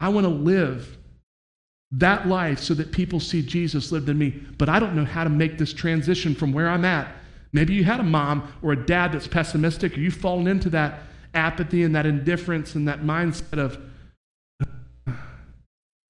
I 0.00 0.08
want 0.08 0.24
to 0.24 0.30
live 0.30 0.96
that 1.92 2.26
life 2.26 2.58
so 2.60 2.72
that 2.74 2.90
people 2.90 3.20
see 3.20 3.42
Jesus 3.42 3.92
lived 3.92 4.08
in 4.08 4.16
me, 4.16 4.30
but 4.56 4.68
I 4.70 4.80
don't 4.80 4.94
know 4.96 5.04
how 5.04 5.24
to 5.24 5.30
make 5.30 5.58
this 5.58 5.74
transition 5.74 6.34
from 6.34 6.52
where 6.52 6.68
I'm 6.68 6.84
at. 6.86 7.12
Maybe 7.52 7.74
you 7.74 7.84
had 7.84 8.00
a 8.00 8.04
mom 8.04 8.50
or 8.62 8.72
a 8.72 8.86
dad 8.86 9.12
that's 9.12 9.26
pessimistic, 9.26 9.96
or 9.96 10.00
you've 10.00 10.14
fallen 10.14 10.46
into 10.46 10.70
that 10.70 11.00
apathy 11.34 11.82
and 11.82 11.94
that 11.94 12.06
indifference 12.06 12.76
and 12.76 12.88
that 12.88 13.02
mindset 13.02 13.58
of, 13.58 13.78
I'll 15.06 15.16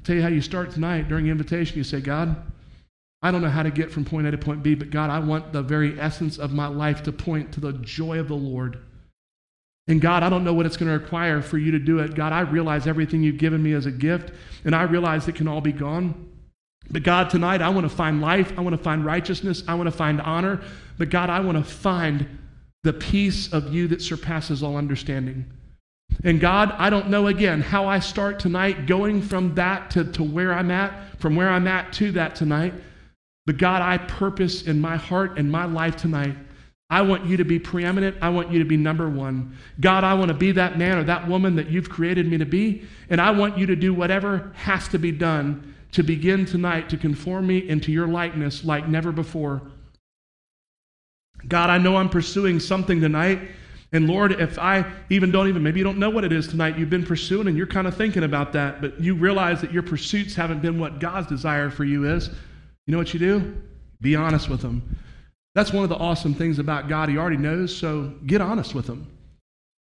tell 0.05 0.15
you 0.15 0.23
how 0.23 0.29
you 0.29 0.43
start 0.43 0.71
tonight 0.71 1.09
during 1.09 1.27
invitation. 1.27 1.79
You 1.79 1.85
say, 1.85 2.01
God, 2.01 2.37
I 3.23 3.31
don't 3.33 3.43
know 3.43 3.49
how 3.51 3.65
to 3.65 3.71
get 3.71 3.91
from 3.91 4.05
point 4.05 4.27
A 4.27 4.31
to 4.31 4.39
point 4.39 4.63
B, 4.63 4.77
but 4.77 4.91
God, 4.91 5.11
I 5.11 5.19
want 5.19 5.53
the 5.53 5.63
very 5.63 5.99
essence 5.99 6.39
of 6.39 6.53
my 6.53 6.69
life 6.69 7.03
to 7.05 7.13
point 7.13 7.53
to 7.55 7.61
the 7.61 7.73
joy 7.73 8.21
of 8.21 8.29
the 8.29 8.37
Lord. 8.37 8.79
And 9.91 10.01
God, 10.01 10.23
I 10.23 10.29
don't 10.29 10.45
know 10.45 10.55
what 10.55 10.67
it's 10.67 10.77
going 10.77 10.87
to 10.87 10.97
require 10.97 11.43
for 11.43 11.59
you 11.59 11.73
to 11.73 11.79
do 11.81 11.99
it. 11.99 12.15
God, 12.15 12.33
I 12.33 12.43
realize 12.43 12.87
everything 12.87 13.25
you've 13.25 13.39
given 13.39 13.61
me 13.61 13.73
as 13.73 13.87
a 13.87 13.91
gift, 13.91 14.33
and 14.65 14.73
I 14.73 14.83
realize 14.83 15.27
it 15.27 15.35
can 15.35 15.49
all 15.49 15.61
be 15.61 15.73
gone. 15.73 16.31
But 16.89 17.03
God, 17.03 17.29
tonight 17.29 17.61
I 17.61 17.71
want 17.71 17.91
to 17.91 17.97
find 17.97 18.21
life. 18.21 18.57
I 18.57 18.61
want 18.61 18.77
to 18.77 18.83
find 18.83 19.05
righteousness. 19.05 19.65
I 19.67 19.75
want 19.75 19.89
to 19.89 19.97
find 19.97 20.21
honor. 20.21 20.63
But 20.97 21.11
God, 21.11 21.29
I 21.29 21.41
want 21.41 21.59
to 21.59 21.65
find 21.69 22.39
the 22.85 22.93
peace 22.93 23.53
of 23.53 23.75
you 23.75 23.89
that 23.89 24.01
surpasses 24.01 24.63
all 24.63 24.77
understanding. 24.77 25.45
And 26.23 26.39
God, 26.39 26.73
I 26.79 26.89
don't 26.89 27.11
know 27.11 27.27
again 27.27 27.61
how 27.61 27.89
I 27.89 27.99
start 27.99 28.39
tonight 28.39 28.87
going 28.87 29.21
from 29.21 29.57
that 29.57 29.91
to, 29.91 30.05
to 30.13 30.23
where 30.23 30.53
I'm 30.53 30.71
at, 30.71 31.19
from 31.19 31.35
where 31.35 31.49
I'm 31.49 31.67
at 31.67 31.93
to 31.95 32.13
that 32.13 32.37
tonight. 32.37 32.75
But 33.45 33.59
God, 33.59 33.83
I 33.83 33.99
purpose 33.99 34.63
in 34.69 34.81
my 34.81 34.97
heart 34.97 35.37
and 35.37 35.51
my 35.51 35.65
life 35.65 35.97
tonight. 35.97 36.37
I 36.91 37.03
want 37.03 37.25
you 37.25 37.37
to 37.37 37.45
be 37.45 37.61
preeminent. 37.61 38.17
I 38.21 38.31
want 38.31 38.51
you 38.51 38.59
to 38.59 38.65
be 38.65 38.77
number 38.77 39.09
one. 39.09 39.57
God, 39.79 40.03
I 40.03 40.15
want 40.15 40.29
to 40.29 40.35
be 40.35 40.51
that 40.53 40.77
man 40.77 40.99
or 40.99 41.05
that 41.05 41.29
woman 41.29 41.55
that 41.57 41.71
you've 41.71 41.89
created 41.89 42.27
me 42.27 42.37
to 42.39 42.45
be. 42.45 42.83
And 43.09 43.21
I 43.21 43.31
want 43.31 43.57
you 43.57 43.67
to 43.67 43.77
do 43.77 43.95
whatever 43.95 44.51
has 44.57 44.89
to 44.89 44.99
be 44.99 45.13
done 45.13 45.75
to 45.93 46.03
begin 46.03 46.45
tonight 46.45 46.89
to 46.91 46.97
conform 46.97 47.47
me 47.47 47.69
into 47.69 47.93
your 47.93 48.09
likeness 48.09 48.65
like 48.65 48.89
never 48.89 49.13
before. 49.13 49.63
God, 51.47 51.71
I 51.71 51.79
know 51.79 51.97
I'm 51.97 52.09
pursuing 52.09 52.59
something 52.59 53.01
tonight. 53.01 53.41
And 53.93 54.09
Lord, 54.09 54.33
if 54.41 54.59
I 54.59 54.85
even 55.11 55.31
don't 55.31 55.49
even, 55.49 55.63
maybe 55.63 55.79
you 55.79 55.85
don't 55.85 55.99
know 55.99 56.11
what 56.11 56.25
it 56.25 56.33
is 56.33 56.47
tonight 56.47 56.79
you've 56.79 56.91
been 56.91 57.07
pursuing 57.07 57.49
and 57.49 57.57
you're 57.57 57.67
kind 57.67 57.87
of 57.87 57.97
thinking 57.97 58.23
about 58.23 58.53
that, 58.53 58.81
but 58.81 59.01
you 59.01 59.15
realize 59.15 59.61
that 59.61 59.73
your 59.73 59.83
pursuits 59.83 60.35
haven't 60.35 60.61
been 60.61 60.79
what 60.79 61.01
God's 61.01 61.27
desire 61.29 61.71
for 61.71 61.85
you 61.85 62.13
is. 62.13 62.29
You 62.87 62.93
know 62.93 62.99
what 62.99 63.13
you 63.15 63.21
do? 63.21 63.63
Be 64.01 64.15
honest 64.17 64.49
with 64.49 64.61
them. 64.61 64.97
That's 65.55 65.73
one 65.73 65.83
of 65.83 65.91
the 65.91 65.97
awesome 65.97 66.35
things 66.35 66.59
about 66.59 66.89
God. 66.89 67.09
He 67.09 67.19
already 67.19 67.37
knows, 67.37 67.77
so 67.77 68.13
get 68.27 68.41
honest 68.41 68.75
with 68.75 68.87
him. 68.87 69.07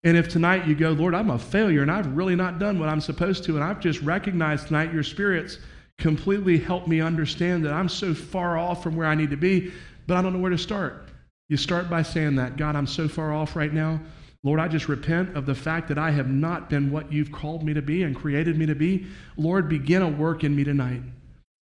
And 0.04 0.18
if 0.18 0.30
tonight 0.30 0.68
you 0.68 0.74
go, 0.74 0.92
Lord, 0.92 1.14
I'm 1.14 1.30
a 1.30 1.38
failure 1.38 1.84
and 1.84 1.92
I've 1.92 2.16
really 2.16 2.36
not 2.36 2.58
done 2.58 2.80
what 2.80 2.90
I'm 2.90 3.02
supposed 3.02 3.44
to, 3.44 3.56
and 3.56 3.64
I've 3.64 3.80
just 3.80 4.02
recognized 4.02 4.68
tonight 4.68 4.94
your 4.94 5.04
spirits 5.04 5.60
completely 6.00 6.58
helped 6.58 6.88
me 6.88 7.00
understand 7.00 7.64
that 7.66 7.74
I'm 7.74 7.88
so 7.88 8.14
far 8.14 8.58
off 8.58 8.82
from 8.82 8.96
where 8.96 9.06
I 9.06 9.14
need 9.14 9.30
to 9.30 9.38
be, 9.38 9.72
but 10.08 10.18
I 10.18 10.22
don't 10.24 10.34
know 10.34 10.40
where 10.40 10.50
to 10.50 10.58
start. 10.58 11.10
You 11.50 11.58
start 11.58 11.90
by 11.90 12.02
saying 12.02 12.36
that, 12.38 12.58
God, 12.58 12.76
I'm 12.76 12.88
so 12.88 13.08
far 13.08 13.32
off 13.32 13.56
right 13.56 13.72
now. 13.72 14.00
Lord, 14.44 14.60
I 14.60 14.68
just 14.68 14.90
repent 14.90 15.38
of 15.38 15.46
the 15.46 15.54
fact 15.54 15.88
that 15.90 16.00
I 16.00 16.10
have 16.10 16.30
not 16.30 16.68
been 16.68 16.92
what 16.92 17.14
you've 17.14 17.32
called 17.32 17.64
me 17.64 17.76
to 17.76 17.82
be 17.84 18.02
and 18.02 18.16
created 18.16 18.58
me 18.58 18.66
to 18.66 18.74
be. 18.74 19.06
Lord, 19.38 19.70
begin 19.70 20.02
a 20.02 20.10
work 20.10 20.44
in 20.44 20.56
me 20.56 20.64
tonight. 20.64 21.04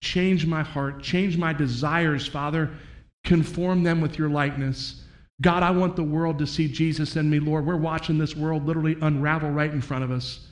Change 0.01 0.45
my 0.45 0.63
heart, 0.63 1.03
change 1.03 1.37
my 1.37 1.51
desires, 1.51 2.25
Father. 2.25 2.71
Conform 3.23 3.83
them 3.83 4.01
with 4.01 4.17
your 4.17 4.29
likeness. 4.29 5.03
God, 5.41 5.63
I 5.63 5.71
want 5.71 5.95
the 5.95 6.03
world 6.03 6.39
to 6.39 6.47
see 6.47 6.67
Jesus 6.67 7.15
in 7.15 7.29
me, 7.29 7.39
Lord. 7.39 7.65
We're 7.65 7.77
watching 7.77 8.17
this 8.17 8.35
world 8.35 8.65
literally 8.65 8.97
unravel 9.01 9.51
right 9.51 9.71
in 9.71 9.81
front 9.81 10.03
of 10.03 10.11
us. 10.11 10.47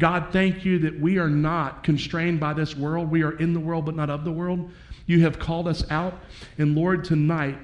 God, 0.00 0.28
thank 0.32 0.64
you 0.64 0.78
that 0.80 0.98
we 0.98 1.18
are 1.18 1.28
not 1.28 1.84
constrained 1.84 2.40
by 2.40 2.54
this 2.54 2.76
world. 2.76 3.10
We 3.10 3.22
are 3.22 3.38
in 3.38 3.52
the 3.52 3.60
world, 3.60 3.84
but 3.84 3.94
not 3.94 4.10
of 4.10 4.24
the 4.24 4.32
world. 4.32 4.70
You 5.06 5.20
have 5.20 5.38
called 5.38 5.68
us 5.68 5.88
out. 5.90 6.14
And 6.58 6.74
Lord, 6.74 7.04
tonight, 7.04 7.58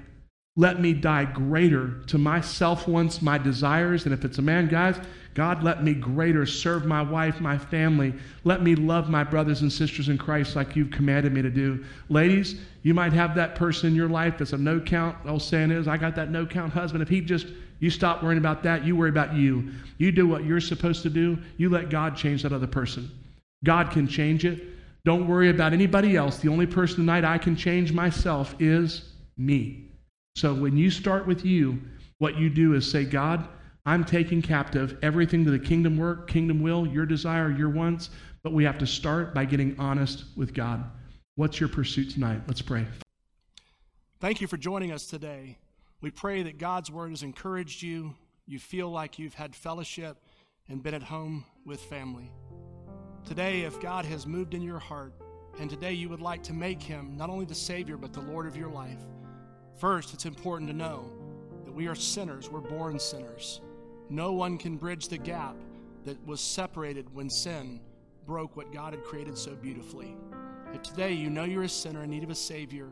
let 0.56 0.80
me 0.80 0.92
die 0.92 1.24
greater 1.24 2.02
to 2.09 2.18
myself 2.18 2.86
once, 2.86 3.22
my 3.22 3.38
desires. 3.38 4.04
And 4.04 4.12
if 4.12 4.24
it's 4.24 4.38
a 4.38 4.42
man, 4.42 4.68
guys, 4.68 4.98
God, 5.39 5.62
let 5.62 5.84
me 5.84 5.95
greater 5.95 6.45
serve 6.45 6.84
my 6.84 7.01
wife, 7.01 7.41
my 7.41 7.57
family. 7.57 8.12
Let 8.43 8.61
me 8.61 8.74
love 8.74 9.09
my 9.09 9.22
brothers 9.22 9.62
and 9.62 9.72
sisters 9.72 10.09
in 10.09 10.18
Christ 10.18 10.57
like 10.57 10.74
you've 10.74 10.91
commanded 10.91 11.32
me 11.32 11.43
to 11.43 11.49
do. 11.49 11.84
Ladies, 12.09 12.61
you 12.82 12.93
might 12.93 13.12
have 13.12 13.36
that 13.36 13.55
person 13.55 13.91
in 13.91 13.95
your 13.95 14.09
life 14.09 14.36
that's 14.36 14.53
a 14.53 14.59
no 14.59 14.80
count. 14.80 15.16
Old 15.24 15.41
saying 15.41 15.70
is, 15.70 15.86
I 15.86 15.97
got 15.97 16.16
that 16.16 16.32
no 16.32 16.45
count 16.45 16.72
husband. 16.72 17.05
If 17.05 17.09
he 17.09 17.20
just, 17.20 17.47
you 17.78 17.89
stop 17.89 18.20
worrying 18.20 18.41
about 18.41 18.64
that, 18.64 18.84
you 18.84 18.97
worry 18.97 19.11
about 19.11 19.32
you. 19.32 19.70
You 19.99 20.11
do 20.11 20.26
what 20.26 20.45
you're 20.45 20.59
supposed 20.59 21.05
to 21.05 21.09
do. 21.09 21.39
You 21.57 21.68
let 21.68 21.89
God 21.89 22.16
change 22.16 22.43
that 22.43 22.53
other 22.53 22.66
person. 22.66 23.09
God 23.64 23.93
can 23.93 24.09
change 24.09 24.45
it. 24.45 24.61
Don't 25.05 25.28
worry 25.28 25.51
about 25.51 25.72
anybody 25.72 26.16
else. 26.16 26.39
The 26.39 26.49
only 26.49 26.66
person 26.66 26.97
tonight 26.97 27.24
I 27.24 27.39
can 27.39 27.55
change 27.55 27.93
myself 27.93 28.57
is 28.59 29.12
me. 29.36 29.84
So 30.34 30.53
when 30.53 30.76
you 30.76 30.91
start 30.91 31.28
with 31.28 31.45
you, 31.45 31.80
what 32.18 32.36
you 32.36 32.51
do 32.51 32.74
is 32.74 32.91
say, 32.91 33.05
God, 33.05 33.47
I'm 33.86 34.04
taking 34.04 34.42
captive 34.42 34.98
everything 35.02 35.44
to 35.44 35.50
the 35.50 35.58
kingdom 35.58 35.96
work, 35.96 36.28
kingdom 36.28 36.60
will, 36.60 36.86
your 36.86 37.06
desire, 37.06 37.50
your 37.50 37.70
wants. 37.70 38.10
But 38.42 38.52
we 38.52 38.64
have 38.64 38.78
to 38.78 38.86
start 38.86 39.34
by 39.34 39.44
getting 39.44 39.78
honest 39.78 40.24
with 40.36 40.54
God. 40.54 40.84
What's 41.36 41.60
your 41.60 41.68
pursuit 41.68 42.10
tonight? 42.10 42.42
Let's 42.46 42.62
pray. 42.62 42.86
Thank 44.20 44.40
you 44.40 44.46
for 44.46 44.56
joining 44.56 44.92
us 44.92 45.06
today. 45.06 45.58
We 46.00 46.10
pray 46.10 46.42
that 46.42 46.58
God's 46.58 46.90
word 46.90 47.10
has 47.10 47.22
encouraged 47.22 47.82
you. 47.82 48.14
You 48.46 48.58
feel 48.58 48.90
like 48.90 49.18
you've 49.18 49.34
had 49.34 49.54
fellowship 49.54 50.18
and 50.68 50.82
been 50.82 50.94
at 50.94 51.02
home 51.02 51.44
with 51.64 51.80
family. 51.80 52.30
Today, 53.24 53.62
if 53.62 53.80
God 53.80 54.04
has 54.04 54.26
moved 54.26 54.54
in 54.54 54.62
your 54.62 54.78
heart, 54.78 55.14
and 55.60 55.68
today 55.68 55.92
you 55.92 56.08
would 56.08 56.20
like 56.20 56.42
to 56.44 56.52
make 56.52 56.82
him 56.82 57.16
not 57.16 57.30
only 57.30 57.44
the 57.44 57.54
Savior, 57.54 57.96
but 57.96 58.12
the 58.12 58.20
Lord 58.20 58.46
of 58.46 58.56
your 58.56 58.70
life, 58.70 59.04
First, 59.78 60.12
it's 60.12 60.26
important 60.26 60.68
to 60.70 60.76
know 60.76 61.08
that 61.64 61.72
we 61.72 61.86
are 61.86 61.94
sinners, 61.94 62.50
we're 62.50 62.60
born 62.60 62.98
sinners. 62.98 63.60
No 64.11 64.32
one 64.32 64.59
can 64.59 64.76
bridge 64.76 65.09
the 65.09 65.18
gap 65.18 65.56
that 66.04 66.24
was 66.26 66.40
separated 66.40 67.14
when 67.14 67.28
sin 67.28 67.80
broke 68.26 68.56
what 68.56 68.72
God 68.72 68.94
had 68.94 69.04
created 69.04 69.36
so 69.36 69.54
beautifully. 69.54 70.16
If 70.72 70.82
today 70.82 71.12
you 71.12 71.30
know 71.30 71.44
you're 71.44 71.64
a 71.64 71.68
sinner 71.68 72.04
in 72.04 72.11
need 72.11 72.24
of 72.24 72.30
a 72.30 72.34
Savior, 72.34 72.88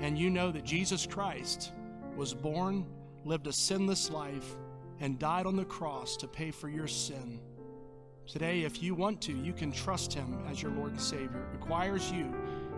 and 0.00 0.18
you 0.18 0.30
know 0.30 0.50
that 0.50 0.64
Jesus 0.64 1.06
Christ 1.06 1.72
was 2.16 2.34
born, 2.34 2.86
lived 3.24 3.46
a 3.46 3.52
sinless 3.52 4.10
life, 4.10 4.56
and 5.00 5.18
died 5.18 5.46
on 5.46 5.56
the 5.56 5.64
cross 5.64 6.16
to 6.18 6.26
pay 6.26 6.50
for 6.50 6.68
your 6.68 6.86
sin. 6.86 7.40
Today, 8.26 8.62
if 8.62 8.82
you 8.82 8.94
want 8.94 9.20
to, 9.22 9.32
you 9.32 9.52
can 9.52 9.72
trust 9.72 10.12
Him 10.12 10.42
as 10.50 10.60
your 10.60 10.72
Lord 10.72 10.92
and 10.92 11.00
Savior. 11.00 11.48
It 11.52 11.58
requires 11.58 12.10
you 12.10 12.34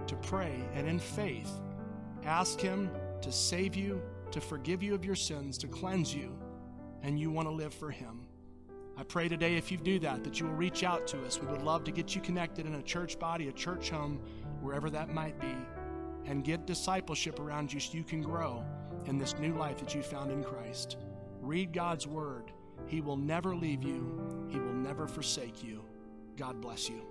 to 0.06 0.16
pray 0.16 0.52
and 0.74 0.88
in 0.88 0.98
faith 0.98 1.50
ask 2.24 2.60
Him 2.60 2.90
to 3.22 3.32
save 3.32 3.74
you, 3.74 4.02
to 4.30 4.40
forgive 4.40 4.82
you 4.82 4.94
of 4.94 5.04
your 5.04 5.14
sins, 5.14 5.56
to 5.58 5.68
cleanse 5.68 6.14
you, 6.14 6.36
and 7.02 7.18
you 7.18 7.30
want 7.30 7.48
to 7.48 7.52
live 7.52 7.74
for 7.74 7.90
Him. 7.90 8.20
I 8.96 9.04
pray 9.04 9.28
today, 9.28 9.56
if 9.56 9.70
you 9.70 9.78
do 9.78 10.00
that, 10.00 10.24
that 10.24 10.40
you 10.40 10.46
will 10.46 10.54
reach 10.54 10.82
out 10.82 11.06
to 11.08 11.24
us. 11.24 11.40
We 11.40 11.46
would 11.46 11.62
love 11.62 11.84
to 11.84 11.92
get 11.92 12.16
you 12.16 12.20
connected 12.20 12.66
in 12.66 12.74
a 12.74 12.82
church 12.82 13.18
body, 13.18 13.48
a 13.48 13.52
church 13.52 13.90
home, 13.90 14.20
wherever 14.60 14.90
that 14.90 15.14
might 15.14 15.40
be, 15.40 15.54
and 16.24 16.42
get 16.42 16.66
discipleship 16.66 17.38
around 17.38 17.72
you 17.72 17.78
so 17.78 17.96
you 17.96 18.02
can 18.02 18.20
grow 18.20 18.64
in 19.06 19.16
this 19.16 19.38
new 19.38 19.54
life 19.54 19.78
that 19.78 19.94
you 19.94 20.02
found 20.02 20.32
in 20.32 20.42
Christ. 20.42 20.96
Read 21.40 21.72
God's 21.72 22.06
Word. 22.06 22.50
He 22.86 23.00
will 23.00 23.16
never 23.16 23.54
leave 23.54 23.84
you, 23.84 24.48
He 24.48 24.58
will 24.58 24.74
never 24.74 25.06
forsake 25.06 25.62
you. 25.62 25.84
God 26.36 26.60
bless 26.60 26.88
you. 26.88 27.02